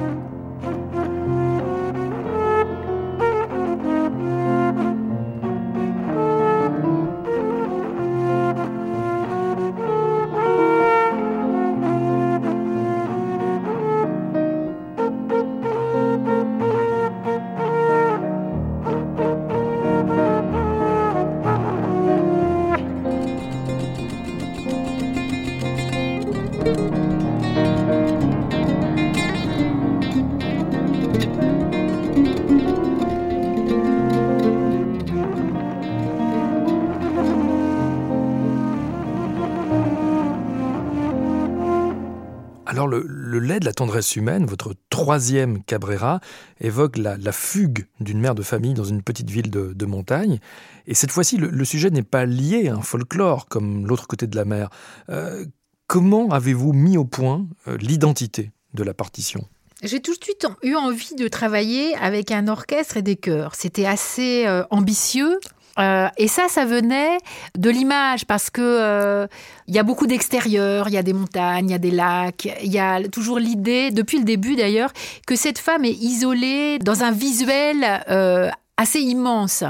Humaine, 44.17 44.47
votre 44.47 44.75
troisième 44.91 45.63
Cabrera, 45.63 46.21
évoque 46.61 46.97
la, 46.97 47.33
fugue 47.33 47.87
d'une 48.01 48.21
mère 48.21 48.35
de 48.35 48.43
famille 48.43 48.75
dans 48.75 48.85
une 48.85 49.03
petite 49.03 49.31
ville 49.31 49.51
de, 49.51 49.87
montagne. 49.87 50.39
Et 50.87 50.95
cette 50.95 51.11
fois-ci, 51.11 51.37
le, 51.37 51.65
sujet 51.65 51.91
n'est 51.91 52.03
pas 52.03 52.25
lié 52.27 52.69
à 52.69 52.75
un 52.75 52.83
folklore 52.83 53.47
comme 53.47 53.87
l'autre 53.87 54.07
côté 54.07 54.27
de 54.27 54.37
la 54.37 54.45
mer. 54.45 54.71
Euh, 55.09 55.45
comment 55.87 56.31
avez-vous 56.31 56.73
mis 56.73 56.97
au 56.97 57.05
point 57.05 57.47
euh, 57.69 57.77
l'identité 57.79 58.53
de 58.75 58.83
la 58.83 58.95
partition? 58.95 59.47
J'ai 59.83 60.01
tout 60.01 60.15
de 60.17 60.25
suite 60.25 60.47
eu 60.63 60.75
envie 60.77 61.15
de 61.15 61.29
travailler 61.29 61.95
avec 61.97 62.31
un 62.31 62.49
orchestre 62.49 62.97
et 62.97 63.03
des 63.03 63.17
chœurs. 63.17 63.55
C'était 63.55 63.87
assez 63.87 64.47
euh, 64.47 64.65
ambitieux. 64.71 65.39
Euh, 65.79 66.09
et 66.17 66.29
ça, 66.29 66.49
ça 66.49 66.65
venait 66.65 67.19
de 67.59 67.71
l'image 67.71 68.27
parce 68.27 68.51
que 68.51 68.63
euh, 68.63 69.27
il 69.67 69.75
y 69.75 69.79
a 69.79 69.83
beaucoup 69.83 70.07
d'extérieur, 70.07 70.89
il 70.89 70.95
y 70.95 70.99
a 70.99 71.03
des 71.03 71.13
montagnes, 71.13 71.69
il 71.69 71.73
y 71.73 71.75
a 71.75 71.79
des 71.79 71.91
lacs, 71.91 72.49
il 72.63 72.73
y 72.73 72.79
a 72.79 73.03
toujours 73.09 73.39
l'idée, 73.39 73.91
depuis 73.91 74.19
le 74.19 74.25
début 74.25 74.57
d'ailleurs, 74.57 74.93
que 75.27 75.37
cette 75.37 75.59
femme 75.59 75.85
est 75.85 75.93
isolée 75.93 76.79
dans 76.79 77.03
un 77.03 77.11
visuel 77.11 77.85
euh, 78.09 78.51
assez 78.77 79.01
immense. 79.01 79.63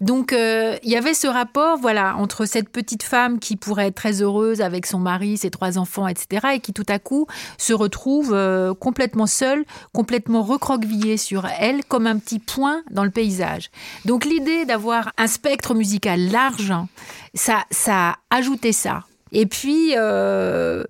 Donc 0.00 0.32
euh, 0.32 0.78
il 0.82 0.90
y 0.90 0.96
avait 0.96 1.14
ce 1.14 1.26
rapport, 1.26 1.76
voilà, 1.78 2.16
entre 2.16 2.46
cette 2.46 2.70
petite 2.70 3.02
femme 3.02 3.38
qui 3.38 3.56
pourrait 3.56 3.88
être 3.88 3.94
très 3.94 4.22
heureuse 4.22 4.60
avec 4.60 4.86
son 4.86 4.98
mari, 4.98 5.36
ses 5.36 5.50
trois 5.50 5.78
enfants, 5.78 6.08
etc., 6.08 6.48
et 6.54 6.60
qui 6.60 6.72
tout 6.72 6.86
à 6.88 6.98
coup 6.98 7.26
se 7.58 7.72
retrouve 7.72 8.32
euh, 8.32 8.72
complètement 8.74 9.26
seule, 9.26 9.64
complètement 9.92 10.42
recroquevillée 10.42 11.18
sur 11.18 11.46
elle, 11.46 11.84
comme 11.84 12.06
un 12.06 12.18
petit 12.18 12.38
point 12.38 12.82
dans 12.90 13.04
le 13.04 13.10
paysage. 13.10 13.70
Donc 14.06 14.24
l'idée 14.24 14.64
d'avoir 14.64 15.12
un 15.18 15.26
spectre 15.26 15.74
musical 15.74 16.30
large, 16.30 16.72
ça, 17.34 17.64
ça 17.70 18.10
a 18.10 18.16
ajouté 18.30 18.72
ça. 18.72 19.04
Et 19.32 19.44
puis 19.44 19.92
euh, 19.96 20.84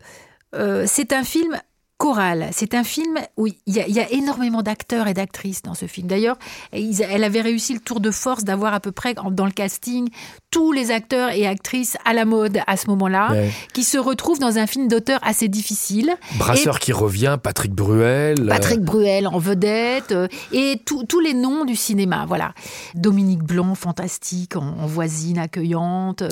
c'est 0.87 1.13
un 1.13 1.25
film 1.25 1.59
Chorale. 1.99 2.49
C'est 2.53 2.75
un 2.75 2.85
film 2.85 3.19
où 3.37 3.49
il 3.49 3.57
y, 3.67 4.01
a, 4.01 4.13
énormément 4.13 4.63
d'acteurs 4.63 5.09
et 5.09 5.15
d'actrices 5.15 5.63
dans 5.63 5.75
ce 5.75 5.87
film. 5.87 6.07
D'ailleurs, 6.07 6.39
elle 6.73 7.25
avait 7.25 7.41
réussi 7.41 7.75
le 7.75 7.81
tour 7.81 7.99
de 7.99 8.13
force 8.13 8.45
d'avoir 8.45 8.73
à 8.73 8.79
peu 8.79 8.93
près 8.93 9.15
dans 9.15 9.45
le 9.45 9.51
casting 9.51 10.09
tous 10.53 10.71
les 10.71 10.93
acteurs 10.93 11.31
et 11.31 11.47
actrices 11.47 11.97
à 12.05 12.13
la 12.15 12.25
mode 12.25 12.61
à 12.69 12.77
ce 12.77 12.87
moment-là, 12.87 13.35
qui 13.75 13.83
se 13.83 13.99
retrouvent 13.99 14.39
dans 14.39 14.59
un 14.59 14.69
film 14.69 14.87
d'auteur 14.87 15.19
assez 15.23 15.49
difficile. 15.49 16.15
Brasseur 16.37 16.79
qui 16.79 16.93
revient, 16.93 17.37
Patrick 17.43 17.73
Bruel. 17.73 18.41
Euh, 18.41 18.49
Patrick 18.49 18.81
Bruel 18.81 19.27
en 19.27 19.39
vedette, 19.39 20.13
euh, 20.13 20.29
et 20.53 20.81
tous 20.85 21.21
les 21.21 21.35
noms 21.35 21.65
du 21.65 21.77
cinéma. 21.77 22.25
Voilà. 22.27 22.55
Dominique 22.95 23.43
Blanc, 23.43 23.75
fantastique, 23.75 24.57
en, 24.57 24.87
voisine 24.87 25.39
accueillante. 25.39 26.23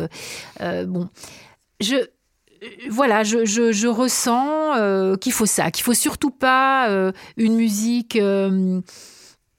Euh, 0.61 0.87
bon. 0.87 1.09
Je, 1.81 1.97
voilà, 2.88 3.22
je, 3.24 3.86
ressens 3.86 4.76
euh, 4.76 5.16
qu'il 5.16 5.32
faut 5.32 5.46
ça, 5.46 5.70
qu'il 5.70 5.84
faut 5.84 5.94
surtout 5.94 6.30
pas 6.30 6.88
euh, 6.88 7.12
une 7.36 7.54
musique 7.54 8.16
euh, 8.16 8.80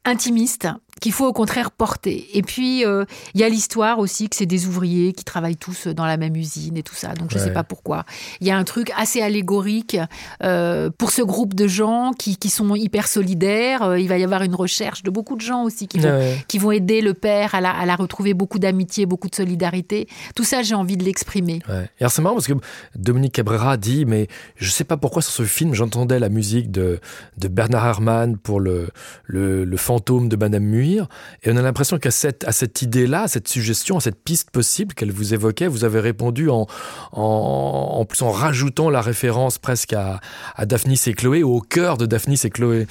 intimiste 0.06 0.68
qu'il 1.00 1.12
faut 1.12 1.26
au 1.26 1.34
contraire 1.34 1.72
porter. 1.72 2.28
Et 2.34 2.42
puis, 2.42 2.86
euh, 2.86 3.06
il 3.34 3.42
y 3.42 3.44
a 3.44 3.50
l'histoire 3.50 4.00
aussi 4.00 4.30
que 4.30 4.36
c'est 4.36 4.46
des 4.46 4.66
ouvriers 4.66 5.14
qui 5.14 5.24
travaillent 5.24 5.58
tous 5.58 5.88
dans 5.88 6.06
la 6.06 6.18
même 6.18 6.36
usine 6.36 6.78
et 6.78 6.84
tout 6.84 6.96
ça. 6.96 7.14
Donc, 7.14 7.32
je 7.32 7.38
ne 7.38 7.44
sais 7.44 7.54
pas 7.54 7.64
pourquoi. 7.64 8.06
Il 8.42 8.48
y 8.48 8.52
a 8.52 8.58
un 8.58 8.64
truc 8.64 8.92
assez 8.98 9.22
allégorique 9.22 9.98
euh, 10.44 10.90
pour 10.98 11.12
ce 11.12 11.22
groupe 11.22 11.54
de 11.54 11.68
gens 11.68 12.12
qui, 12.18 12.38
qui 12.38 12.50
sont 12.50 12.76
hyper 12.76 13.08
solidaires. 13.08 13.84
Euh, 13.84 14.00
il 14.00 14.08
va 14.08 14.18
y 14.18 14.24
avoir 14.24 14.44
une 14.44 14.56
recherche 14.56 15.04
de 15.04 15.10
beaucoup 15.10 15.36
de 15.36 15.42
gens 15.42 15.64
aussi 15.64 15.88
qui 15.88 16.00
vont, 16.00 16.20
qui 16.48 16.58
vont 16.58 16.72
aider 16.72 17.02
le 17.02 17.14
père 17.14 17.56
à 17.56 17.62
la, 17.62 17.72
à 17.72 17.86
la 17.86 17.96
retrouver 17.96 18.34
beaucoup 18.34 18.60
d'amitié, 18.60 19.06
beaucoup 19.06 19.30
de 19.30 19.36
solidarité. 19.36 20.08
Tout 20.36 20.44
ça, 20.44 20.64
j'ai 20.64 20.76
envie 20.76 20.98
de 20.98 21.04
l'exprimer. 21.04 21.60
Et 22.00 22.08
c'est 22.08 22.22
marrant 22.22 22.36
parce 22.36 22.48
que 22.48 22.54
Dominique 22.96 23.34
Cabrera 23.34 23.78
dit, 23.78 24.06
mais 24.06 24.28
je 24.56 24.66
ne 24.66 24.72
sais 24.72 24.84
pas 24.84 24.98
pourquoi 24.98 25.22
sur 25.22 25.34
ce 25.34 25.44
film, 25.44 25.74
j'entendais 25.74 26.20
la 26.20 26.30
musique 26.30 26.72
de, 26.72 27.00
de 27.38 27.48
Bernard 27.48 27.86
Herrmann 27.86 28.38
pour 28.38 28.60
le, 28.60 28.90
le, 29.26 29.66
le 29.66 29.78
fantôme 29.78 30.30
de 30.30 30.36
Madame 30.36 30.64
Mui 30.64 30.87
et 30.96 31.52
on 31.52 31.58
a 31.58 31.62
l'impression 31.62 31.98
qu'à 31.98 32.12
cette, 32.12 32.44
à 32.46 32.52
cette 32.52 32.82
idée-là, 32.82 33.24
à 33.24 33.28
cette 33.28 33.48
suggestion, 33.48 33.98
à 33.98 34.02
cette 34.02 34.22
piste 34.24 34.52
possible 34.52 34.94
qu'elle 34.94 35.12
vous 35.12 35.34
évoquait, 35.34 35.68
vous 35.68 35.84
avez 35.84 36.00
répondu 36.00 36.50
en, 36.50 36.68
en, 37.12 38.06
plus 38.06 38.22
en 38.22 38.32
rajoutant 38.32 38.90
la 38.90 39.02
référence 39.02 39.58
presque 39.58 39.94
à, 39.94 40.20
à 40.56 40.66
Daphnis 40.66 41.02
et 41.08 41.14
Chloé, 41.14 41.44
ou 41.44 41.56
au 41.56 41.62
cœur 41.62 41.98
de 41.98 42.06
Daphnis 42.06 42.42
et 42.44 42.50
Chloé. 42.50 42.88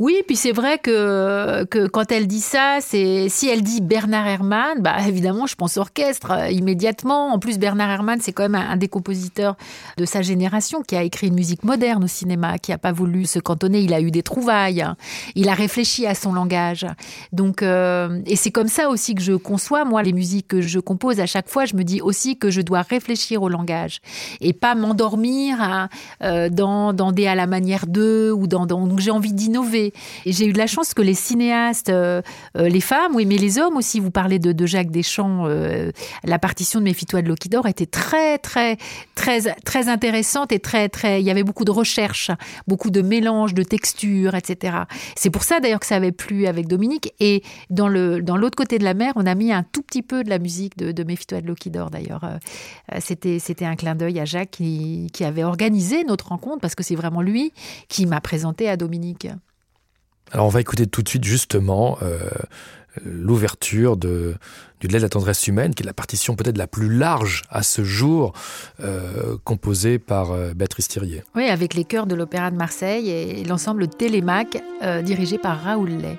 Oui, 0.00 0.22
puis 0.26 0.34
c'est 0.34 0.52
vrai 0.52 0.78
que, 0.78 1.66
quand 1.88 2.10
elle 2.10 2.26
dit 2.26 2.40
ça, 2.40 2.78
c'est 2.80 3.28
si 3.28 3.50
elle 3.50 3.62
dit 3.62 3.82
Bernard 3.82 4.26
Herrmann, 4.26 4.80
bah 4.80 4.96
évidemment, 5.06 5.46
je 5.46 5.56
pense 5.56 5.76
orchestre 5.76 6.30
euh, 6.30 6.48
immédiatement. 6.48 7.34
En 7.34 7.38
plus, 7.38 7.58
Bernard 7.58 7.90
Herrmann, 7.90 8.18
c'est 8.18 8.32
quand 8.32 8.44
même 8.44 8.54
un, 8.54 8.78
des 8.78 8.88
compositeurs 8.88 9.58
de 9.98 10.06
sa 10.06 10.22
génération 10.22 10.80
qui 10.80 10.96
a 10.96 11.02
écrit 11.02 11.26
une 11.26 11.34
musique 11.34 11.64
moderne 11.64 12.02
au 12.02 12.06
cinéma, 12.06 12.58
qui 12.58 12.72
a 12.72 12.78
pas 12.78 12.92
voulu 12.92 13.26
se 13.26 13.38
cantonner. 13.40 13.80
Il 13.80 13.92
a 13.92 14.00
eu 14.00 14.10
des 14.10 14.22
trouvailles, 14.22 14.86
il 15.34 15.50
a 15.50 15.54
réfléchi 15.54 16.06
à 16.06 16.14
son 16.14 16.32
langage. 16.32 16.86
Donc, 17.34 17.62
euh, 17.62 18.22
et 18.24 18.36
c'est 18.36 18.50
comme 18.50 18.68
ça 18.68 18.88
aussi 18.88 19.14
que 19.14 19.20
je 19.20 19.34
conçois 19.34 19.84
moi 19.84 20.02
les 20.02 20.14
musiques 20.14 20.48
que 20.48 20.62
je 20.62 20.80
compose. 20.80 21.20
À 21.20 21.26
chaque 21.26 21.50
fois, 21.50 21.66
je 21.66 21.76
me 21.76 21.84
dis 21.84 22.00
aussi 22.00 22.38
que 22.38 22.50
je 22.50 22.62
dois 22.62 22.80
réfléchir 22.80 23.42
au 23.42 23.50
langage 23.50 24.00
et 24.40 24.54
pas 24.54 24.74
m'endormir 24.74 25.60
hein, 25.60 25.90
euh, 26.22 26.48
dans, 26.48 26.94
des 27.12 27.26
à 27.26 27.34
la 27.34 27.46
manière 27.46 27.86
d'eux 27.86 28.32
ou 28.32 28.46
dans 28.46 28.64
donc 28.64 28.98
j'ai 28.98 29.10
envie 29.10 29.34
d'innover. 29.34 29.89
Et 30.26 30.32
j'ai 30.32 30.46
eu 30.46 30.52
de 30.52 30.58
la 30.58 30.66
chance 30.66 30.94
que 30.94 31.02
les 31.02 31.14
cinéastes, 31.14 31.88
euh, 31.88 32.22
euh, 32.56 32.68
les 32.68 32.80
femmes, 32.80 33.14
oui, 33.14 33.26
mais 33.26 33.36
les 33.36 33.58
hommes 33.58 33.76
aussi, 33.76 34.00
vous 34.00 34.10
parlez 34.10 34.38
de, 34.38 34.66
Jacques 34.66 34.90
Deschamps, 34.90 35.46
euh, 35.46 35.90
la 36.24 36.38
partition 36.38 36.80
de 36.80 36.84
Méfie-toi 36.84 37.22
de 37.22 37.28
Lokidor 37.28 37.66
était 37.66 37.86
très, 37.86 38.38
très, 38.38 38.76
très, 39.14 39.54
très 39.64 39.88
intéressante 39.88 40.52
et 40.52 40.58
très, 40.60 40.88
très. 40.88 41.20
Il 41.20 41.26
y 41.26 41.30
avait 41.30 41.42
beaucoup 41.42 41.64
de 41.64 41.70
recherches, 41.70 42.30
beaucoup 42.66 42.90
de 42.90 43.02
mélanges, 43.02 43.54
de 43.54 43.62
textures, 43.62 44.34
etc. 44.34 44.78
C'est 45.16 45.30
pour 45.30 45.42
ça 45.42 45.60
d'ailleurs 45.60 45.80
que 45.80 45.86
ça 45.86 45.96
avait 45.96 46.12
plu 46.12 46.46
avec 46.46 46.68
Dominique. 46.68 47.12
Et 47.20 47.42
dans 47.70 47.88
le 47.88 48.22
dans 48.22 48.36
l'autre 48.36 48.56
côté 48.56 48.78
de 48.78 48.84
la 48.84 48.94
mer, 48.94 49.12
on 49.16 49.26
a 49.26 49.34
mis 49.34 49.52
un 49.52 49.62
tout 49.62 49.82
petit 49.82 50.02
peu 50.02 50.22
de 50.22 50.30
la 50.30 50.38
musique 50.38 50.76
de, 50.76 50.92
de 50.92 51.02
de 51.02 51.46
Lokidor 51.46 51.90
d'ailleurs. 51.90 52.38
C'était 53.00 53.64
un 53.64 53.74
clin 53.74 53.94
d'œil 53.94 54.20
à 54.20 54.24
Jacques 54.24 54.50
qui 54.50 55.24
avait 55.24 55.44
organisé 55.44 56.04
notre 56.04 56.28
rencontre 56.28 56.60
parce 56.60 56.74
que 56.74 56.82
c'est 56.82 56.94
vraiment 56.94 57.22
lui 57.22 57.52
qui 57.88 58.06
m'a 58.06 58.20
présenté 58.20 58.68
à 58.68 58.76
Dominique. 58.76 59.28
Alors 60.32 60.46
on 60.46 60.50
va 60.50 60.60
écouter 60.60 60.86
tout 60.86 61.02
de 61.02 61.08
suite 61.08 61.24
justement 61.24 61.98
euh, 62.02 62.18
l'ouverture 63.04 63.96
de 63.96 64.34
du 64.80 64.88
de 64.88 64.96
la 64.96 65.10
tendresse 65.10 65.46
humaine, 65.46 65.74
qui 65.74 65.82
est 65.82 65.86
la 65.86 65.92
partition 65.92 66.36
peut-être 66.36 66.56
la 66.56 66.66
plus 66.66 66.88
large 66.88 67.42
à 67.50 67.62
ce 67.62 67.84
jour, 67.84 68.32
euh, 68.82 69.36
composée 69.44 69.98
par 69.98 70.32
euh, 70.32 70.54
Béatrice 70.54 70.88
Thirier. 70.88 71.22
Oui, 71.34 71.44
avec 71.50 71.74
les 71.74 71.84
chœurs 71.84 72.06
de 72.06 72.14
l'Opéra 72.14 72.50
de 72.50 72.56
Marseille 72.56 73.10
et 73.10 73.44
l'ensemble 73.44 73.88
Télémac, 73.88 74.56
dirigé 75.04 75.36
par 75.36 75.62
Raoul 75.62 75.90
Lay. 75.90 76.18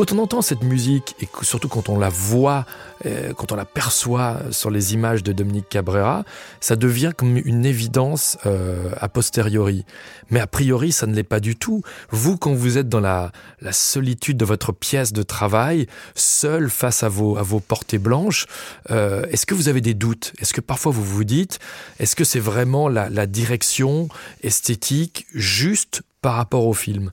Quand 0.00 0.12
on 0.12 0.18
entend 0.18 0.40
cette 0.40 0.62
musique, 0.62 1.14
et 1.20 1.28
surtout 1.42 1.68
quand 1.68 1.90
on 1.90 1.98
la 1.98 2.08
voit, 2.08 2.64
euh, 3.04 3.34
quand 3.34 3.52
on 3.52 3.54
la 3.54 3.66
perçoit 3.66 4.38
sur 4.50 4.70
les 4.70 4.94
images 4.94 5.22
de 5.22 5.32
Dominique 5.32 5.68
Cabrera, 5.68 6.24
ça 6.58 6.74
devient 6.74 7.12
comme 7.14 7.36
une 7.36 7.66
évidence 7.66 8.38
euh, 8.46 8.92
a 8.98 9.10
posteriori. 9.10 9.84
Mais 10.30 10.40
a 10.40 10.46
priori, 10.46 10.90
ça 10.90 11.06
ne 11.06 11.14
l'est 11.14 11.22
pas 11.22 11.38
du 11.38 11.54
tout. 11.54 11.82
Vous, 12.08 12.38
quand 12.38 12.54
vous 12.54 12.78
êtes 12.78 12.88
dans 12.88 13.00
la, 13.00 13.30
solitude 13.72 14.38
de 14.38 14.46
votre 14.46 14.72
pièce 14.72 15.12
de 15.12 15.22
travail, 15.22 15.86
seul 16.14 16.70
face 16.70 17.02
à 17.02 17.10
vos, 17.10 17.60
portées 17.60 17.98
blanches, 17.98 18.46
euh, 18.90 19.26
est-ce 19.26 19.44
que 19.44 19.52
vous 19.52 19.68
avez 19.68 19.82
des 19.82 19.92
doutes? 19.92 20.32
Est-ce 20.38 20.54
que 20.54 20.62
parfois 20.62 20.92
vous 20.92 21.04
vous 21.04 21.24
dites, 21.24 21.58
est-ce 21.98 22.16
que 22.16 22.24
c'est 22.24 22.40
vraiment 22.40 22.88
la 22.88 23.26
direction 23.26 24.08
esthétique 24.42 25.26
juste 25.34 26.00
par 26.22 26.36
rapport 26.36 26.66
au 26.66 26.72
film? 26.72 27.10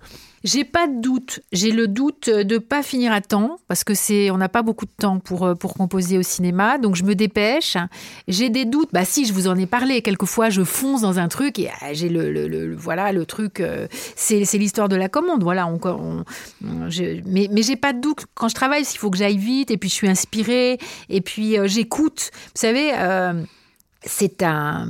J'ai 0.47 0.63
pas 0.63 0.87
de 0.87 1.01
doute. 1.01 1.41
J'ai 1.51 1.71
le 1.71 1.89
doute 1.89 2.29
de 2.29 2.57
pas 2.57 2.81
finir 2.81 3.11
à 3.11 3.19
temps 3.19 3.57
parce 3.67 3.83
que 3.83 3.93
c'est, 3.93 4.31
on 4.31 4.37
n'a 4.37 4.47
pas 4.47 4.61
beaucoup 4.61 4.85
de 4.85 4.91
temps 4.97 5.19
pour 5.19 5.45
euh, 5.45 5.55
pour 5.55 5.73
composer 5.73 6.17
au 6.17 6.21
cinéma, 6.21 6.77
donc 6.77 6.95
je 6.95 7.03
me 7.03 7.15
dépêche. 7.15 7.75
J'ai 8.29 8.49
des 8.49 8.63
doutes. 8.63 8.89
Bah 8.93 9.03
si, 9.03 9.25
je 9.25 9.33
vous 9.33 9.49
en 9.49 9.57
ai 9.57 9.65
parlé. 9.65 10.01
Quelquefois, 10.01 10.49
je 10.49 10.63
fonce 10.63 11.01
dans 11.01 11.19
un 11.19 11.27
truc 11.27 11.59
et 11.59 11.69
ah, 11.81 11.91
j'ai 11.91 12.07
le, 12.07 12.31
le, 12.31 12.75
voilà 12.75 13.11
le 13.11 13.25
truc. 13.25 13.59
Euh, 13.59 13.87
c'est, 14.15 14.45
l'histoire 14.53 14.87
de 14.87 14.95
la 14.95 15.09
commande. 15.09 15.43
Voilà. 15.43 15.67
On, 15.67 16.23
mais 16.61 17.49
mais 17.51 17.61
j'ai 17.61 17.75
pas 17.75 17.91
de 17.91 17.99
doute 17.99 18.25
quand 18.33 18.47
je 18.47 18.55
travaille. 18.55 18.83
Il 18.83 18.97
faut 18.97 19.09
que 19.09 19.17
j'aille 19.17 19.37
vite 19.37 19.69
et 19.69 19.77
puis 19.77 19.89
je 19.89 19.95
suis 19.95 20.07
inspirée 20.07 20.79
et 21.09 21.19
puis 21.19 21.59
euh, 21.59 21.67
j'écoute. 21.67 22.31
Vous 22.33 22.61
savez 22.61 22.93
c'est 24.07 24.41
un, 24.43 24.87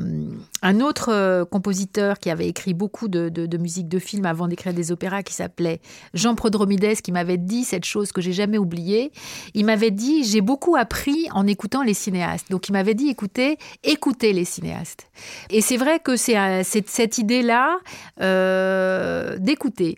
autre 0.81 1.09
euh, 1.11 1.45
compositeur 1.45 2.19
qui 2.19 2.29
avait 2.29 2.47
écrit 2.47 2.73
beaucoup 2.73 3.07
de, 3.07 3.57
musique 3.57 3.87
de 3.87 3.99
film 3.99 4.25
avant 4.25 4.47
d'écrire 4.47 4.73
des 4.73 4.91
opéras 4.91 5.23
qui 5.23 5.33
s'appelait 5.33 5.81
Jean 6.13 6.35
Prodromides 6.35 7.01
qui 7.01 7.11
m'avait 7.11 7.37
dit 7.37 7.63
cette 7.63 7.85
chose 7.85 8.11
que 8.11 8.21
j'ai 8.21 8.33
jamais 8.33 8.57
oubliée. 8.57 9.11
Il 9.53 9.65
m'avait 9.65 9.91
dit 9.91 10.23
j'ai 10.23 10.41
beaucoup 10.41 10.75
appris 10.75 11.27
en 11.31 11.47
écoutant 11.47 11.83
les 11.83 11.93
cinéastes. 11.93 12.49
Donc 12.51 12.69
il 12.69 12.73
m'avait 12.73 12.93
dit 12.93 13.09
écoutez, 13.09 13.57
écoutez 13.83 14.33
les 14.33 14.45
cinéastes. 14.45 15.09
Et 15.49 15.61
c'est 15.61 15.77
vrai 15.77 15.99
que 15.99 16.15
c'est 16.15 16.63
cette 16.63 17.17
idée-là 17.17 17.79
euh, 18.21 19.37
d'écouter 19.39 19.97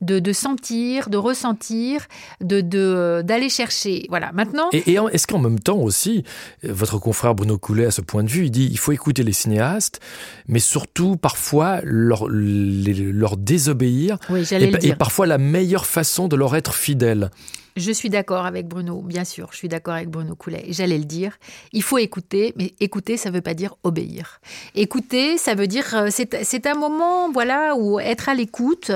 de, 0.00 0.32
sentir, 0.32 1.08
de 1.08 1.16
ressentir, 1.16 2.06
de 2.40 3.22
d'aller 3.22 3.48
chercher. 3.48 4.06
Voilà. 4.08 4.32
Maintenant. 4.32 4.68
Et, 4.72 4.96
est-ce 5.12 5.26
qu'en 5.26 5.38
même 5.38 5.60
temps 5.60 5.78
aussi, 5.78 6.24
votre 6.62 6.98
confrère 6.98 7.34
Bruno 7.34 7.58
Coulet, 7.58 7.86
à 7.86 7.90
ce 7.90 8.00
point 8.00 8.22
de 8.22 8.28
vue, 8.28 8.44
il 8.44 8.50
dit 8.50 8.68
il 8.70 8.78
faut 8.78 8.92
écouter 8.92 9.22
les 9.22 9.32
cinéastes, 9.32 10.00
mais 10.48 10.58
surtout 10.58 11.16
parfois 11.16 11.80
leur, 11.82 12.26
leur 12.28 13.36
désobéir. 13.36 14.18
Oui, 14.28 14.44
et, 14.50 14.88
et 14.88 14.94
parfois 14.94 15.26
la 15.26 15.38
meilleure 15.38 15.86
façon 15.86 16.28
de 16.28 16.36
leur 16.36 16.54
être 16.56 16.74
fidèle. 16.74 17.30
Je 17.76 17.92
suis 17.92 18.08
d'accord 18.08 18.46
avec 18.46 18.66
Bruno, 18.68 19.02
bien 19.02 19.24
sûr, 19.24 19.48
je 19.52 19.58
suis 19.58 19.68
d'accord 19.68 19.94
avec 19.94 20.08
Bruno 20.08 20.34
Coulet. 20.34 20.64
J'allais 20.70 20.96
le 20.96 21.04
dire. 21.04 21.36
Il 21.72 21.82
faut 21.82 21.98
écouter, 21.98 22.54
mais 22.56 22.72
écouter, 22.80 23.18
ça 23.18 23.28
ne 23.28 23.34
veut 23.34 23.42
pas 23.42 23.52
dire 23.52 23.76
obéir. 23.82 24.40
Écouter, 24.74 25.36
ça 25.36 25.54
veut 25.54 25.66
dire, 25.66 25.94
euh, 25.94 26.08
c'est 26.10 26.66
un 26.66 26.74
moment, 26.74 27.30
voilà, 27.30 27.76
où 27.76 28.00
être 28.00 28.30
à 28.30 28.34
l'écoute, 28.34 28.92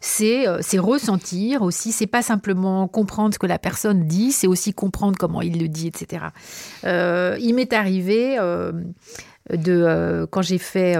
c'est 0.00 0.48
euh, 0.48 0.58
ressentir 0.78 1.62
aussi. 1.62 1.92
C'est 1.92 2.08
pas 2.08 2.22
simplement 2.22 2.88
comprendre 2.88 3.34
ce 3.34 3.38
que 3.38 3.46
la 3.46 3.60
personne 3.60 4.08
dit, 4.08 4.32
c'est 4.32 4.48
aussi 4.48 4.74
comprendre 4.74 5.16
comment 5.16 5.40
il 5.40 5.60
le 5.60 5.68
dit, 5.68 5.86
etc. 5.86 6.26
Euh, 6.84 7.36
il 7.40 7.54
m'est 7.54 7.72
arrivé 7.72 8.36
de 9.50 10.26
quand 10.30 10.42
j'ai 10.42 10.58
fait 10.58 10.96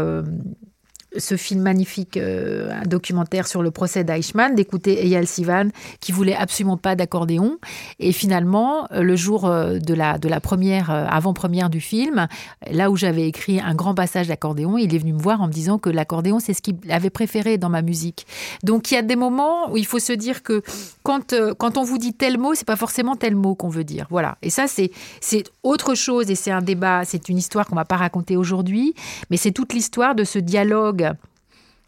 ce 1.16 1.36
film 1.36 1.62
magnifique, 1.62 2.16
euh, 2.16 2.70
un 2.72 2.86
documentaire 2.86 3.46
sur 3.46 3.62
le 3.62 3.70
procès 3.70 4.04
d'Eichmann, 4.04 4.54
d'écouter 4.54 5.04
Eyal 5.04 5.26
Sivan 5.26 5.68
qui 6.00 6.12
voulait 6.12 6.34
absolument 6.34 6.76
pas 6.76 6.96
d'accordéon. 6.96 7.58
Et 7.98 8.12
finalement, 8.12 8.88
euh, 8.92 9.02
le 9.02 9.16
jour 9.16 9.46
euh, 9.46 9.78
de 9.78 9.94
la, 9.94 10.18
de 10.18 10.28
la 10.28 10.40
première, 10.40 10.90
avant-première 10.90 11.70
du 11.70 11.80
film, 11.80 12.26
là 12.70 12.90
où 12.90 12.96
j'avais 12.96 13.26
écrit 13.26 13.60
un 13.60 13.74
grand 13.74 13.94
passage 13.94 14.28
d'accordéon, 14.28 14.78
il 14.78 14.94
est 14.94 14.98
venu 14.98 15.12
me 15.12 15.20
voir 15.20 15.40
en 15.40 15.46
me 15.46 15.52
disant 15.52 15.78
que 15.78 15.90
l'accordéon, 15.90 16.40
c'est 16.40 16.54
ce 16.54 16.62
qu'il 16.62 16.76
avait 16.90 17.10
préféré 17.10 17.58
dans 17.58 17.68
ma 17.68 17.82
musique. 17.82 18.26
Donc 18.62 18.90
il 18.90 18.94
y 18.94 18.96
a 18.96 19.02
des 19.02 19.16
moments 19.16 19.70
où 19.72 19.76
il 19.76 19.86
faut 19.86 19.98
se 19.98 20.12
dire 20.12 20.42
que 20.42 20.62
quand, 21.02 21.34
quand 21.58 21.76
on 21.78 21.84
vous 21.84 21.98
dit 21.98 22.14
tel 22.14 22.38
mot, 22.38 22.54
c'est 22.54 22.66
pas 22.66 22.76
forcément 22.76 23.16
tel 23.16 23.36
mot 23.36 23.54
qu'on 23.54 23.68
veut 23.68 23.84
dire. 23.84 24.06
Voilà. 24.10 24.36
Et 24.42 24.50
ça, 24.50 24.66
c'est, 24.66 24.90
autre 25.62 25.94
chose 25.94 26.30
et 26.30 26.34
c'est 26.34 26.50
un 26.50 26.62
débat, 26.62 27.04
c'est 27.04 27.28
une 27.28 27.38
histoire 27.38 27.66
qu'on 27.66 27.76
va 27.76 27.84
pas 27.84 27.96
raconter 27.96 28.36
aujourd'hui, 28.36 28.94
mais 29.30 29.36
c'est 29.36 29.52
toute 29.52 29.72
l'histoire 29.72 30.14
de 30.14 30.24
ce 30.24 30.38
dialogue 30.38 31.03
fråga. 31.04 31.33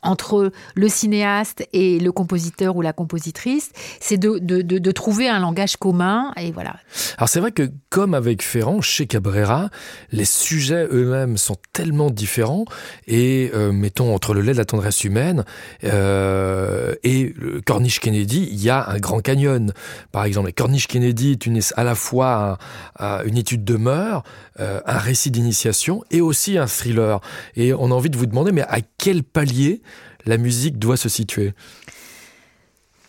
Entre 0.07 0.53
le 0.75 0.89
cinéaste 0.89 1.67
et 1.73 1.99
le 1.99 2.13
compositeur 2.13 2.77
ou 2.77 2.83
la 2.83 2.93
compositrice, 2.93 3.71
c'est 4.01 4.17
de, 4.17 4.91
trouver 4.93 5.29
un 5.29 5.41
langage 5.41 5.77
commun 5.77 6.33
et 6.37 6.53
voilà. 6.53 6.77
Alors 7.19 7.29
c'est 7.29 7.41
vrai 7.41 7.53
que 7.53 7.71
comme 7.91 8.15
avec 8.15 8.43
Ferrand, 8.43 8.81
chez 8.81 9.07
Cabrera, 9.07 9.69
les 10.13 10.25
sujets 10.25 10.87
eux-mêmes 10.91 11.37
sont 11.37 11.57
tellement 11.73 12.11
différents 12.11 12.65
et 13.07 13.51
euh, 13.55 13.73
mettons 13.73 14.15
entre 14.15 14.33
le 14.33 14.41
lait 14.41 14.53
de 14.53 14.59
la 14.59 14.65
tendresse 14.65 15.05
humaine 15.05 15.45
euh, 15.85 16.95
et 17.03 17.35
Corniche 17.67 18.01
Kennedy, 18.01 18.49
il 18.51 18.63
y 18.63 18.71
a 18.71 18.89
un 18.89 18.99
grand 18.99 19.21
canyon. 19.21 19.73
Par 20.13 20.25
exemple, 20.25 20.53
Corniche 20.53 20.87
Kennedy 20.87 21.33
est 21.33 21.75
à 21.77 21.85
la 21.85 21.95
fois 21.95 22.59
une 22.99 23.37
étude 23.37 23.65
de 23.65 23.77
mœurs, 23.77 24.23
euh, 24.61 24.81
un 24.87 24.99
récit 24.99 25.31
d'initiation 25.31 26.03
et 26.11 26.21
aussi 26.21 26.57
un 26.59 26.67
thriller. 26.67 27.21
Et 27.57 27.75
on 27.75 27.91
a 27.91 27.95
envie 27.95 28.11
de 28.11 28.17
vous 28.17 28.27
demander, 28.27 28.53
mais 28.53 28.63
à 28.63 28.79
quel 28.99 29.23
palier 29.23 29.83
la 30.27 30.37
musique 30.39 30.79
doit 30.79 30.97
se 30.97 31.09
situer. 31.09 31.55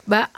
Bah, 0.07 0.29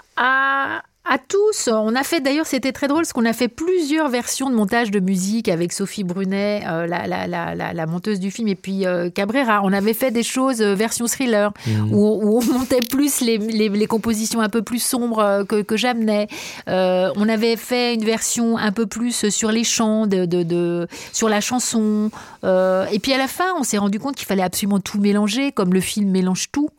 à 1.10 1.18
tous. 1.18 1.68
On 1.68 1.96
a 1.96 2.04
fait 2.04 2.22
d'ailleurs, 2.22 2.46
c'était 2.46 2.72
très 2.72 2.88
drôle, 2.88 3.02
parce 3.02 3.14
qu'on 3.14 3.26
a 3.26 3.34
fait 3.34 3.48
plusieurs 3.48 4.10
versions 4.10 4.52
de 4.52 4.56
montage 4.56 4.92
de 4.92 5.00
musique 5.00 5.50
avec 5.50 5.74
Sophie 5.74 6.04
Brunet, 6.04 6.62
euh, 6.68 6.86
la, 6.86 7.08
la, 7.08 7.26
la, 7.26 7.56
la, 7.56 7.86
monteuse 7.88 8.20
du 8.20 8.30
film, 8.30 8.48
et 8.48 8.56
puis 8.56 8.86
euh, 8.86 9.10
Cabrera. 9.10 9.62
On 9.64 9.74
avait 9.74 9.96
fait 9.96 10.12
des 10.12 10.22
choses 10.22 10.62
euh, 10.62 10.76
version 10.76 11.08
thriller, 11.08 11.52
mmh. 11.66 11.94
où, 11.94 12.20
où, 12.22 12.38
on 12.38 12.54
montait 12.54 12.82
plus 12.82 13.22
les, 13.22 13.40
les, 13.40 13.70
les, 13.70 13.88
compositions 13.88 14.40
un 14.40 14.50
peu 14.50 14.62
plus 14.62 14.78
sombres 14.84 15.44
que, 15.50 15.64
que 15.64 15.76
j'amenais. 15.76 16.28
on 16.68 17.28
avait 17.28 17.56
fait 17.56 17.96
une 17.96 18.06
version 18.06 18.58
un 18.58 18.72
peu 18.72 18.86
plus 18.86 19.30
sur 19.30 19.52
les 19.52 19.64
chants, 19.64 20.06
de, 20.06 20.26
de, 20.26 20.44
de 20.44 20.88
sur 21.12 21.28
la 21.28 21.42
chanson. 21.42 22.12
et 22.44 23.00
puis 23.00 23.14
à 23.14 23.18
la 23.18 23.28
fin, 23.28 23.56
on 23.58 23.64
s'est 23.64 23.80
rendu 23.80 24.00
compte 24.00 24.16
qu'il 24.16 24.28
fallait 24.28 24.44
absolument 24.44 24.80
tout 24.80 25.00
mélanger, 25.00 25.52
comme 25.52 25.74
le 25.74 25.82
film 25.82 26.12
mélange 26.12 26.52
tout. 26.52 26.70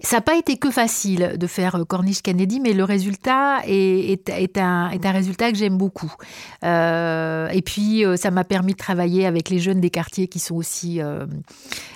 Ça 0.00 0.16
n'a 0.16 0.22
pas 0.22 0.36
été 0.36 0.56
que 0.56 0.72
facile 0.72 1.34
de 1.38 1.46
faire 1.46 1.84
Corniche 1.86 2.22
Kennedy, 2.22 2.58
mais 2.58 2.72
le 2.72 2.82
résultat 2.82 3.58
est 3.64 3.75
est, 3.76 4.58
un, 4.58 4.90
résultat 5.04 5.50
que 5.52 5.58
j'aime 5.58 5.76
beaucoup. 5.76 6.12
Euh, 6.64 7.48
et 7.48 7.62
puis, 7.62 8.04
euh, 8.04 8.16
ça 8.16 8.30
m'a 8.30 8.44
permis 8.44 8.72
de 8.72 8.78
travailler 8.78 9.26
avec 9.26 9.50
les 9.50 9.58
jeunes 9.58 9.80
des 9.80 9.90
quartiers 9.90 10.28
qui 10.28 10.38
sont 10.38 10.56
aussi 10.56 11.00
euh, 11.00 11.26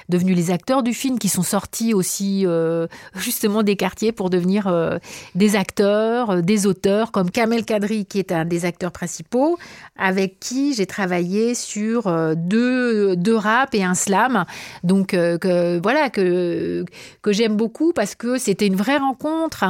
devenus 0.08 0.36
les 0.36 0.50
acteurs 0.50 0.82
du 0.82 0.94
film, 0.94 1.18
qui 1.18 1.28
sont 1.28 1.42
sortis 1.42 1.94
aussi 1.94 2.46
justement 3.14 3.62
des 3.62 3.76
quartiers 3.76 4.12
pour 4.12 4.30
devenir 4.30 5.00
des 5.34 5.56
acteurs, 5.56 6.42
des 6.42 6.66
auteurs, 6.66 7.12
comme 7.12 7.30
Kamel 7.30 7.64
Kadri, 7.64 8.06
qui 8.06 8.18
est 8.18 8.32
un 8.32 8.44
des 8.44 8.64
acteurs 8.64 8.92
principaux, 8.92 9.58
avec 9.96 10.40
qui 10.40 10.74
j'ai 10.74 10.86
travaillé 10.86 11.54
sur 11.54 12.12
deux, 12.36 13.16
deux 13.16 13.36
rap 13.36 13.74
et 13.74 13.84
un 13.84 13.94
slam. 13.94 14.44
Donc, 14.82 15.14
voilà, 15.14 16.10
que, 16.10 16.84
que 17.22 17.32
j'aime 17.32 17.56
beaucoup 17.56 17.92
parce 17.92 18.14
que 18.14 18.38
c'était 18.38 18.66
une 18.66 18.76
vraie 18.76 18.98
rencontre 18.98 19.64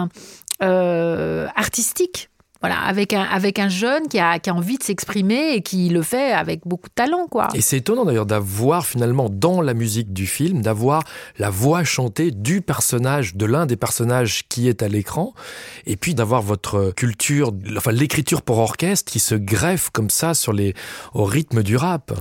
artistique 0.61 2.30
voilà, 2.61 2.79
avec 2.81 3.15
un, 3.15 3.23
avec 3.23 3.59
un 3.59 3.69
jeune 3.69 4.07
qui 4.09 4.19
a, 4.19 4.39
qui 4.39 4.51
a 4.51 4.55
envie 4.55 4.77
de 4.77 4.83
s'exprimer 4.83 5.53
et 5.55 5.63
qui 5.63 5.89
le 5.89 6.03
fait 6.03 6.33
avec 6.33 6.61
beaucoup 6.67 6.89
de 6.89 6.95
talent, 6.95 7.27
quoi. 7.27 7.49
Et 7.55 7.61
c'est 7.61 7.79
étonnant 7.79 8.05
d'ailleurs 8.05 8.27
d'avoir 8.27 8.85
finalement 8.85 9.29
dans 9.31 9.63
la 9.63 9.73
musique 9.73 10.13
du 10.13 10.27
film, 10.27 10.61
d'avoir 10.61 11.03
la 11.39 11.49
voix 11.49 11.85
chantée 11.85 12.31
du 12.31 12.61
personnage, 12.61 13.35
de 13.35 13.47
l'un 13.47 13.65
des 13.65 13.77
personnages 13.77 14.45
qui 14.49 14.69
est 14.69 14.83
à 14.83 14.89
l'écran, 14.89 15.33
et 15.87 15.97
puis 15.97 16.15
d'avoir 16.15 16.43
votre 16.43 16.93
culture, 16.93 17.53
enfin 17.77 17.93
l'écriture 17.93 18.43
pour 18.43 18.59
orchestre 18.59 19.11
qui 19.11 19.21
se 19.21 19.35
greffe 19.35 19.89
comme 19.91 20.11
ça 20.11 20.35
sur 20.35 20.53
les, 20.53 20.75
au 21.15 21.25
rythme 21.25 21.63
du 21.63 21.77
rap. 21.77 22.13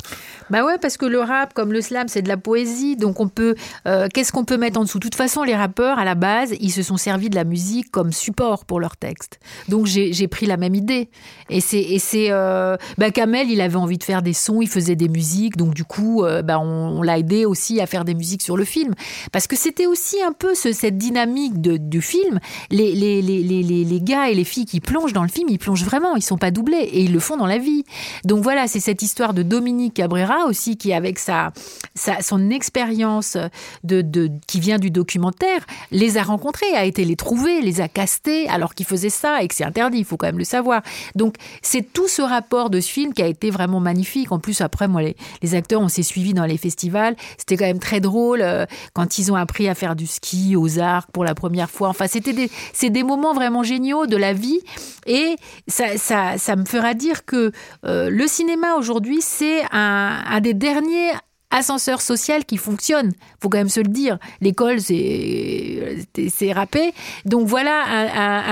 Bah 0.50 0.64
ouais, 0.64 0.78
parce 0.78 0.96
que 0.96 1.06
le 1.06 1.20
rap, 1.20 1.54
comme 1.54 1.74
le 1.74 1.82
slam, 1.82 2.08
c'est 2.08 2.22
de 2.22 2.30
la 2.30 2.38
poésie, 2.38 2.96
donc 2.96 3.20
on 3.20 3.28
peut, 3.28 3.56
euh, 3.88 4.08
qu'est-ce 4.14 4.32
qu'on 4.32 4.46
peut 4.46 4.58
mettre 4.58 4.80
en 4.80 4.84
dessous? 4.84 5.00
De 5.00 5.04
toute 5.04 5.16
façon, 5.16 5.44
les 5.44 5.56
rappeurs, 5.56 6.00
à 6.00 6.06
la 6.06 6.16
base, 6.16 6.54
ils 6.62 6.72
se 6.72 6.82
sont 6.82 6.98
servis 6.98 7.30
de 7.30 7.36
la 7.36 7.44
musique 7.44 7.92
comme 7.92 8.14
support 8.14 8.66
pour 8.66 8.80
leur 8.80 8.96
texte. 8.96 9.40
Donc 9.68 9.86
j'ai 9.86 10.29
pris 10.30 10.46
la 10.46 10.58
même 10.58 10.76
idée. 10.76 11.10
Et 11.50 11.62
c'est, 11.62 11.82
et 11.82 12.00
c'est, 12.00 12.28
euh, 12.30 12.78
bah, 12.98 13.12
Kamel, 13.12 13.50
il 13.50 13.60
avait 13.60 13.76
envie 13.76 13.98
de 13.98 14.04
faire 14.04 14.22
des 14.22 14.34
sons, 14.34 14.62
il 14.62 14.70
faisait 14.70 14.96
des 14.96 15.10
musiques, 15.10 15.58
donc 15.58 15.74
du 15.74 15.84
coup, 15.84 16.24
euh, 16.24 16.42
bah, 16.42 16.60
on, 16.60 17.02
l'a 17.02 17.18
aidé 17.18 17.46
aussi 17.46 17.82
à 17.82 17.88
faire 17.88 18.06
des 18.06 18.14
musiques 18.14 18.42
sur 18.42 18.56
le 18.56 18.64
film, 18.64 18.94
parce 19.32 19.48
que 19.48 19.56
c'était 19.56 19.86
aussi 19.86 20.22
un 20.22 20.32
peu 20.32 20.54
ce, 20.56 20.72
cette 20.72 20.98
dynamique 20.98 21.62
de, 21.62 21.78
du 21.78 22.02
film. 22.02 22.40
Les, 22.70 22.94
les, 22.94 23.22
les, 23.22 23.44
les, 23.44 23.64
les 23.64 24.02
gars 24.02 24.30
et 24.30 24.36
les 24.36 24.44
filles 24.44 24.66
qui 24.66 24.80
plongent 24.80 25.14
dans 25.14 25.24
le 25.24 25.30
film, 25.30 25.50
ils 25.50 25.60
plongent 25.60 25.84
vraiment, 25.84 26.16
ils 26.16 26.22
sont 26.22 26.38
pas 26.38 26.52
doublés 26.52 26.78
et 26.78 27.02
ils 27.02 27.12
le 27.12 27.20
font 27.20 27.38
dans 27.38 27.48
la 27.48 27.58
vie. 27.58 27.84
Donc 28.26 28.44
voilà, 28.44 28.68
c'est 28.68 28.80
cette 28.80 29.02
histoire 29.02 29.34
de 29.34 29.44
Dominique 29.44 29.96
Cabrera 29.96 30.46
aussi 30.46 30.78
qui, 30.78 30.94
avec 30.94 31.20
sa, 31.20 31.52
sa 31.96 32.22
son 32.22 32.50
expérience 32.50 33.38
de, 33.84 34.02
de, 34.02 34.30
qui 34.48 34.60
vient 34.60 34.78
du 34.78 34.92
documentaire, 34.92 35.66
les 35.92 36.18
a 36.18 36.24
rencontrés, 36.24 36.74
a 36.76 36.86
été 36.86 37.06
les 37.06 37.16
trouver, 37.16 37.62
les 37.62 37.82
a 37.82 37.88
castés 37.88 38.48
alors 38.50 38.74
qu'ils 38.76 38.86
faisaient 38.86 39.10
ça 39.10 39.42
et 39.42 39.48
que 39.48 39.56
c'est 39.56 39.64
interdit. 39.64 40.00
Il 40.00 40.06
faut 40.06 40.18
quand 40.20 40.28
même 40.28 40.38
le 40.38 40.44
savoir. 40.44 40.82
Donc 41.16 41.36
c'est 41.62 41.94
tout 41.94 42.08
ce 42.08 42.22
rapport 42.22 42.70
de 42.70 42.80
ce 42.80 42.90
film 42.90 43.14
qui 43.14 43.24
a 43.24 43.28
été 43.28 43.50
vraiment 43.50 43.80
magnifique. 43.80 44.32
En 44.32 44.40
plus, 44.40 44.62
après, 44.62 44.88
moi, 44.88 45.02
les, 45.02 45.56
acteurs, 45.56 45.82
on 45.82 45.88
s'est 45.88 46.04
suivis 46.04 46.34
dans 46.34 46.46
les 46.46 46.58
festivals. 46.58 47.16
C'était 47.38 47.58
quand 47.58 47.66
même 47.66 47.80
très 47.80 48.00
drôle 48.00 48.42
euh, 48.42 48.66
quand 48.94 49.18
ils 49.18 49.32
ont 49.32 49.36
appris 49.36 49.68
à 49.68 49.76
faire 49.76 49.96
du 49.96 50.06
ski 50.06 50.56
aux 50.56 50.80
arcs 50.80 51.10
pour 51.12 51.24
la 51.24 51.34
première 51.34 51.70
fois. 51.70 51.90
Enfin, 51.90 52.06
c'était 52.08 52.34
des, 52.34 52.50
des 52.90 53.04
moments 53.04 53.34
vraiment 53.34 53.64
géniaux 53.64 54.06
de 54.06 54.18
la 54.18 54.34
vie. 54.34 54.60
Et 55.08 55.36
ça, 55.68 55.98
ça, 55.98 56.38
ça 56.38 56.56
me 56.56 56.66
fera 56.66 56.94
dire 56.94 57.26
que 57.26 57.52
euh, 57.86 58.10
le 58.10 58.28
cinéma 58.28 58.76
aujourd'hui, 58.76 59.20
c'est 59.22 59.64
un, 59.72 60.22
un 60.30 60.42
des 60.42 60.54
derniers 60.54 61.12
ascenseur 61.52 62.02
social 62.02 62.45
qui 62.45 62.58
fonctionne. 62.58 63.12
Faut 63.41 63.50
quand 63.50 63.58
même 63.58 63.70
se 63.70 63.80
le 63.80 63.88
dire. 63.88 64.20
L'école, 64.41 64.80
c'est 64.82 66.06
c'est 66.30 66.52
râpé. 66.52 66.93
Donc 67.26 67.47
voilà 67.47 67.84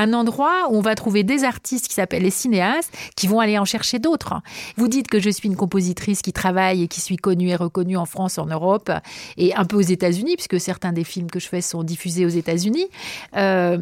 un, 0.01 0.13
endroit 0.13 0.67
où 0.69 0.77
on 0.77 0.81
va 0.81 0.95
trouver 0.95 1.23
des 1.23 1.43
artistes 1.43 1.87
qui 1.87 1.93
s'appellent 1.93 2.23
les 2.23 2.31
cinéastes, 2.31 2.91
qui 3.15 3.27
vont 3.27 3.39
aller 3.39 3.57
en 3.57 3.65
chercher 3.65 3.99
d'autres. 3.99 4.41
Vous 4.77 4.87
dites 4.87 5.07
que 5.07 5.19
je 5.19 5.29
suis 5.29 5.47
une 5.47 5.55
compositrice 5.55 6.21
qui 6.21 6.33
travaille 6.33 6.83
et 6.83 6.87
qui 6.87 7.01
suis 7.01 7.17
connue 7.17 7.49
et 7.49 7.55
reconnue 7.55 7.97
en 7.97 8.05
France, 8.05 8.37
en 8.37 8.45
Europe 8.45 8.91
et 9.37 9.53
un 9.55 9.65
peu 9.65 9.77
aux 9.77 9.81
États-Unis, 9.81 10.35
puisque 10.35 10.59
certains 10.59 10.93
des 10.93 11.03
films 11.03 11.29
que 11.29 11.39
je 11.39 11.47
fais 11.47 11.61
sont 11.61 11.83
diffusés 11.83 12.25
aux 12.25 12.29
États-Unis. 12.29 12.87
Euh, 13.35 13.77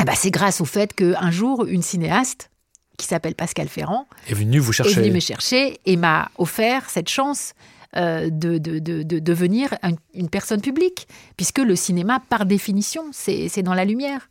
eh 0.00 0.04
ben, 0.04 0.14
c'est 0.16 0.30
grâce 0.30 0.60
au 0.60 0.64
fait 0.64 0.92
qu'un 0.94 1.30
jour, 1.30 1.64
une 1.66 1.82
cinéaste 1.82 2.50
qui 2.96 3.06
s'appelle 3.06 3.34
Pascal 3.34 3.68
Ferrand 3.68 4.06
est 4.28 4.34
venue 4.34 4.58
vous 4.58 4.72
chercher, 4.72 4.92
est 4.92 5.02
venue 5.02 5.12
me 5.12 5.20
chercher 5.20 5.80
et 5.86 5.96
m'a 5.96 6.30
offert 6.38 6.90
cette 6.90 7.08
chance 7.08 7.54
euh, 7.96 8.30
de, 8.30 8.58
de, 8.58 8.78
de, 8.78 9.18
devenir 9.18 9.74
une 10.14 10.30
personne 10.30 10.60
publique, 10.60 11.06
puisque 11.36 11.58
le 11.58 11.76
cinéma, 11.76 12.20
par 12.28 12.46
définition, 12.46 13.10
c'est 13.12 13.62
dans 13.62 13.74
la 13.74 13.84
lumière. 13.84 14.30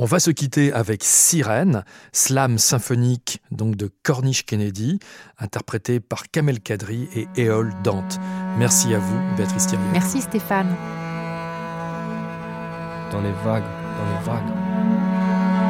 On 0.00 0.04
va 0.04 0.20
se 0.20 0.30
quitter 0.30 0.72
avec 0.72 1.02
Sirène, 1.02 1.84
slam 2.12 2.56
symphonique 2.56 3.42
donc 3.50 3.74
de 3.74 3.90
Cornish 4.04 4.46
Kennedy, 4.46 5.00
interprété 5.40 5.98
par 5.98 6.30
Kamel 6.30 6.60
Kadri 6.60 7.08
et 7.12 7.26
Éole 7.34 7.72
Dante. 7.82 8.20
Merci 8.56 8.94
à 8.94 9.00
vous, 9.00 9.36
Béatrice 9.36 9.66
Thierry. 9.66 9.82
Merci 9.92 10.20
Stéphane. 10.20 10.72
Dans 13.10 13.20
les 13.20 13.32
vagues, 13.44 13.64
dans 13.64 14.06
les 14.06 14.24
vagues, 14.24 14.54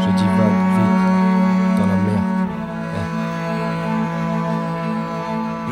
je 0.02 0.16
dis 0.18 0.28
vagues 0.36 0.67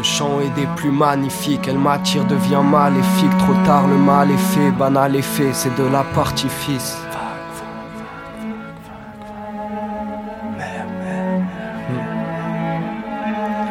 chant 0.07 0.41
est 0.41 0.55
des 0.61 0.67
plus 0.77 0.91
magnifiques, 0.91 1.67
elle 1.69 1.79
m'attire, 1.79 2.25
devient 2.27 2.63
maléfique. 2.65 3.37
Trop 3.39 3.55
tard, 3.65 3.89
le 3.89 3.97
mal 3.97 4.31
est 4.31 4.37
fait, 4.37 4.71
banal 4.71 5.17
est 5.17 5.23
fait, 5.23 5.53
c'est 5.53 5.75
de 5.77 5.85
la 5.85 6.05
partie 6.05 6.49
fils. 6.49 6.97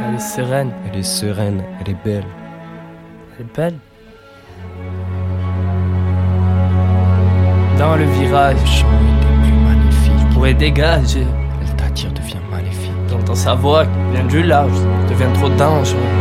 Elle 0.07 0.15
est 0.15 0.19
sereine. 0.19 0.71
Elle 0.87 0.99
est 0.99 1.03
sereine, 1.03 1.63
elle 1.79 1.89
est 1.89 2.03
belle. 2.03 2.25
Elle 3.33 3.45
est 3.45 3.55
belle. 3.55 3.77
Dans 7.79 7.95
le 7.95 8.05
virage, 8.05 8.57
le 8.59 8.65
chant 8.65 8.87
est 8.87 9.19
des 9.23 9.35
plus 9.43 9.59
magnifiques. 9.69 10.29
Pourrait 10.33 10.53
dégager. 10.53 11.25
Elle 11.61 11.75
t'attire, 11.75 12.11
devient 12.11 12.45
maléfique. 12.51 12.91
J'entends 13.09 13.35
sa 13.35 13.55
voix 13.55 13.85
qui 13.85 13.91
vient 14.13 14.25
du 14.25 14.43
large, 14.43 14.79
devient 15.09 15.33
trop 15.33 15.49
dangereux. 15.49 16.14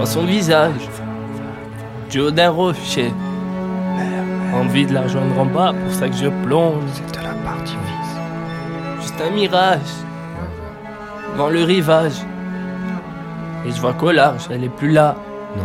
Vois 0.00 0.06
son 0.06 0.24
visage, 0.24 0.88
d'un 2.10 2.48
rocher. 2.48 3.12
Envie 4.54 4.86
de 4.86 4.94
la 4.94 5.02
rejoindre 5.02 5.38
en 5.38 5.44
bas, 5.44 5.74
pour 5.74 5.92
ça 5.92 6.08
que 6.08 6.16
je 6.16 6.28
plonge. 6.42 6.82
C'est 6.94 7.18
de 7.18 7.22
la 7.22 7.34
partie 7.44 7.74
vise. 7.74 9.02
Juste 9.02 9.20
un 9.20 9.30
mirage. 9.30 9.92
Devant 11.34 11.50
le 11.50 11.64
rivage. 11.64 12.14
Et 13.66 13.72
je 13.72 13.78
vois 13.78 13.92
qu'au 13.92 14.10
large, 14.10 14.48
elle 14.50 14.64
est 14.64 14.74
plus 14.74 14.90
là. 14.90 15.16
Non. 15.54 15.64